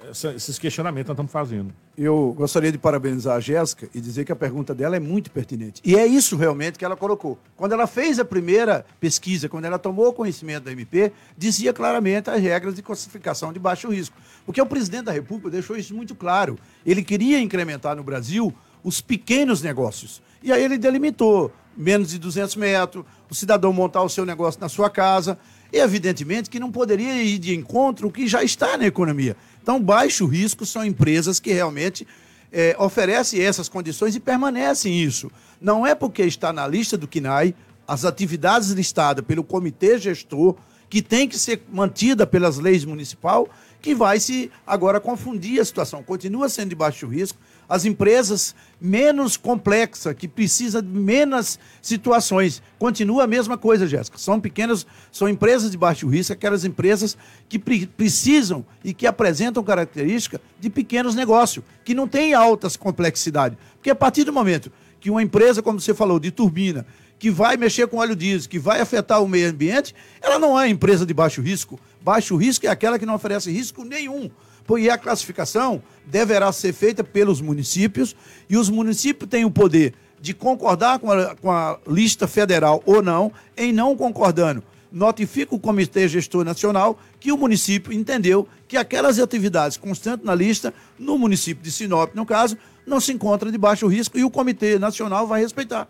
essa, 0.10 0.34
esses 0.34 0.60
questionamentos 0.60 1.06
que 1.06 1.10
nós 1.10 1.16
estamos 1.16 1.32
fazendo. 1.32 1.74
Eu 1.98 2.34
gostaria 2.38 2.72
de 2.72 2.78
parabenizar 2.78 3.36
a 3.36 3.40
Jéssica 3.40 3.90
e 3.94 4.00
dizer 4.00 4.26
que 4.26 4.32
a 4.32 4.36
pergunta 4.36 4.74
dela 4.74 4.96
é 4.96 5.00
muito 5.00 5.32
pertinente. 5.32 5.82
E 5.84 5.96
é 5.96 6.06
isso 6.06 6.36
realmente 6.36 6.78
que 6.78 6.86
ela 6.86 6.96
colocou. 6.96 7.38
Quando 7.56 7.74
ela 7.74 7.88
fez 7.88 8.20
a 8.20 8.26
primeira 8.26 8.86
pesquisa, 9.00 9.50
quando 9.50 9.66
ela 9.66 9.80
tomou 9.80 10.14
conhecimento 10.14 10.66
da 10.66 10.72
MP, 10.72 11.12
dizia 11.38 11.74
claramente 11.74 12.30
as 12.30 12.42
regras 12.42 12.76
de 12.76 12.82
classificação 12.82 13.52
de 13.52 13.60
baixo 13.60 13.90
risco. 13.90 14.16
Porque 14.46 14.62
o 14.62 14.66
presidente 14.66 15.06
da 15.06 15.12
República 15.12 15.50
deixou 15.50 15.76
isso 15.76 15.96
muito 15.96 16.14
claro. 16.16 16.58
Ele 16.86 17.04
queria 17.04 17.40
incrementar 17.40 17.96
no 17.96 18.04
Brasil 18.04 18.54
os 18.84 19.02
pequenos 19.02 19.62
negócios. 19.62 20.22
E 20.44 20.52
aí 20.52 20.64
ele 20.64 20.78
delimitou 20.78 21.52
menos 21.76 22.10
de 22.10 22.18
200 22.18 22.56
metros, 22.56 23.06
o 23.30 23.36
cidadão 23.36 23.72
montar 23.72 24.02
o 24.02 24.10
seu 24.10 24.26
negócio 24.26 24.60
na 24.60 24.70
sua 24.70 24.90
casa. 24.90 25.38
E, 25.72 25.80
evidentemente, 25.80 26.50
que 26.50 26.60
não 26.60 26.72
poderia 26.72 27.22
ir 27.22 27.38
de 27.38 27.54
encontro 27.54 28.08
o 28.08 28.12
que 28.12 28.26
já 28.26 28.42
está 28.42 28.78
na 28.78 28.86
economia. 28.86 29.36
Então, 29.68 29.84
baixo 29.84 30.26
risco 30.26 30.66
são 30.66 30.86
empresas 30.86 31.42
que 31.42 31.52
realmente 31.52 32.08
é, 32.54 32.74
oferecem 32.80 33.42
essas 33.42 33.68
condições 33.68 34.16
e 34.16 34.20
permanecem 34.22 35.04
isso. 35.04 35.30
Não 35.60 35.86
é 35.86 35.94
porque 35.94 36.22
está 36.22 36.54
na 36.54 36.66
lista 36.66 36.98
do 36.98 37.06
KINAI, 37.06 37.54
as 37.86 38.06
atividades 38.06 38.70
listadas 38.70 39.26
pelo 39.26 39.44
comitê 39.44 39.98
gestor, 39.98 40.56
que 40.90 41.02
tem 41.02 41.28
que 41.28 41.38
ser 41.38 41.64
mantida 41.70 42.26
pelas 42.26 42.58
leis 42.58 42.86
municipal, 42.86 43.50
que 43.82 43.94
vai 43.94 44.22
se 44.22 44.50
agora 44.66 45.02
confundir 45.02 45.60
a 45.60 45.66
situação. 45.66 46.02
Continua 46.02 46.48
sendo 46.48 46.70
de 46.70 46.76
baixo 46.76 47.06
risco, 47.06 47.38
as 47.70 47.86
empresas 47.86 48.56
menos 48.80 49.36
complexas, 49.36 50.14
que 50.16 50.28
precisam 50.28 50.82
de 50.82 50.88
menos 50.88 51.60
situações. 51.82 52.62
Continua 52.78 53.24
a 53.24 53.28
mesma 53.28 53.58
coisa, 53.58 53.88
Jéssica. 53.88 54.18
São 54.18 54.40
pequenas, 54.40 54.86
são 55.12 55.28
empresas 55.28 55.72
de 55.72 55.78
baixo 55.78 56.08
risco, 56.08 56.34
aquelas 56.34 56.64
empresas 56.64 57.18
que 57.50 57.60
pre 57.60 57.88
precisam 57.88 58.66
e 58.84 58.94
que 58.94 59.08
apresentam 59.08 59.64
característica 59.64 60.40
de 60.60 60.70
pequenos 60.70 61.16
negócios, 61.16 61.66
que 61.84 61.94
não 61.94 62.08
têm 62.08 62.34
altas 62.34 62.78
complexidades. 62.78 63.58
Porque 63.76 63.90
a 63.90 63.96
partir 63.96 64.24
do 64.24 64.32
momento 64.32 64.72
que 65.00 65.10
uma 65.10 65.22
empresa, 65.22 65.62
como 65.62 65.80
você 65.80 65.94
falou, 65.94 66.20
de 66.20 66.32
turbina, 66.32 66.86
que 67.20 67.32
vai 67.32 67.58
mexer 67.58 67.88
com 67.88 67.98
óleo 67.98 68.16
diesel, 68.16 68.50
que 68.50 68.60
vai 68.60 68.80
afetar 68.80 69.22
o 69.24 69.28
meio 69.28 69.50
ambiente, 69.50 69.94
ela 70.22 70.38
não 70.38 70.60
é 70.60 70.70
empresa 70.70 71.06
de 71.06 71.14
baixo 71.14 71.42
risco. 71.42 71.80
Baixo 72.02 72.36
risco 72.36 72.66
é 72.66 72.70
aquela 72.70 73.00
que 73.00 73.06
não 73.06 73.16
oferece 73.16 73.52
risco 73.52 73.84
nenhum. 73.84 74.30
E 74.78 74.90
a 74.90 74.98
classificação 74.98 75.82
deverá 76.06 76.52
ser 76.52 76.74
feita 76.74 77.04
pelos 77.04 77.42
municípios 77.42 78.16
e 78.50 78.58
os 78.58 78.70
municípios 78.70 79.30
têm 79.30 79.46
o 79.46 79.52
poder 79.52 79.94
de 80.20 80.34
concordar 80.34 80.98
com 80.98 81.12
a, 81.12 81.36
com 81.36 81.52
a 81.52 81.78
lista 81.88 82.28
federal 82.28 82.82
ou 82.86 83.04
não, 83.04 83.32
em 83.56 83.72
não 83.72 83.96
concordando 83.96 84.64
notifica 84.92 85.56
o 85.56 85.60
Comitê 85.60 86.08
Gestor 86.08 86.44
Nacional 86.44 87.00
que 87.20 87.32
o 87.32 87.38
município 87.38 87.94
entendeu 87.94 88.48
que 88.68 88.78
aquelas 88.78 89.20
atividades 89.20 89.78
constantes 89.78 90.26
na 90.26 90.36
lista, 90.36 90.74
no 90.98 91.18
município 91.18 91.64
de 91.64 91.72
Sinop, 91.72 92.14
no 92.16 92.26
caso, 92.26 92.58
não 92.86 93.00
se 93.00 93.12
encontram 93.12 93.52
de 93.52 93.58
baixo 93.58 93.88
risco 93.88 94.18
e 94.18 94.24
o 94.24 94.30
Comitê 94.30 94.80
Nacional 94.80 95.28
vai 95.28 95.42
respeitar. 95.42 95.88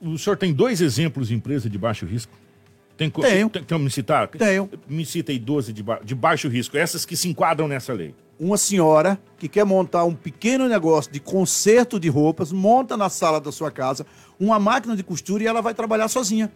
O 0.00 0.18
senhor 0.18 0.36
tem 0.36 0.52
dois 0.52 0.80
exemplos 0.80 1.28
de 1.28 1.34
empresa 1.34 1.68
de 1.70 1.78
baixo 1.78 2.04
risco? 2.06 2.32
Tem, 3.00 3.08
Tenho. 3.08 3.48
Tem, 3.48 3.64
tem 3.64 3.78
me 3.78 3.90
citar? 3.90 4.28
Tenho. 4.28 4.68
Me 4.86 5.06
cita 5.06 5.32
aí 5.32 5.38
12 5.38 5.72
de, 5.72 5.82
ba 5.82 6.00
de 6.04 6.14
baixo 6.14 6.48
risco, 6.48 6.76
essas 6.76 7.06
que 7.06 7.16
se 7.16 7.28
enquadram 7.28 7.66
nessa 7.66 7.94
lei. 7.94 8.14
Uma 8.38 8.58
senhora 8.58 9.18
que 9.38 9.48
quer 9.48 9.64
montar 9.64 10.04
um 10.04 10.14
pequeno 10.14 10.68
negócio 10.68 11.10
de 11.10 11.18
conserto 11.18 11.98
de 11.98 12.10
roupas, 12.10 12.52
monta 12.52 12.98
na 12.98 13.08
sala 13.08 13.40
da 13.40 13.50
sua 13.50 13.70
casa 13.70 14.04
uma 14.38 14.58
máquina 14.58 14.94
de 14.94 15.02
costura 15.02 15.42
e 15.42 15.46
ela 15.46 15.62
vai 15.62 15.72
trabalhar 15.72 16.08
sozinha. 16.08 16.52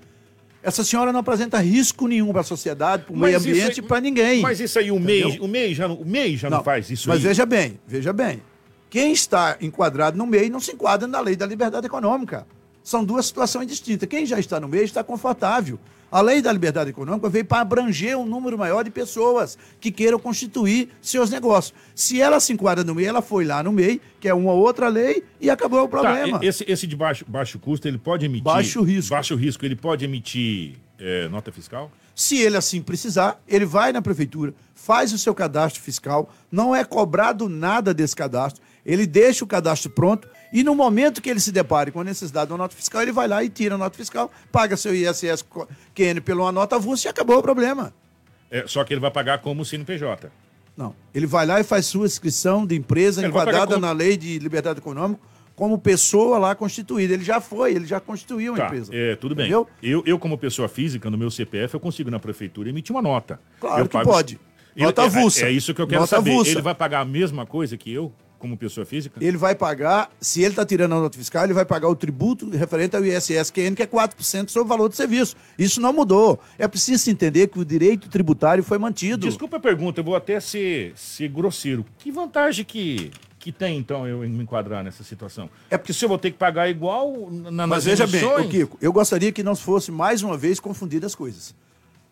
Essa 0.62 0.84
senhora 0.84 1.12
não 1.12 1.20
apresenta 1.20 1.58
risco 1.60 2.06
nenhum 2.06 2.30
para 2.30 2.42
a 2.42 2.44
sociedade, 2.44 3.04
para 3.04 3.14
o 3.14 3.18
meio 3.18 3.38
ambiente, 3.38 3.80
para 3.80 4.00
ninguém. 4.02 4.42
Mas 4.42 4.60
isso 4.60 4.78
aí, 4.78 4.90
o 4.90 5.00
MEI, 5.00 5.38
o 5.40 5.48
MEI 5.48 5.74
já, 5.74 5.88
não, 5.88 5.96
o 5.96 6.06
MEI 6.06 6.36
já 6.36 6.50
não, 6.50 6.58
não 6.58 6.64
faz 6.64 6.90
isso 6.90 7.08
Mas 7.08 7.18
aí. 7.18 7.24
veja 7.24 7.46
bem, 7.46 7.80
veja 7.86 8.12
bem. 8.12 8.42
Quem 8.90 9.12
está 9.12 9.56
enquadrado 9.62 10.18
no 10.18 10.26
MEI 10.26 10.50
não 10.50 10.60
se 10.60 10.72
enquadra 10.72 11.08
na 11.08 11.20
lei 11.20 11.36
da 11.36 11.46
liberdade 11.46 11.86
econômica. 11.86 12.46
São 12.82 13.02
duas 13.02 13.26
situações 13.26 13.66
distintas. 13.66 14.06
Quem 14.06 14.26
já 14.26 14.38
está 14.38 14.60
no 14.60 14.68
MEI 14.68 14.84
está 14.84 15.02
confortável. 15.02 15.78
A 16.14 16.20
lei 16.20 16.40
da 16.40 16.52
liberdade 16.52 16.90
econômica 16.90 17.28
veio 17.28 17.44
para 17.44 17.62
abranger 17.62 18.16
um 18.16 18.24
número 18.24 18.56
maior 18.56 18.84
de 18.84 18.90
pessoas 18.92 19.58
que 19.80 19.90
queiram 19.90 20.16
constituir 20.16 20.90
seus 21.02 21.28
negócios. 21.28 21.74
Se 21.92 22.20
ela 22.20 22.38
se 22.38 22.52
enquadra 22.52 22.84
no 22.84 22.94
MEI, 22.94 23.06
ela 23.06 23.20
foi 23.20 23.44
lá 23.44 23.64
no 23.64 23.72
MEI, 23.72 24.00
que 24.20 24.28
é 24.28 24.32
uma 24.32 24.52
outra 24.52 24.86
lei, 24.86 25.24
e 25.40 25.50
acabou 25.50 25.82
o 25.82 25.88
problema. 25.88 26.38
Tá, 26.38 26.46
esse, 26.46 26.64
esse 26.68 26.86
de 26.86 26.94
baixo, 26.94 27.24
baixo 27.26 27.58
custo, 27.58 27.88
ele 27.88 27.98
pode 27.98 28.26
emitir. 28.26 28.44
Baixo 28.44 28.80
risco. 28.80 29.10
Baixo 29.10 29.34
risco, 29.34 29.66
ele 29.66 29.74
pode 29.74 30.04
emitir 30.04 30.76
é, 31.00 31.28
nota 31.28 31.50
fiscal? 31.50 31.90
Se 32.14 32.38
ele 32.38 32.56
assim 32.56 32.80
precisar, 32.80 33.42
ele 33.48 33.64
vai 33.64 33.92
na 33.92 34.00
prefeitura, 34.00 34.54
faz 34.72 35.12
o 35.12 35.18
seu 35.18 35.34
cadastro 35.34 35.82
fiscal, 35.82 36.32
não 36.48 36.76
é 36.76 36.84
cobrado 36.84 37.48
nada 37.48 37.92
desse 37.92 38.14
cadastro, 38.14 38.62
ele 38.86 39.04
deixa 39.04 39.44
o 39.44 39.48
cadastro 39.48 39.90
pronto 39.90 40.28
e 40.54 40.62
no 40.62 40.72
momento 40.72 41.20
que 41.20 41.28
ele 41.28 41.40
se 41.40 41.50
depare 41.50 41.90
com 41.90 42.00
a 42.00 42.04
necessidade 42.04 42.46
de 42.46 42.52
uma 42.52 42.58
nota 42.58 42.76
fiscal, 42.76 43.02
ele 43.02 43.10
vai 43.10 43.26
lá 43.26 43.42
e 43.42 43.48
tira 43.48 43.74
a 43.74 43.78
nota 43.78 43.96
fiscal, 43.96 44.30
paga 44.52 44.76
seu 44.76 44.94
ISS 44.94 45.44
QN 45.92 46.20
pela 46.24 46.52
nota 46.52 46.76
avulsa 46.76 47.08
e 47.08 47.10
acabou 47.10 47.38
o 47.38 47.42
problema. 47.42 47.92
É, 48.48 48.64
só 48.68 48.84
que 48.84 48.94
ele 48.94 49.00
vai 49.00 49.10
pagar 49.10 49.38
como 49.38 49.64
CNPJ. 49.64 50.30
Não. 50.76 50.94
Ele 51.12 51.26
vai 51.26 51.44
lá 51.44 51.58
e 51.58 51.64
faz 51.64 51.86
sua 51.86 52.06
inscrição 52.06 52.64
de 52.64 52.76
empresa 52.76 53.20
ele 53.20 53.28
enquadrada 53.28 53.74
como... 53.74 53.80
na 53.80 53.90
lei 53.90 54.16
de 54.16 54.38
liberdade 54.38 54.78
econômica 54.78 55.20
como 55.56 55.76
pessoa 55.76 56.38
lá 56.38 56.54
constituída. 56.54 57.14
Ele 57.14 57.24
já 57.24 57.40
foi, 57.40 57.74
ele 57.74 57.86
já 57.86 57.98
constituiu 57.98 58.52
uma 58.52 58.58
tá, 58.58 58.66
empresa. 58.66 58.94
É, 58.94 59.16
tudo 59.16 59.34
bem. 59.34 59.50
Eu, 59.50 59.68
eu, 59.82 60.18
como 60.20 60.38
pessoa 60.38 60.68
física, 60.68 61.10
no 61.10 61.18
meu 61.18 61.32
CPF, 61.32 61.74
eu 61.74 61.80
consigo 61.80 62.10
na 62.10 62.20
prefeitura 62.20 62.68
emitir 62.68 62.94
uma 62.94 63.02
nota. 63.02 63.40
Claro 63.60 63.82
eu 63.82 63.88
que 63.88 64.02
pode. 64.02 64.38
Nota 64.76 65.02
é, 65.02 65.04
avulsa. 65.04 65.46
É, 65.46 65.48
é, 65.48 65.52
isso 65.52 65.74
que 65.74 65.80
eu 65.80 65.86
quero 65.86 66.02
nota 66.02 66.16
saber. 66.16 66.30
Avulsa. 66.30 66.50
Ele 66.50 66.62
vai 66.62 66.74
pagar 66.74 67.00
a 67.00 67.04
mesma 67.04 67.46
coisa 67.46 67.76
que 67.76 67.92
eu? 67.92 68.12
Como 68.38 68.56
pessoa 68.56 68.84
física? 68.84 69.18
Ele 69.24 69.36
vai 69.36 69.54
pagar, 69.54 70.10
se 70.20 70.40
ele 70.40 70.50
está 70.50 70.64
tirando 70.64 70.92
a 70.92 71.00
nota 71.00 71.16
fiscal, 71.16 71.44
ele 71.44 71.54
vai 71.54 71.64
pagar 71.64 71.88
o 71.88 71.96
tributo 71.96 72.48
referente 72.50 72.96
ao 72.96 73.04
ISSQN, 73.04 73.74
que 73.74 73.82
é 73.82 73.86
4% 73.86 74.48
sobre 74.48 74.66
o 74.66 74.68
valor 74.68 74.88
do 74.88 74.94
serviço. 74.94 75.36
Isso 75.58 75.80
não 75.80 75.92
mudou. 75.92 76.38
É 76.58 76.68
preciso 76.68 77.10
entender 77.10 77.48
que 77.48 77.58
o 77.58 77.64
direito 77.64 78.08
tributário 78.08 78.62
foi 78.62 78.78
mantido. 78.78 79.26
Desculpa 79.26 79.56
a 79.56 79.60
pergunta, 79.60 80.00
eu 80.00 80.04
vou 80.04 80.16
até 80.16 80.40
ser, 80.40 80.92
ser 80.96 81.28
grosseiro. 81.28 81.84
Que 81.98 82.10
vantagem 82.10 82.64
que, 82.64 83.10
que 83.38 83.52
tem, 83.52 83.78
então, 83.78 84.06
eu 84.06 84.20
me 84.20 84.42
enquadrar 84.42 84.82
nessa 84.82 85.04
situação? 85.04 85.50
É 85.70 85.76
porque 85.76 85.92
se 85.92 86.04
eu 86.04 86.08
vou 86.08 86.18
ter 86.18 86.30
que 86.30 86.38
pagar 86.38 86.68
igual 86.68 87.30
na, 87.30 87.66
Mas 87.66 87.84
veja 87.84 88.06
bem, 88.06 88.22
Kiko, 88.48 88.78
eu 88.80 88.92
gostaria 88.92 89.30
que 89.32 89.42
não 89.42 89.54
fosse 89.54 89.92
mais 89.92 90.22
uma 90.22 90.36
vez 90.36 90.58
confundidas 90.58 91.12
as 91.12 91.14
coisas. 91.14 91.54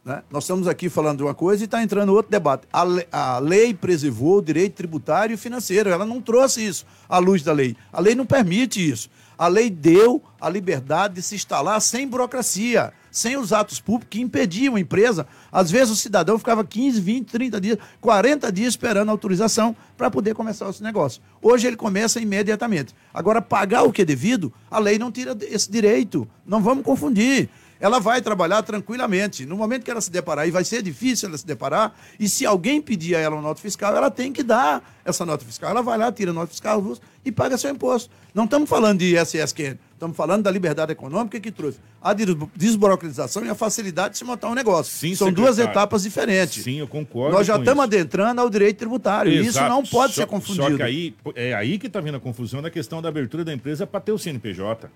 Né? 0.05 0.23
Nós 0.31 0.45
estamos 0.45 0.67
aqui 0.67 0.89
falando 0.89 1.19
de 1.19 1.23
uma 1.23 1.35
coisa 1.35 1.63
e 1.63 1.67
está 1.67 1.83
entrando 1.83 2.13
outro 2.13 2.31
debate. 2.31 2.67
A, 2.73 2.85
a 3.13 3.39
lei 3.39 3.73
preservou 3.73 4.39
o 4.39 4.43
direito 4.43 4.75
tributário 4.75 5.35
e 5.35 5.37
financeiro, 5.37 5.91
ela 5.91 6.05
não 6.05 6.21
trouxe 6.21 6.67
isso 6.67 6.85
à 7.09 7.19
luz 7.19 7.43
da 7.43 7.53
lei. 7.53 7.77
A 7.93 8.01
lei 8.01 8.15
não 8.15 8.27
permite 8.27 8.89
isso. 8.89 9.09
A 9.39 9.49
lei 9.49 9.71
deu 9.71 10.23
a 10.41 10.49
liberdade 10.49 11.15
de 11.15 11.23
se 11.23 11.35
instalar 11.35 11.81
sem 11.81 12.07
burocracia, 12.07 12.93
sem 13.11 13.37
os 13.37 13.53
atos 13.53 13.81
públicos 13.81 14.09
que 14.11 14.21
impediam 14.21 14.77
a 14.77 14.81
empresa. 14.81 15.27
Às 15.51 15.71
vezes 15.71 15.91
o 15.91 15.97
cidadão 15.97 16.39
ficava 16.39 16.65
15, 16.65 17.01
20, 17.01 17.29
30 17.29 17.61
dias, 17.61 17.79
40 18.01 18.53
dias 18.53 18.69
esperando 18.69 19.09
autorização 19.09 19.75
para 19.97 20.11
poder 20.11 20.35
começar 20.35 20.69
esse 20.69 20.83
negócio. 20.83 21.23
Hoje 21.41 21.67
ele 21.67 21.77
começa 21.77 22.21
imediatamente. 22.21 22.95
Agora, 23.13 23.41
pagar 23.41 23.83
o 23.83 23.93
que 23.93 24.03
é 24.03 24.05
devido, 24.05 24.53
a 24.71 24.79
lei 24.79 24.99
não 24.99 25.11
tira 25.11 25.37
esse 25.43 25.71
direito. 25.71 26.29
Não 26.47 26.63
vamos 26.63 26.85
confundir 26.85 27.49
ela 27.83 27.99
vai 27.99 28.23
trabalhar 28.23 28.63
tranquilamente. 28.63 29.45
No 29.45 29.57
momento 29.57 29.83
que 29.83 29.91
ela 29.91 30.01
se 30.01 30.09
deparar, 30.09 30.47
e 30.47 30.53
vai 30.53 30.63
ser 30.63 30.83
difícil 30.83 31.29
ela 31.29 31.37
se 31.37 31.45
deparar, 31.45 31.93
e 32.19 32.29
se 32.29 32.47
alguém 32.47 32.81
pedir 32.81 33.17
a 33.17 33.19
ela 33.19 33.35
uma 33.35 33.43
nota 33.43 33.61
fiscal, 33.61 33.95
ela 33.97 34.09
tem 34.09 34.33
que 34.33 34.45
dar 34.45 34.89
essa 35.05 35.27
nota 35.27 35.45
fiscal. 35.45 35.71
Ela 35.71 35.83
vai 35.83 35.99
lá, 35.99 36.13
tira 36.13 36.31
a 36.31 36.35
nota 36.35 36.47
fiscal 36.47 36.97
e 37.25 37.33
paga 37.33 37.59
seu 37.59 37.73
imposto. 37.73 38.09
Não 38.33 38.45
estamos 38.45 38.71
falando 38.71 39.01
de 39.01 39.17
ISSQN, 39.17 39.77
estamos 39.95 40.17
falando 40.17 40.45
da 40.45 40.51
liberdade 40.51 40.93
econômica 40.93 41.41
que 41.41 41.51
trouxe 41.51 41.81
a 42.01 42.15
desburocratização 42.55 43.45
e 43.45 43.49
a 43.49 43.55
facilidade 43.55 44.13
de 44.13 44.19
se 44.19 44.25
montar 44.25 44.49
um 44.49 44.55
negócio. 44.55 44.93
Sim, 44.93 45.17
São 45.17 45.27
secretário. 45.27 45.57
duas 45.57 45.59
etapas 45.59 46.03
diferentes. 46.05 46.63
Sim, 46.63 46.79
eu 46.79 46.87
concordo. 46.87 47.37
Nós 47.37 47.49
já 47.49 47.59
estamos 47.59 47.85
isso. 47.85 47.95
adentrando 47.95 48.41
ao 48.41 48.49
direito 48.49 48.79
tributário. 48.79 49.33
Exato. 49.33 49.49
Isso 49.49 49.69
não 49.69 49.83
pode 49.83 50.15
só, 50.15 50.21
ser 50.21 50.29
confundido. 50.29 50.71
Só 50.71 50.77
que 50.77 50.83
aí, 50.85 51.17
é 51.35 51.53
aí 51.53 51.81
que 51.81 51.89
está 51.89 52.01
vindo 52.01 52.17
a 52.17 52.21
confusão 52.21 52.63
da 52.63 52.71
questão 52.71 53.03
da 53.03 53.09
abertura 53.09 53.45
da 53.45 53.53
empresa 53.53 53.89
para 53.89 53.99
ter 53.99 54.13
o 54.13 54.19
CNPJ. 54.19 54.89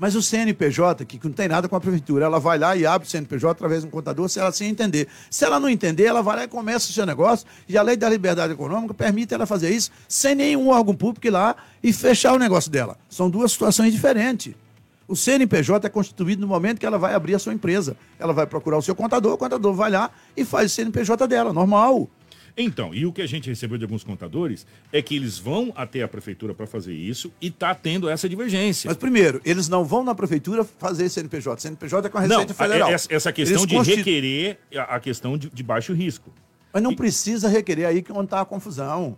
Mas 0.00 0.14
o 0.14 0.22
CNPJ, 0.22 1.04
que 1.04 1.20
não 1.22 1.30
tem 1.30 1.46
nada 1.46 1.68
com 1.68 1.76
a 1.76 1.80
prefeitura, 1.80 2.24
ela 2.24 2.40
vai 2.40 2.58
lá 2.58 2.74
e 2.74 2.86
abre 2.86 3.06
o 3.06 3.10
CNPJ 3.10 3.50
através 3.50 3.82
de 3.82 3.86
um 3.86 3.90
contador, 3.90 4.30
se 4.30 4.40
ela 4.40 4.50
sim 4.50 4.64
entender. 4.64 5.06
Se 5.30 5.44
ela 5.44 5.60
não 5.60 5.68
entender, 5.68 6.04
ela 6.04 6.22
vai 6.22 6.36
lá 6.36 6.44
e 6.44 6.48
começa 6.48 6.88
o 6.88 6.92
seu 6.94 7.04
negócio, 7.04 7.46
e 7.68 7.76
a 7.76 7.82
lei 7.82 7.98
da 7.98 8.08
liberdade 8.08 8.54
econômica 8.54 8.94
permite 8.94 9.34
ela 9.34 9.44
fazer 9.44 9.68
isso 9.68 9.90
sem 10.08 10.34
nenhum 10.34 10.70
órgão 10.70 10.94
público 10.94 11.26
ir 11.26 11.30
lá 11.30 11.54
e 11.82 11.92
fechar 11.92 12.32
o 12.32 12.38
negócio 12.38 12.70
dela. 12.70 12.96
São 13.10 13.28
duas 13.28 13.52
situações 13.52 13.92
diferentes. 13.92 14.54
O 15.06 15.14
CNPJ 15.14 15.86
é 15.86 15.90
constituído 15.90 16.40
no 16.40 16.48
momento 16.48 16.78
que 16.78 16.86
ela 16.86 16.96
vai 16.96 17.12
abrir 17.12 17.34
a 17.34 17.38
sua 17.38 17.52
empresa. 17.52 17.94
Ela 18.18 18.32
vai 18.32 18.46
procurar 18.46 18.78
o 18.78 18.82
seu 18.82 18.94
contador, 18.94 19.34
o 19.34 19.36
contador 19.36 19.74
vai 19.74 19.90
lá 19.90 20.10
e 20.34 20.46
faz 20.46 20.72
o 20.72 20.74
CNPJ 20.76 21.28
dela, 21.28 21.52
normal. 21.52 22.08
Então, 22.56 22.94
e 22.94 23.06
o 23.06 23.12
que 23.12 23.22
a 23.22 23.26
gente 23.26 23.48
recebeu 23.48 23.78
de 23.78 23.84
alguns 23.84 24.04
contadores 24.04 24.66
é 24.92 25.00
que 25.00 25.16
eles 25.16 25.38
vão 25.38 25.72
até 25.76 26.02
a 26.02 26.08
prefeitura 26.08 26.54
para 26.54 26.66
fazer 26.66 26.94
isso 26.94 27.32
e 27.40 27.48
está 27.48 27.74
tendo 27.74 28.08
essa 28.08 28.28
divergência. 28.28 28.88
Mas 28.88 28.96
primeiro, 28.96 29.40
eles 29.44 29.68
não 29.68 29.84
vão 29.84 30.04
na 30.04 30.14
prefeitura 30.14 30.64
fazer 30.64 31.08
CNPJ. 31.08 31.60
CNPJ 31.60 32.06
é 32.06 32.10
com 32.10 32.18
a 32.18 32.20
Receita 32.22 32.46
não, 32.46 32.54
Federal. 32.54 32.90
Essa, 32.90 33.12
essa 33.12 33.32
questão 33.32 33.58
eles 33.58 33.68
de 33.68 33.76
constitu... 33.76 33.96
requerer 33.98 34.58
a 34.76 35.00
questão 35.00 35.36
de, 35.38 35.48
de, 35.50 35.62
baixo 35.62 35.92
risco. 35.92 36.32
Mas 36.72 36.82
não 36.82 36.92
e... 36.92 36.96
precisa 36.96 37.48
requerer 37.48 37.86
aí 37.86 38.02
que 38.02 38.12
onde 38.12 38.24
está 38.24 38.40
a 38.40 38.44
confusão. 38.44 39.16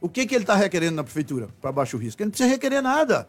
O 0.00 0.08
que, 0.08 0.26
que 0.26 0.34
ele 0.34 0.44
está 0.44 0.56
requerendo 0.56 0.96
na 0.96 1.04
prefeitura 1.04 1.48
para 1.60 1.70
baixo 1.70 1.96
risco? 1.96 2.20
Ele 2.20 2.26
não 2.26 2.30
precisa 2.32 2.50
requerer 2.50 2.82
nada. 2.82 3.28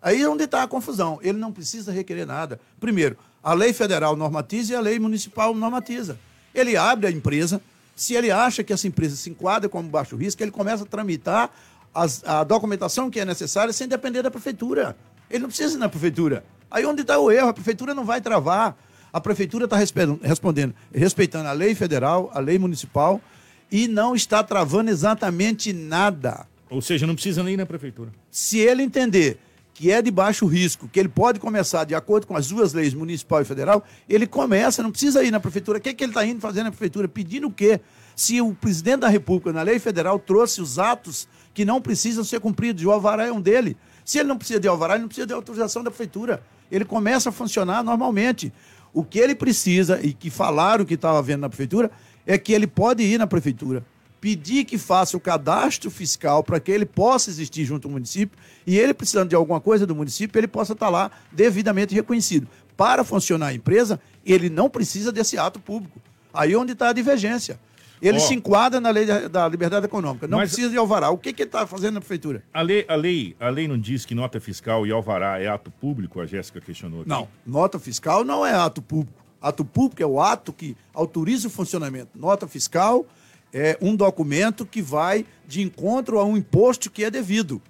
Aí 0.00 0.22
é 0.22 0.28
onde 0.28 0.44
está 0.44 0.62
a 0.62 0.68
confusão. 0.68 1.18
Ele 1.22 1.38
não 1.38 1.52
precisa 1.52 1.92
requerer 1.92 2.26
nada. 2.26 2.60
Primeiro, 2.80 3.16
a 3.42 3.52
lei 3.52 3.72
federal 3.72 4.16
normatiza 4.16 4.72
e 4.72 4.76
a 4.76 4.80
lei 4.80 4.98
municipal 4.98 5.54
normatiza. 5.54 6.18
Ele 6.54 6.76
abre 6.76 7.06
a 7.06 7.10
empresa, 7.10 7.60
se 7.98 8.14
ele 8.14 8.30
acha 8.30 8.62
que 8.62 8.72
essa 8.72 8.86
empresa 8.86 9.16
se 9.16 9.28
enquadra 9.28 9.68
como 9.68 9.88
baixo 9.88 10.14
risco, 10.14 10.40
ele 10.40 10.52
começa 10.52 10.84
a 10.84 10.86
tramitar 10.86 11.50
as, 11.92 12.22
a 12.24 12.44
documentação 12.44 13.10
que 13.10 13.18
é 13.18 13.24
necessária 13.24 13.72
sem 13.72 13.88
depender 13.88 14.22
da 14.22 14.30
prefeitura. 14.30 14.96
Ele 15.28 15.40
não 15.40 15.48
precisa 15.48 15.74
ir 15.74 15.80
na 15.80 15.88
prefeitura. 15.88 16.44
Aí 16.70 16.86
onde 16.86 17.02
está 17.02 17.18
o 17.18 17.28
erro? 17.28 17.48
A 17.48 17.52
prefeitura 17.52 17.92
não 17.94 18.04
vai 18.04 18.20
travar. 18.20 18.78
A 19.12 19.20
prefeitura 19.20 19.64
está 19.64 19.76
respondendo, 19.76 20.72
respeitando 20.94 21.48
a 21.48 21.52
lei 21.52 21.74
federal, 21.74 22.30
a 22.32 22.38
lei 22.38 22.56
municipal 22.56 23.20
e 23.68 23.88
não 23.88 24.14
está 24.14 24.44
travando 24.44 24.90
exatamente 24.90 25.72
nada. 25.72 26.46
Ou 26.70 26.80
seja, 26.80 27.04
não 27.04 27.14
precisa 27.14 27.42
nem 27.42 27.54
ir 27.54 27.56
na 27.56 27.66
prefeitura. 27.66 28.12
Se 28.30 28.60
ele 28.60 28.84
entender 28.84 29.40
que 29.78 29.92
é 29.92 30.02
de 30.02 30.10
baixo 30.10 30.44
risco, 30.44 30.88
que 30.88 30.98
ele 30.98 31.08
pode 31.08 31.38
começar 31.38 31.84
de 31.84 31.94
acordo 31.94 32.26
com 32.26 32.36
as 32.36 32.48
duas 32.48 32.72
leis, 32.72 32.92
municipal 32.92 33.40
e 33.40 33.44
federal, 33.44 33.84
ele 34.08 34.26
começa, 34.26 34.82
não 34.82 34.90
precisa 34.90 35.22
ir 35.22 35.30
na 35.30 35.38
prefeitura. 35.38 35.78
O 35.78 35.80
que, 35.80 35.90
é 35.90 35.94
que 35.94 36.02
ele 36.02 36.10
está 36.10 36.26
indo 36.26 36.40
fazer 36.40 36.64
na 36.64 36.70
prefeitura? 36.72 37.06
Pedindo 37.06 37.46
o 37.46 37.52
quê? 37.52 37.80
Se 38.16 38.40
o 38.40 38.52
presidente 38.52 39.02
da 39.02 39.08
República, 39.08 39.52
na 39.52 39.62
lei 39.62 39.78
federal, 39.78 40.18
trouxe 40.18 40.60
os 40.60 40.80
atos 40.80 41.28
que 41.54 41.64
não 41.64 41.80
precisam 41.80 42.24
ser 42.24 42.40
cumpridos, 42.40 42.84
o 42.84 42.90
alvará 42.90 43.26
é 43.26 43.30
um 43.30 43.40
dele. 43.40 43.76
Se 44.04 44.18
ele 44.18 44.28
não 44.28 44.36
precisa 44.36 44.58
de 44.58 44.66
alvará, 44.66 44.94
ele 44.94 45.02
não 45.02 45.08
precisa 45.08 45.28
de 45.28 45.32
autorização 45.32 45.84
da 45.84 45.92
prefeitura. 45.92 46.42
Ele 46.72 46.84
começa 46.84 47.28
a 47.28 47.32
funcionar 47.32 47.84
normalmente. 47.84 48.52
O 48.92 49.04
que 49.04 49.20
ele 49.20 49.36
precisa, 49.36 50.00
e 50.02 50.12
que 50.12 50.28
falaram 50.28 50.84
que 50.84 50.94
estava 50.94 51.22
vendo 51.22 51.42
na 51.42 51.48
prefeitura, 51.48 51.88
é 52.26 52.36
que 52.36 52.52
ele 52.52 52.66
pode 52.66 53.04
ir 53.04 53.16
na 53.16 53.28
prefeitura 53.28 53.86
pedir 54.20 54.64
que 54.64 54.76
faça 54.78 55.16
o 55.16 55.20
cadastro 55.20 55.90
fiscal 55.90 56.42
para 56.42 56.58
que 56.58 56.70
ele 56.72 56.84
possa 56.86 57.30
existir 57.30 57.64
junto 57.64 57.86
ao 57.88 57.92
município 57.92 58.36
e 58.66 58.78
ele 58.78 58.92
precisando 58.92 59.28
de 59.28 59.34
alguma 59.36 59.60
coisa 59.60 59.86
do 59.86 59.94
município, 59.94 60.38
ele 60.38 60.48
possa 60.48 60.72
estar 60.72 60.88
lá 60.88 61.10
devidamente 61.32 61.94
reconhecido. 61.94 62.48
para 62.76 63.02
funcionar 63.02 63.48
a 63.48 63.54
empresa, 63.54 64.00
ele 64.24 64.48
não 64.48 64.70
precisa 64.70 65.10
desse 65.10 65.36
ato 65.36 65.58
público. 65.58 66.00
Aí 66.32 66.52
é 66.52 66.56
onde 66.56 66.72
está 66.72 66.90
a 66.90 66.92
divergência. 66.92 67.58
Ele 68.00 68.18
Ó. 68.18 68.20
se 68.20 68.32
enquadra 68.34 68.80
na 68.80 68.90
lei 68.90 69.04
da, 69.04 69.26
da 69.26 69.48
liberdade 69.48 69.84
econômica. 69.86 70.28
Não 70.28 70.38
Mas- 70.38 70.50
precisa 70.50 70.70
de 70.70 70.76
alvará. 70.76 71.10
O 71.10 71.18
que, 71.18 71.32
que 71.32 71.42
ele 71.42 71.48
está 71.48 71.66
fazendo 71.66 71.94
na 71.94 72.00
prefeitura? 72.00 72.44
A 72.54 72.62
lei, 72.62 72.84
a, 72.88 72.94
lei, 72.94 73.34
a 73.40 73.48
lei 73.48 73.66
não 73.66 73.76
diz 73.76 74.04
que 74.04 74.14
nota 74.14 74.38
fiscal 74.40 74.86
e 74.86 74.92
alvará 74.92 75.40
é 75.40 75.48
ato 75.48 75.72
público? 75.72 76.20
A 76.20 76.26
Jéssica 76.26 76.60
questionou 76.60 77.00
aqui. 77.00 77.08
Não, 77.08 77.26
nota 77.44 77.80
fiscal 77.80 78.22
não 78.24 78.46
é 78.46 78.54
ato 78.54 78.80
público. 78.80 79.18
Ato 79.42 79.64
público 79.64 80.00
é 80.00 80.06
o 80.06 80.20
ato 80.20 80.52
que 80.52 80.76
autoriza 80.94 81.48
o 81.48 81.50
funcionamento. 81.50 82.10
Nota 82.14 82.46
fiscal 82.46 83.04
é 83.52 83.78
um 83.80 83.94
documento 83.96 84.66
que 84.66 84.82
vai 84.82 85.24
de 85.46 85.62
encontro 85.62 86.18
a 86.18 86.24
um 86.24 86.36
imposto 86.36 86.90
que 86.90 87.04
é 87.04 87.10
devido. 87.10 87.60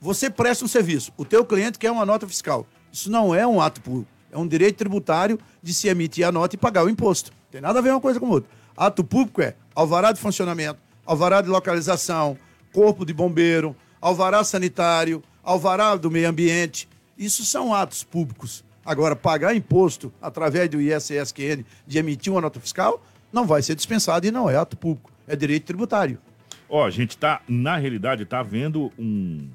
Você 0.00 0.30
presta 0.30 0.64
um 0.64 0.68
serviço, 0.68 1.12
o 1.16 1.24
teu 1.24 1.44
cliente 1.44 1.78
quer 1.78 1.90
uma 1.90 2.06
nota 2.06 2.26
fiscal. 2.26 2.66
Isso 2.92 3.10
não 3.10 3.34
é 3.34 3.46
um 3.46 3.60
ato 3.60 3.80
público, 3.80 4.10
é 4.30 4.38
um 4.38 4.46
direito 4.46 4.76
tributário 4.76 5.38
de 5.62 5.74
se 5.74 5.88
emitir 5.88 6.26
a 6.26 6.32
nota 6.32 6.54
e 6.54 6.58
pagar 6.58 6.84
o 6.84 6.88
imposto. 6.88 7.32
Tem 7.50 7.60
nada 7.60 7.78
a 7.78 7.82
ver 7.82 7.90
uma 7.90 8.00
coisa 8.00 8.20
com 8.20 8.28
outra. 8.28 8.50
Ato 8.76 9.02
público 9.02 9.42
é 9.42 9.54
alvará 9.74 10.12
de 10.12 10.20
funcionamento, 10.20 10.78
alvará 11.04 11.40
de 11.40 11.48
localização, 11.48 12.38
corpo 12.72 13.04
de 13.04 13.12
bombeiro, 13.12 13.74
alvará 14.00 14.44
sanitário, 14.44 15.22
alvará 15.42 15.96
do 15.96 16.10
meio 16.10 16.28
ambiente. 16.28 16.88
Isso 17.16 17.44
são 17.44 17.74
atos 17.74 18.04
públicos. 18.04 18.64
Agora, 18.84 19.16
pagar 19.16 19.54
imposto 19.54 20.12
através 20.22 20.68
do 20.70 20.80
ISSQN 20.80 21.64
de 21.86 21.98
emitir 21.98 22.32
uma 22.32 22.40
nota 22.40 22.60
fiscal 22.60 23.02
não 23.32 23.46
vai 23.46 23.62
ser 23.62 23.74
dispensado 23.74 24.26
e 24.26 24.30
não 24.30 24.48
é 24.48 24.56
ato 24.56 24.76
público, 24.76 25.10
é 25.26 25.34
direito 25.36 25.64
tributário. 25.64 26.18
Ó, 26.68 26.84
a 26.84 26.90
gente 26.90 27.16
tá, 27.16 27.40
na 27.48 27.76
realidade, 27.76 28.24
tá 28.26 28.42
vendo 28.42 28.92
um. 28.98 29.48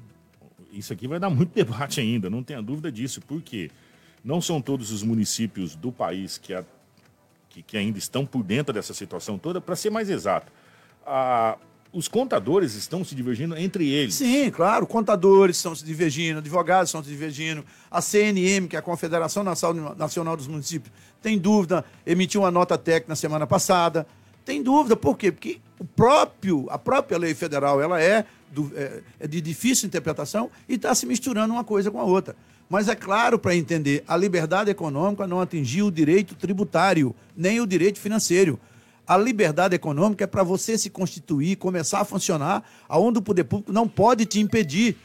Isso 0.72 0.92
aqui 0.92 1.06
vai 1.06 1.20
dar 1.20 1.30
muito 1.30 1.52
debate 1.54 2.00
ainda, 2.00 2.28
não 2.28 2.42
tenha 2.42 2.60
dúvida 2.62 2.90
disso, 2.90 3.20
porque 3.20 3.70
não 4.24 4.40
são 4.40 4.60
todos 4.60 4.90
os 4.90 5.02
municípios 5.02 5.76
do 5.76 5.92
país 5.92 6.38
que, 6.38 6.52
a- 6.54 6.64
que, 7.48 7.62
que 7.62 7.76
ainda 7.76 7.98
estão 7.98 8.26
por 8.26 8.42
dentro 8.42 8.72
dessa 8.72 8.92
situação 8.94 9.38
toda. 9.38 9.60
Para 9.60 9.76
ser 9.76 9.90
mais 9.90 10.10
exato, 10.10 10.50
a- 11.06 11.56
os 11.94 12.08
contadores 12.08 12.74
estão 12.74 13.04
se 13.04 13.14
divergindo 13.14 13.56
entre 13.56 13.88
eles. 13.88 14.14
Sim, 14.16 14.50
claro, 14.50 14.86
contadores 14.86 15.56
estão 15.56 15.74
se 15.74 15.84
divergindo, 15.84 16.40
advogados 16.40 16.88
estão 16.90 17.02
se 17.02 17.08
divergindo, 17.08 17.64
a 17.90 18.00
CNM, 18.02 18.66
que 18.68 18.76
é 18.76 18.78
a 18.78 18.82
Confederação 18.82 19.44
Nacional 19.44 20.36
dos 20.36 20.48
Municípios, 20.48 20.92
tem 21.22 21.38
dúvida, 21.38 21.84
emitiu 22.04 22.42
uma 22.42 22.50
nota 22.50 22.76
técnica 22.76 23.10
na 23.12 23.16
semana 23.16 23.46
passada. 23.46 24.06
Tem 24.44 24.62
dúvida, 24.62 24.94
por 24.94 25.16
quê? 25.16 25.32
Porque 25.32 25.58
o 25.78 25.84
próprio, 25.86 26.66
a 26.68 26.76
própria 26.78 27.16
lei 27.16 27.32
federal 27.34 27.80
ela 27.80 27.98
é, 28.02 28.26
do- 28.52 28.70
é- 28.76 29.00
é 29.20 29.26
de 29.26 29.40
difícil 29.40 29.86
interpretação 29.86 30.50
e 30.68 30.74
está 30.74 30.94
se 30.94 31.06
misturando 31.06 31.54
uma 31.54 31.64
coisa 31.64 31.90
com 31.90 31.98
a 31.98 32.04
outra. 32.04 32.36
Mas 32.68 32.88
é 32.88 32.94
claro 32.94 33.38
para 33.38 33.54
entender, 33.56 34.02
a 34.06 34.16
liberdade 34.16 34.70
econômica 34.70 35.26
não 35.26 35.40
atingiu 35.40 35.86
o 35.86 35.90
direito 35.90 36.34
tributário, 36.34 37.14
nem 37.36 37.60
o 37.60 37.66
direito 37.66 37.98
financeiro. 37.98 38.58
A 39.06 39.16
liberdade 39.16 39.74
econômica 39.74 40.24
é 40.24 40.26
para 40.26 40.42
você 40.42 40.78
se 40.78 40.88
constituir, 40.88 41.56
começar 41.56 42.00
a 42.00 42.04
funcionar, 42.04 42.62
aonde 42.88 43.18
o 43.18 43.22
poder 43.22 43.44
público 43.44 43.72
não 43.72 43.86
pode 43.86 44.24
te 44.24 44.40
impedir. 44.40 44.96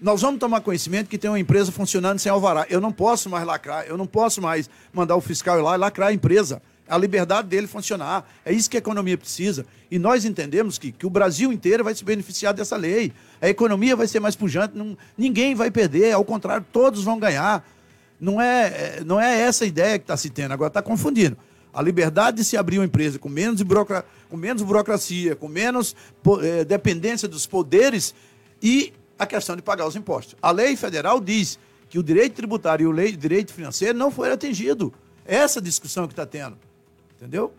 Nós 0.00 0.20
vamos 0.20 0.38
tomar 0.38 0.60
conhecimento 0.60 1.08
que 1.08 1.18
tem 1.18 1.30
uma 1.30 1.40
empresa 1.40 1.72
funcionando 1.72 2.18
sem 2.18 2.30
alvará. 2.30 2.66
Eu 2.68 2.80
não 2.80 2.92
posso 2.92 3.28
mais 3.30 3.44
lacrar, 3.46 3.84
eu 3.86 3.96
não 3.96 4.06
posso 4.06 4.40
mais 4.42 4.68
mandar 4.92 5.16
o 5.16 5.20
fiscal 5.20 5.58
ir 5.58 5.62
lá 5.62 5.74
e 5.74 5.78
lacrar 5.78 6.08
a 6.10 6.12
empresa. 6.12 6.62
A 6.86 6.96
liberdade 6.96 7.48
dele 7.48 7.66
funcionar. 7.66 8.26
É 8.44 8.52
isso 8.52 8.70
que 8.70 8.76
a 8.76 8.78
economia 8.78 9.16
precisa. 9.18 9.66
E 9.90 9.98
nós 9.98 10.24
entendemos 10.24 10.78
que, 10.78 10.92
que 10.92 11.04
o 11.06 11.10
Brasil 11.10 11.52
inteiro 11.52 11.82
vai 11.84 11.94
se 11.94 12.04
beneficiar 12.04 12.54
dessa 12.54 12.76
lei. 12.76 13.12
A 13.42 13.48
economia 13.48 13.96
vai 13.96 14.06
ser 14.06 14.20
mais 14.20 14.36
pujante, 14.36 14.76
não- 14.76 14.96
ninguém 15.16 15.54
vai 15.54 15.70
perder, 15.70 16.12
ao 16.12 16.24
contrário, 16.24 16.64
todos 16.72 17.02
vão 17.02 17.18
ganhar. 17.18 17.66
Não 18.20 18.40
é, 18.40 18.66
é- 19.00 19.02
não 19.04 19.20
é 19.20 19.40
essa 19.40 19.64
a 19.64 19.66
ideia 19.66 19.98
que 19.98 20.04
está 20.04 20.16
se 20.16 20.30
tendo, 20.30 20.52
agora 20.52 20.68
está 20.68 20.80
confundindo. 20.82 21.36
A 21.72 21.82
liberdade 21.82 22.38
de 22.38 22.44
se 22.44 22.56
abrir 22.56 22.78
uma 22.78 22.84
empresa 22.84 23.18
com 23.18 23.28
menos, 23.28 23.62
burocra- 23.62 24.04
com 24.28 24.36
menos 24.36 24.62
burocracia, 24.62 25.36
com 25.36 25.48
menos 25.48 25.94
eh, 26.42 26.64
dependência 26.64 27.28
dos 27.28 27.46
poderes 27.46 28.14
e 28.62 28.92
a 29.18 29.26
questão 29.26 29.54
de 29.56 29.62
pagar 29.62 29.86
os 29.86 29.94
impostos. 29.96 30.34
A 30.40 30.50
lei 30.50 30.76
federal 30.76 31.20
diz 31.20 31.58
que 31.88 31.98
o 31.98 32.02
direito 32.02 32.34
tributário 32.34 32.84
e 32.98 33.12
o 33.12 33.16
direito 33.16 33.52
financeiro 33.52 33.96
não 33.96 34.10
foi 34.10 34.30
atingido. 34.32 34.92
Essa 35.24 35.60
discussão 35.60 36.06
que 36.06 36.12
está 36.12 36.26
tendo. 36.26 36.56
Entendeu? 37.16 37.52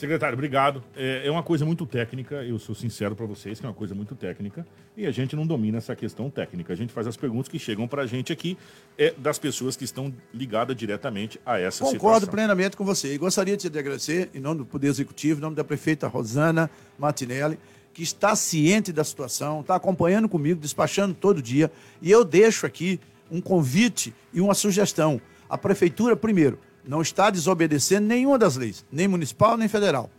Secretário, 0.00 0.32
obrigado. 0.32 0.82
É, 0.96 1.26
é 1.26 1.30
uma 1.30 1.42
coisa 1.42 1.62
muito 1.66 1.84
técnica, 1.84 2.36
eu 2.36 2.58
sou 2.58 2.74
sincero 2.74 3.14
para 3.14 3.26
vocês 3.26 3.60
que 3.60 3.66
é 3.66 3.68
uma 3.68 3.74
coisa 3.74 3.94
muito 3.94 4.14
técnica 4.14 4.66
e 4.96 5.04
a 5.04 5.10
gente 5.10 5.36
não 5.36 5.46
domina 5.46 5.76
essa 5.76 5.94
questão 5.94 6.30
técnica. 6.30 6.72
A 6.72 6.76
gente 6.76 6.90
faz 6.90 7.06
as 7.06 7.18
perguntas 7.18 7.48
que 7.48 7.58
chegam 7.58 7.86
para 7.86 8.00
a 8.00 8.06
gente 8.06 8.32
aqui 8.32 8.56
é, 8.96 9.12
das 9.18 9.38
pessoas 9.38 9.76
que 9.76 9.84
estão 9.84 10.10
ligadas 10.32 10.74
diretamente 10.74 11.38
a 11.44 11.58
essa 11.58 11.84
Concordo 11.84 12.20
situação. 12.20 12.30
plenamente 12.30 12.78
com 12.78 12.84
você. 12.84 13.12
E 13.12 13.18
gostaria 13.18 13.58
de 13.58 13.68
te 13.68 13.78
agradecer, 13.78 14.30
em 14.32 14.40
nome 14.40 14.60
do 14.60 14.64
Poder 14.64 14.86
Executivo, 14.88 15.38
em 15.38 15.42
nome 15.42 15.54
da 15.54 15.64
prefeita 15.64 16.08
Rosana 16.08 16.70
Martinelli, 16.98 17.58
que 17.92 18.02
está 18.02 18.34
ciente 18.34 18.94
da 18.94 19.04
situação, 19.04 19.60
está 19.60 19.74
acompanhando 19.74 20.30
comigo, 20.30 20.58
despachando 20.58 21.12
todo 21.12 21.42
dia. 21.42 21.70
E 22.00 22.10
eu 22.10 22.24
deixo 22.24 22.64
aqui 22.64 22.98
um 23.30 23.38
convite 23.38 24.14
e 24.32 24.40
uma 24.40 24.54
sugestão. 24.54 25.20
A 25.46 25.58
prefeitura, 25.58 26.16
primeiro, 26.16 26.58
não 26.86 27.02
está 27.02 27.30
desobedecendo 27.30 28.06
nenhuma 28.06 28.38
das 28.38 28.56
leis, 28.56 28.84
nem 28.90 29.08
municipal 29.08 29.56
nem 29.56 29.68
federal. 29.68 30.10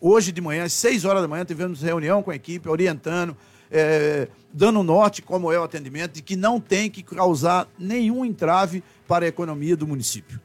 Hoje 0.00 0.32
de 0.32 0.40
manhã, 0.40 0.64
às 0.64 0.72
6 0.74 1.04
horas 1.04 1.22
da 1.22 1.28
manhã, 1.28 1.44
tivemos 1.44 1.80
reunião 1.80 2.22
com 2.22 2.30
a 2.30 2.34
equipe, 2.34 2.68
orientando, 2.68 3.36
eh, 3.70 4.28
dando 4.52 4.82
norte 4.82 5.22
como 5.22 5.50
é 5.50 5.58
o 5.58 5.62
atendimento, 5.62 6.12
de 6.12 6.22
que 6.22 6.36
não 6.36 6.60
tem 6.60 6.90
que 6.90 7.02
causar 7.02 7.66
nenhum 7.78 8.24
entrave 8.24 8.82
para 9.08 9.24
a 9.24 9.28
economia 9.28 9.76
do 9.76 9.86
município. 9.86 10.40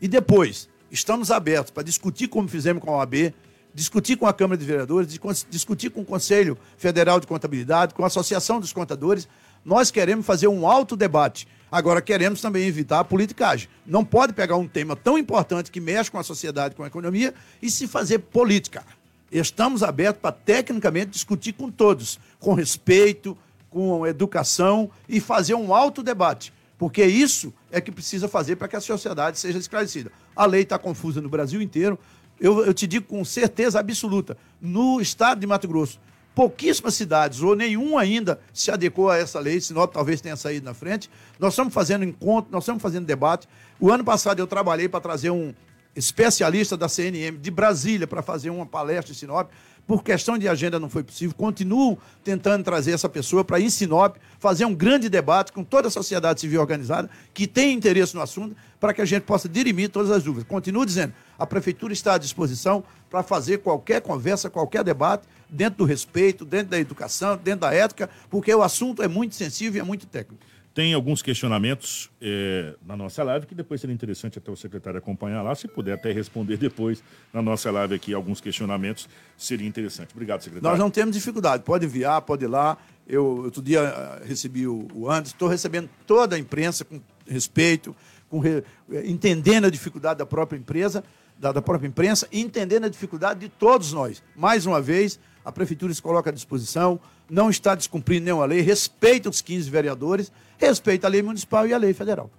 E 0.00 0.08
depois, 0.08 0.68
estamos 0.90 1.30
abertos 1.30 1.70
para 1.70 1.82
discutir 1.82 2.28
como 2.28 2.48
fizemos 2.48 2.82
com 2.82 2.90
a 2.90 2.98
OAB, 2.98 3.32
discutir 3.74 4.16
com 4.16 4.26
a 4.26 4.32
Câmara 4.32 4.56
de 4.56 4.64
Vereadores, 4.64 5.18
discutir 5.50 5.90
com 5.90 6.02
o 6.02 6.04
Conselho 6.04 6.56
Federal 6.76 7.18
de 7.18 7.26
Contabilidade, 7.26 7.94
com 7.94 8.04
a 8.04 8.06
Associação 8.06 8.60
dos 8.60 8.72
Contadores. 8.72 9.28
Nós 9.64 9.90
queremos 9.90 10.26
fazer 10.26 10.48
um 10.48 10.68
alto 10.68 10.96
debate. 10.96 11.48
Agora, 11.70 12.02
queremos 12.02 12.40
também 12.40 12.66
evitar 12.66 13.00
a 13.00 13.04
politicagem. 13.04 13.68
Não 13.86 14.04
pode 14.04 14.32
pegar 14.32 14.56
um 14.56 14.68
tema 14.68 14.94
tão 14.94 15.18
importante 15.18 15.70
que 15.70 15.80
mexe 15.80 16.10
com 16.10 16.18
a 16.18 16.22
sociedade, 16.22 16.74
com 16.74 16.84
a 16.84 16.86
economia, 16.86 17.34
e 17.62 17.70
se 17.70 17.88
fazer 17.88 18.18
política. 18.18 18.84
Estamos 19.32 19.82
abertos 19.82 20.20
para, 20.20 20.30
tecnicamente, 20.30 21.10
discutir 21.10 21.54
com 21.54 21.70
todos, 21.70 22.20
com 22.38 22.54
respeito, 22.54 23.36
com 23.70 24.06
educação 24.06 24.90
e 25.08 25.18
fazer 25.18 25.54
um 25.54 25.74
alto 25.74 26.02
debate. 26.02 26.52
Porque 26.78 27.04
isso 27.04 27.52
é 27.72 27.80
que 27.80 27.90
precisa 27.90 28.28
fazer 28.28 28.56
para 28.56 28.68
que 28.68 28.76
a 28.76 28.80
sociedade 28.80 29.38
seja 29.38 29.58
esclarecida. 29.58 30.12
A 30.36 30.46
lei 30.46 30.62
está 30.62 30.78
confusa 30.78 31.20
no 31.20 31.28
Brasil 31.28 31.60
inteiro. 31.60 31.98
Eu, 32.38 32.64
eu 32.64 32.74
te 32.74 32.86
digo 32.86 33.06
com 33.06 33.24
certeza 33.24 33.80
absoluta: 33.80 34.36
no 34.60 35.00
estado 35.00 35.40
de 35.40 35.46
Mato 35.46 35.66
Grosso, 35.66 35.98
pouquíssimas 36.34 36.94
cidades, 36.94 37.40
ou 37.40 37.54
nenhum 37.54 37.96
ainda, 37.96 38.40
se 38.52 38.70
adequou 38.70 39.08
a 39.08 39.16
essa 39.16 39.38
lei, 39.38 39.60
senão 39.60 39.86
talvez 39.86 40.20
tenha 40.20 40.36
saído 40.36 40.64
na 40.64 40.74
frente. 40.74 41.08
Nós 41.38 41.52
estamos 41.52 41.72
fazendo 41.72 42.04
encontro, 42.04 42.50
nós 42.50 42.64
estamos 42.64 42.82
fazendo 42.82 43.06
debate. 43.06 43.48
O 43.78 43.90
ano 43.90 44.04
passado 44.04 44.40
eu 44.40 44.46
trabalhei 44.46 44.88
para 44.88 45.00
trazer 45.00 45.30
um 45.30 45.54
especialista 45.94 46.76
da 46.76 46.88
CNM 46.88 47.38
de 47.38 47.50
Brasília 47.50 48.06
para 48.06 48.20
fazer 48.22 48.50
uma 48.50 48.66
palestra 48.66 49.12
em 49.12 49.14
Sinop. 49.14 49.50
Por 49.86 50.02
questão 50.02 50.38
de 50.38 50.48
agenda 50.48 50.80
não 50.80 50.88
foi 50.88 51.04
possível. 51.04 51.34
Continuo 51.36 51.98
tentando 52.24 52.64
trazer 52.64 52.92
essa 52.92 53.08
pessoa 53.08 53.44
para 53.44 53.60
em 53.60 53.68
Sinop 53.68 54.16
fazer 54.38 54.64
um 54.64 54.74
grande 54.74 55.08
debate 55.08 55.52
com 55.52 55.62
toda 55.62 55.88
a 55.88 55.90
sociedade 55.90 56.40
civil 56.40 56.60
organizada 56.60 57.08
que 57.32 57.46
tem 57.46 57.74
interesse 57.74 58.14
no 58.14 58.22
assunto 58.22 58.56
para 58.80 58.94
que 58.94 59.02
a 59.02 59.04
gente 59.04 59.22
possa 59.22 59.48
dirimir 59.48 59.90
todas 59.90 60.10
as 60.10 60.22
dúvidas. 60.22 60.48
Continuo 60.48 60.84
dizendo, 60.86 61.12
a 61.38 61.46
prefeitura 61.46 61.92
está 61.92 62.14
à 62.14 62.18
disposição 62.18 62.84
para 63.10 63.22
fazer 63.22 63.58
qualquer 63.58 64.00
conversa, 64.00 64.50
qualquer 64.50 64.82
debate 64.84 65.24
dentro 65.48 65.78
do 65.78 65.84
respeito, 65.84 66.44
dentro 66.44 66.68
da 66.68 66.78
educação, 66.78 67.36
dentro 67.36 67.60
da 67.60 67.74
ética, 67.74 68.10
porque 68.30 68.52
o 68.54 68.62
assunto 68.62 69.02
é 69.02 69.08
muito 69.08 69.34
sensível 69.34 69.78
e 69.78 69.80
é 69.80 69.84
muito 69.84 70.06
técnico. 70.06 70.42
Tem 70.74 70.92
alguns 70.92 71.22
questionamentos 71.22 72.10
é, 72.20 72.74
na 72.84 72.96
nossa 72.96 73.22
live 73.22 73.46
que 73.46 73.54
depois 73.54 73.80
seria 73.80 73.94
interessante 73.94 74.38
até 74.38 74.50
o 74.50 74.56
secretário 74.56 74.98
acompanhar 74.98 75.40
lá. 75.40 75.54
Se 75.54 75.68
puder 75.68 75.92
até 75.92 76.10
responder 76.10 76.56
depois 76.58 77.00
na 77.32 77.40
nossa 77.40 77.70
live 77.70 77.94
aqui 77.94 78.12
alguns 78.12 78.40
questionamentos, 78.40 79.08
seria 79.38 79.68
interessante. 79.68 80.10
Obrigado, 80.12 80.40
secretário. 80.42 80.68
Nós 80.76 80.78
não 80.82 80.90
temos 80.90 81.14
dificuldade. 81.14 81.62
Pode 81.62 81.84
enviar, 81.86 82.20
pode 82.22 82.44
ir 82.44 82.48
lá. 82.48 82.76
Eu, 83.06 83.24
outro 83.44 83.62
dia, 83.62 83.82
ah, 83.82 84.20
recebi 84.24 84.66
o, 84.66 84.88
o 84.92 85.08
Anderson. 85.08 85.34
Estou 85.34 85.48
recebendo 85.48 85.88
toda 86.08 86.34
a 86.34 86.38
imprensa 86.40 86.84
com 86.84 87.00
respeito, 87.28 87.94
com 88.28 88.40
re- 88.40 88.64
eh, 88.90 89.02
entendendo 89.06 89.66
a 89.66 89.70
dificuldade 89.70 90.18
da 90.18 90.26
própria 90.26 90.58
empresa, 90.58 91.04
da, 91.38 91.52
da 91.52 91.62
própria 91.62 91.88
imprensa, 91.88 92.28
entendendo 92.32 92.84
a 92.84 92.88
dificuldade 92.88 93.40
de 93.40 93.48
todos 93.48 93.92
nós. 93.92 94.22
Mais 94.36 94.66
uma 94.66 94.80
vez, 94.80 95.18
a 95.44 95.52
prefeitura 95.52 95.92
se 95.92 96.00
coloca 96.00 96.30
à 96.30 96.32
disposição, 96.32 96.98
não 97.28 97.50
está 97.50 97.74
descumprindo 97.74 98.24
nenhuma 98.24 98.44
lei, 98.44 98.60
respeita 98.60 99.28
os 99.28 99.40
15 99.40 99.68
vereadores, 99.70 100.32
respeita 100.58 101.06
a 101.06 101.10
lei 101.10 101.22
municipal 101.22 101.66
e 101.66 101.72
a 101.72 101.78
lei 101.78 101.92
federal. 101.92 102.30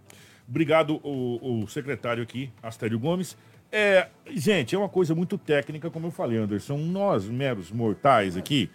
Obrigado, 0.47 0.99
o, 1.03 1.63
o 1.63 1.67
secretário 1.67 2.21
aqui, 2.21 2.51
Astério 2.61 2.99
Gomes. 2.99 3.35
É, 3.71 4.07
gente, 4.29 4.75
é 4.75 4.77
uma 4.77 4.87
coisa 4.87 5.15
muito 5.15 5.37
técnica, 5.37 5.89
como 5.89 6.07
eu 6.07 6.11
falei, 6.11 6.37
Anderson. 6.37 6.77
Nós, 6.77 7.25
meros 7.25 7.71
mortais 7.71 8.37
aqui, 8.37 8.69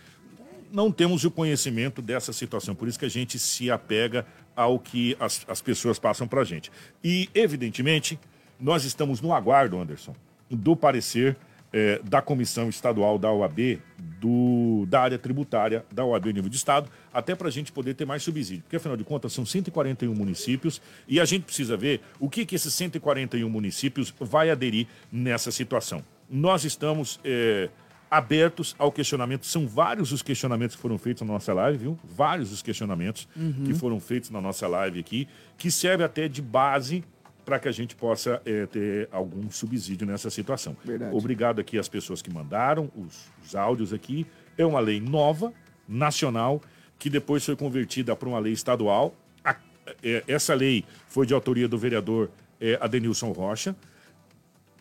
não 0.73 0.91
temos 0.91 1.25
o 1.25 1.31
conhecimento 1.31 2.03
dessa 2.03 2.33
situação, 2.33 2.75
por 2.75 2.89
isso 2.89 2.99
que 2.99 3.05
a 3.05 3.11
gente 3.11 3.39
se 3.39 3.71
apega 3.71 4.27
ao 4.55 4.79
que 4.79 5.17
as, 5.19 5.45
as 5.49 5.63
pessoas 5.63 5.99
passam 5.99 6.27
para 6.27 6.43
a 6.43 6.45
gente. 6.45 6.71
E, 7.03 7.29
evidentemente, 7.35 8.19
nós 8.61 8.85
estamos 8.85 9.21
no 9.21 9.33
aguardo, 9.33 9.79
Anderson, 9.79 10.15
do 10.51 10.75
parecer 10.77 11.37
eh, 11.73 12.01
da 12.05 12.21
Comissão 12.21 12.69
Estadual 12.69 13.19
da 13.19 13.31
OAB, 13.31 13.79
do, 14.21 14.85
da 14.89 15.01
área 15.03 15.19
tributária 15.19 15.85
da 15.93 16.05
OAB 16.05 16.27
nível 16.27 16.51
de 16.51 16.57
Estado, 16.57 16.91
até 17.13 17.35
para 17.35 17.49
a 17.49 17.51
gente 17.51 17.71
poder 17.73 17.95
ter 17.95 18.05
mais 18.05 18.23
subsídio. 18.23 18.63
Porque, 18.63 18.77
afinal 18.77 18.97
de 18.97 19.05
contas, 19.05 19.33
são 19.33 19.47
141 19.47 20.13
municípios 20.15 20.83
e 21.07 21.21
a 21.21 21.25
gente 21.25 21.45
precisa 21.45 21.77
ver 21.77 22.01
o 22.19 22.29
que, 22.29 22.45
que 22.45 22.55
esses 22.57 22.75
141 22.75 23.49
municípios 23.49 24.13
vai 24.21 24.51
aderir 24.51 24.87
nessa 25.13 25.51
situação. 25.53 26.03
Nós 26.29 26.65
estamos 26.65 27.21
eh, 27.25 27.69
abertos 28.11 28.75
ao 28.77 28.91
questionamento. 28.91 29.47
São 29.47 29.69
vários 29.69 30.11
os 30.11 30.23
questionamentos 30.23 30.75
que 30.75 30.83
foram 30.83 30.99
feitos 30.99 31.23
na 31.23 31.33
nossa 31.33 31.53
live, 31.53 31.79
viu? 31.79 31.99
Vários 32.05 32.51
os 32.53 32.63
questionamentos 32.63 33.29
Uhum. 33.37 33.65
que 33.65 33.75
foram 33.75 34.01
feitos 34.01 34.31
na 34.31 34.41
nossa 34.41 34.67
live 34.67 34.99
aqui, 34.99 35.29
que 35.57 35.71
serve 35.71 36.03
até 36.03 36.27
de 36.27 36.43
base 36.43 37.05
para 37.51 37.59
que 37.59 37.67
a 37.67 37.73
gente 37.73 37.97
possa 37.97 38.41
eh, 38.47 38.65
ter 38.67 39.09
algum 39.11 39.51
subsídio 39.51 40.07
nessa 40.07 40.31
situação. 40.31 40.77
Verdade. 40.85 41.13
Obrigado 41.17 41.61
aqui 41.61 41.77
às 41.81 41.89
pessoas 41.89 42.23
que 42.23 42.33
mandaram 42.33 42.89
os, 42.95 43.27
os 43.45 43.57
áudios 43.57 43.93
aqui. 43.93 44.25
É 44.57 44.65
uma 44.65 44.79
lei 44.79 45.01
nova, 45.01 45.53
nacional, 45.89 46.63
que 46.97 47.11
depois 47.11 47.45
foi 47.45 47.57
convertida 47.57 48.15
para 48.15 48.29
uma 48.29 48.39
lei 48.39 48.53
estadual. 48.53 49.17
A- 49.45 49.57
eh, 50.01 50.23
essa 50.29 50.55
lei 50.55 50.85
foi 51.09 51.27
de 51.27 51.35
autoria 51.35 51.67
do 51.67 51.77
vereador 51.77 52.31
eh, 52.61 52.79
Adenilson 52.81 53.33
Rocha 53.33 53.75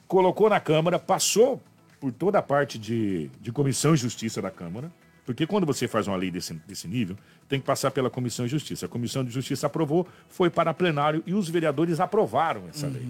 colocou 0.08 0.48
na 0.48 0.60
Câmara, 0.60 1.00
passou 1.00 1.60
por 2.00 2.12
toda 2.12 2.38
a 2.38 2.42
parte 2.44 2.78
de, 2.78 3.32
de 3.42 3.52
Comissão 3.52 3.96
de 3.96 4.02
Justiça 4.02 4.40
da 4.44 4.52
Câmara, 4.52 4.92
porque 5.30 5.46
quando 5.46 5.64
você 5.64 5.88
faz 5.88 6.08
uma 6.08 6.18
lei 6.18 6.32
desse, 6.32 6.56
desse 6.68 6.88
nível, 6.88 7.16
tem 7.48 7.60
que 7.60 7.66
passar 7.68 7.92
pela 7.92 8.10
Comissão 8.10 8.46
de 8.48 8.52
Justiça. 8.52 8.88
A 8.88 8.90
Comissão 8.90 9.24
de 9.24 9.30
Justiça 9.30 9.68
aprovou, 9.68 10.08
foi 10.28 10.50
para 10.50 10.74
plenário 10.74 11.22
e 11.24 11.36
os 11.36 11.48
vereadores 11.48 12.00
aprovaram 12.00 12.64
essa 12.68 12.88
lei. 12.88 13.06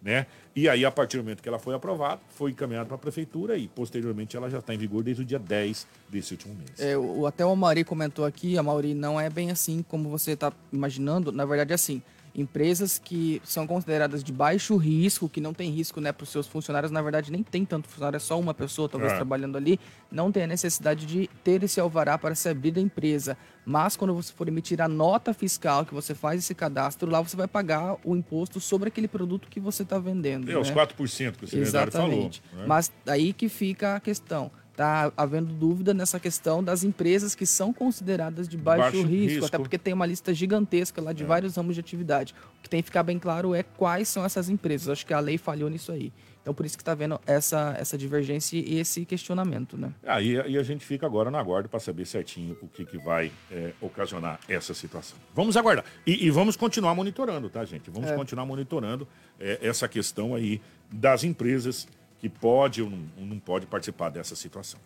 Né? 0.00 0.28
E 0.54 0.68
aí, 0.68 0.84
a 0.84 0.90
partir 0.92 1.16
do 1.16 1.24
momento 1.24 1.42
que 1.42 1.48
ela 1.48 1.58
foi 1.58 1.74
aprovada, 1.74 2.20
foi 2.28 2.52
encaminhada 2.52 2.86
para 2.86 2.94
a 2.94 2.98
Prefeitura 2.98 3.56
e, 3.56 3.66
posteriormente, 3.66 4.36
ela 4.36 4.48
já 4.48 4.60
está 4.60 4.72
em 4.72 4.78
vigor 4.78 5.02
desde 5.02 5.24
o 5.24 5.24
dia 5.24 5.40
10 5.40 5.84
desse 6.08 6.32
último 6.34 6.54
mês. 6.54 6.78
É, 6.78 6.96
o, 6.96 7.26
até 7.26 7.44
o 7.44 7.56
Mauri 7.56 7.82
comentou 7.82 8.24
aqui, 8.24 8.56
a 8.56 8.62
Mauri 8.62 8.94
não 8.94 9.20
é 9.20 9.28
bem 9.28 9.50
assim 9.50 9.82
como 9.82 10.08
você 10.08 10.34
está 10.34 10.52
imaginando. 10.72 11.32
Na 11.32 11.44
verdade, 11.44 11.72
é 11.72 11.74
assim. 11.74 12.00
Empresas 12.40 12.98
que 12.98 13.42
são 13.44 13.66
consideradas 13.66 14.22
de 14.22 14.32
baixo 14.32 14.76
risco, 14.76 15.28
que 15.28 15.40
não 15.40 15.52
tem 15.52 15.70
risco 15.70 16.00
né, 16.00 16.12
para 16.12 16.22
os 16.22 16.28
seus 16.30 16.46
funcionários, 16.46 16.92
na 16.92 17.02
verdade 17.02 17.32
nem 17.32 17.42
tem 17.42 17.64
tanto 17.64 17.88
funcionário, 17.88 18.16
é 18.16 18.20
só 18.20 18.38
uma 18.38 18.54
pessoa 18.54 18.88
talvez 18.88 19.12
É. 19.12 19.16
trabalhando 19.16 19.56
ali, 19.56 19.80
não 20.10 20.30
tem 20.30 20.44
a 20.44 20.46
necessidade 20.46 21.04
de 21.04 21.28
ter 21.42 21.62
esse 21.64 21.80
alvará 21.80 22.16
para 22.16 22.34
se 22.36 22.48
abrir 22.48 22.78
a 22.78 22.80
empresa. 22.80 23.36
Mas 23.66 23.96
quando 23.96 24.14
você 24.14 24.32
for 24.32 24.46
emitir 24.46 24.80
a 24.80 24.86
nota 24.86 25.34
fiscal, 25.34 25.84
que 25.84 25.92
você 25.92 26.14
faz 26.14 26.38
esse 26.40 26.54
cadastro, 26.54 27.10
lá 27.10 27.20
você 27.20 27.36
vai 27.36 27.48
pagar 27.48 27.96
o 28.04 28.14
imposto 28.14 28.60
sobre 28.60 28.88
aquele 28.88 29.08
produto 29.08 29.48
que 29.48 29.58
você 29.58 29.82
está 29.82 29.98
vendendo. 29.98 30.50
É, 30.50 30.56
os 30.56 30.70
né? 30.70 30.74
4% 30.76 31.36
que 31.36 31.44
o 31.44 31.48
secretário 31.48 31.90
falou. 31.92 32.08
Exatamente. 32.08 32.42
né? 32.54 32.64
Mas 32.66 32.92
aí 33.06 33.32
que 33.32 33.48
fica 33.48 33.96
a 33.96 34.00
questão. 34.00 34.50
Tá 34.78 35.12
havendo 35.16 35.52
dúvida 35.52 35.92
nessa 35.92 36.20
questão 36.20 36.62
das 36.62 36.84
empresas 36.84 37.34
que 37.34 37.44
são 37.44 37.72
consideradas 37.72 38.48
de 38.48 38.56
baixo, 38.56 38.82
Baixo 38.82 39.02
risco, 39.02 39.28
risco. 39.32 39.46
até 39.46 39.58
porque 39.58 39.76
tem 39.76 39.92
uma 39.92 40.06
lista 40.06 40.32
gigantesca 40.32 41.02
lá 41.02 41.12
de 41.12 41.24
É. 41.24 41.26
vários 41.26 41.56
ramos 41.56 41.74
de 41.74 41.80
atividade. 41.80 42.32
O 42.60 42.62
que 42.62 42.68
tem 42.70 42.80
que 42.80 42.84
ficar 42.84 43.02
bem 43.02 43.18
claro 43.18 43.56
é 43.56 43.64
quais 43.64 44.06
são 44.06 44.24
essas 44.24 44.48
empresas. 44.48 44.88
Acho 44.88 45.04
que 45.04 45.12
a 45.12 45.18
lei 45.18 45.36
falhou 45.36 45.68
nisso 45.68 45.90
aí. 45.90 46.12
Então 46.42 46.54
por 46.54 46.64
isso 46.64 46.76
que 46.76 46.82
está 46.82 46.94
vendo 46.94 47.20
essa, 47.26 47.74
essa 47.76 47.98
divergência 47.98 48.56
e 48.56 48.78
esse 48.78 49.04
questionamento, 49.04 49.76
né? 49.76 49.92
Aí 50.06 50.40
aí 50.40 50.56
a 50.56 50.62
gente 50.62 50.84
fica 50.86 51.04
agora 51.04 51.28
na 51.28 51.42
guarda 51.42 51.68
para 51.68 51.80
saber 51.80 52.06
certinho 52.06 52.56
o 52.62 52.68
que, 52.68 52.86
que 52.86 52.98
vai 52.98 53.32
é, 53.50 53.72
ocasionar 53.80 54.38
essa 54.48 54.72
situação. 54.74 55.18
Vamos 55.34 55.56
aguardar. 55.56 55.84
E, 56.06 56.24
e 56.24 56.30
vamos 56.30 56.56
continuar 56.56 56.94
monitorando, 56.94 57.50
tá, 57.50 57.64
gente? 57.64 57.90
Vamos 57.90 58.10
É. 58.10 58.14
continuar 58.14 58.46
monitorando 58.46 59.08
é, 59.40 59.58
essa 59.60 59.88
questão 59.88 60.36
aí 60.36 60.60
das 60.90 61.24
empresas 61.24 61.88
que 62.18 62.28
pode 62.28 62.82
ou 62.82 62.90
não, 62.90 63.08
não 63.16 63.38
pode 63.38 63.66
participar 63.66 64.10
dessa 64.10 64.34
situação. 64.34 64.80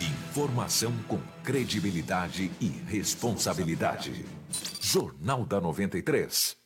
Informação 0.00 0.92
com 1.08 1.18
credibilidade 1.42 2.50
e 2.60 2.68
responsabilidade. 2.68 4.24
Jornal 4.80 5.44
da 5.44 5.60
93. 5.60 6.56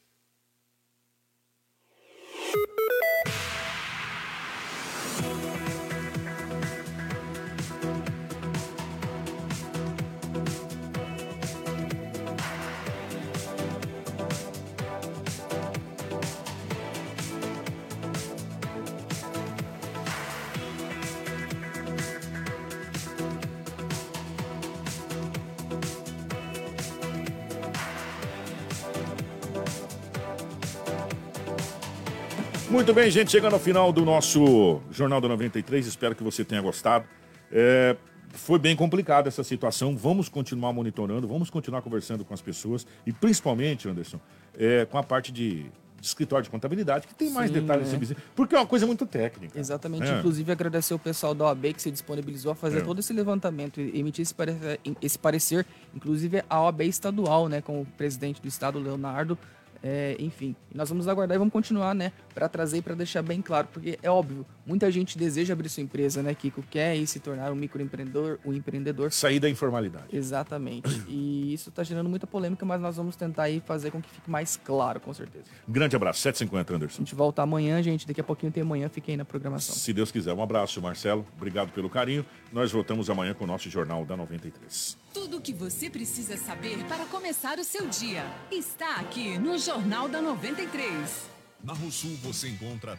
Muito 32.75 32.93
bem, 32.93 33.09
gente, 33.09 33.31
chegando 33.31 33.53
ao 33.53 33.61
final 33.61 33.93
do 33.93 34.05
nosso 34.05 34.81
Jornal 34.91 35.21
da 35.21 35.29
93, 35.29 35.87
espero 35.87 36.13
que 36.13 36.25
você 36.25 36.45
tenha 36.45 36.61
gostado. 36.61 37.05
É, 37.53 37.97
foi 38.31 38.59
bem 38.59 38.75
complicada 38.75 39.29
essa 39.29 39.45
situação, 39.45 39.97
vamos 39.97 40.29
continuar 40.29 40.73
monitorando, 40.73 41.29
vamos 41.29 41.49
continuar 41.51 41.83
conversando 41.83 42.25
com 42.25 42.35
as 42.35 42.43
pessoas 42.43 42.85
e 43.07 43.13
principalmente, 43.13 43.89
Anderson, 43.89 44.19
é, 44.59 44.85
com 44.87 44.99
a 44.99 45.05
parte 45.05 45.31
de, 45.31 45.67
escritório 46.03 46.43
de 46.43 46.51
contabilidade, 46.51 47.07
que 47.07 47.15
tem 47.15 47.31
mais 47.31 47.47
Sim, 47.47 47.61
detalhes 47.61 47.95
é. 47.95 47.97
isso, 47.97 48.17
porque 48.35 48.57
é 48.57 48.59
uma 48.59 48.67
coisa 48.67 48.85
muito 48.89 49.07
técnica. 49.07 49.57
Exatamente. 49.57 50.11
É. 50.11 50.19
Inclusive, 50.19 50.51
agradecer 50.51 50.95
o 50.95 50.99
pessoal 50.99 51.33
da 51.33 51.45
OAB 51.45 51.75
que 51.75 51.81
se 51.81 51.93
disponibilizou 51.93 52.51
a 52.51 52.55
fazer 52.57 52.79
É. 52.79 52.81
todo 52.81 52.99
esse 52.99 53.13
levantamento 53.13 53.81
e 53.81 54.01
emitir 54.01 54.23
esse 54.23 54.35
parecer, 54.35 54.81
esse 55.01 55.17
parecer, 55.17 55.65
inclusive 55.95 56.43
a 56.51 56.61
OAB 56.61 56.81
estadual, 56.83 57.49
né, 57.49 57.63
com 57.63 57.83
o 57.83 57.87
presidente 57.87 58.43
do 58.43 58.49
estado, 58.49 58.81
Leonardo. 58.81 59.39
É, 59.87 60.17
enfim, 60.19 60.57
e 60.73 60.77
nós 60.77 60.89
vamos 60.89 61.07
aguardar 61.07 61.35
e 61.35 61.39
vamos 61.39 61.53
continuar, 61.53 61.95
né, 61.95 62.11
para 62.35 62.49
trazer 62.49 62.79
e 62.79 62.83
para 62.83 62.95
deixar 62.95 63.21
bem 63.21 63.43
claro, 63.43 63.69
porque 63.71 63.99
é 64.03 64.11
óbvio, 64.11 64.47
muita 64.65 64.91
gente 64.91 65.19
deseja 65.19 65.53
abrir 65.53 65.69
sua 65.69 65.83
empresa, 65.83 66.23
né, 66.23 66.35
Kiko, 66.35 66.63
quer 66.71 66.93
aí 66.93 67.07
se 67.07 67.21
tornar 67.21 67.53
um 67.53 67.55
microempreendedor, 67.55 68.39
um 68.47 68.55
empreendedor. 68.55 69.13
Sair 69.13 69.39
da 69.39 69.51
informalidade. 69.51 70.07
Exatamente. 70.11 71.05
E 71.15 71.53
isso 71.53 71.69
está 71.69 71.83
gerando 71.83 72.09
muita 72.09 72.27
polêmica, 72.27 72.65
mas 72.65 72.81
nós 72.81 72.97
vamos 72.97 73.15
tentar 73.15 73.45
aí 73.45 73.61
fazer 73.61 73.91
com 73.91 74.01
que 74.01 74.09
fique 74.09 74.31
mais 74.31 74.57
claro, 74.57 74.99
com 74.99 75.13
certeza. 75.13 75.45
Grande 75.69 75.95
abraço, 75.95 76.21
750, 76.21 76.75
Anderson. 76.75 77.03
A 77.03 77.05
gente 77.05 77.15
volta 77.15 77.43
amanhã, 77.43 77.83
gente. 77.83 78.07
Daqui 78.07 78.21
a 78.21 78.25
pouquinho 78.25 78.51
tem 78.51 78.63
amanhã. 78.63 78.89
Fiquem 78.89 79.13
aí 79.13 79.17
na 79.17 79.25
programação. 79.25 79.75
Se 79.75 79.93
Deus 79.93 80.11
quiser, 80.11 80.33
um 80.33 80.43
abraço, 80.43 80.81
Marcelo. 80.81 81.27
Obrigado 81.37 81.71
pelo 81.73 81.91
carinho. 81.91 82.25
Nós 82.53 82.73
voltamos 82.73 83.11
amanhã 83.11 83.35
com 83.35 83.45
o 83.45 83.47
nosso 83.47 83.69
Jornal 83.69 84.05
da 84.05 84.17
93. 84.17 84.97
Tudo 85.13 85.37
o 85.37 85.41
que 85.41 85.53
você 85.53 85.89
precisa 85.89 86.37
saber 86.37 86.85
para 86.89 87.05
começar 87.07 87.59
o 87.59 87.65
seu 87.65 87.87
dia 87.87 88.25
está 88.51 88.97
aqui 88.97 89.39
no 89.39 89.57
Jornal 89.75 90.09
da 90.09 90.23
93. 90.23 91.29
Na 91.65 91.73
Rosul 91.73 92.17
você 92.23 92.49
encontra 92.49 92.97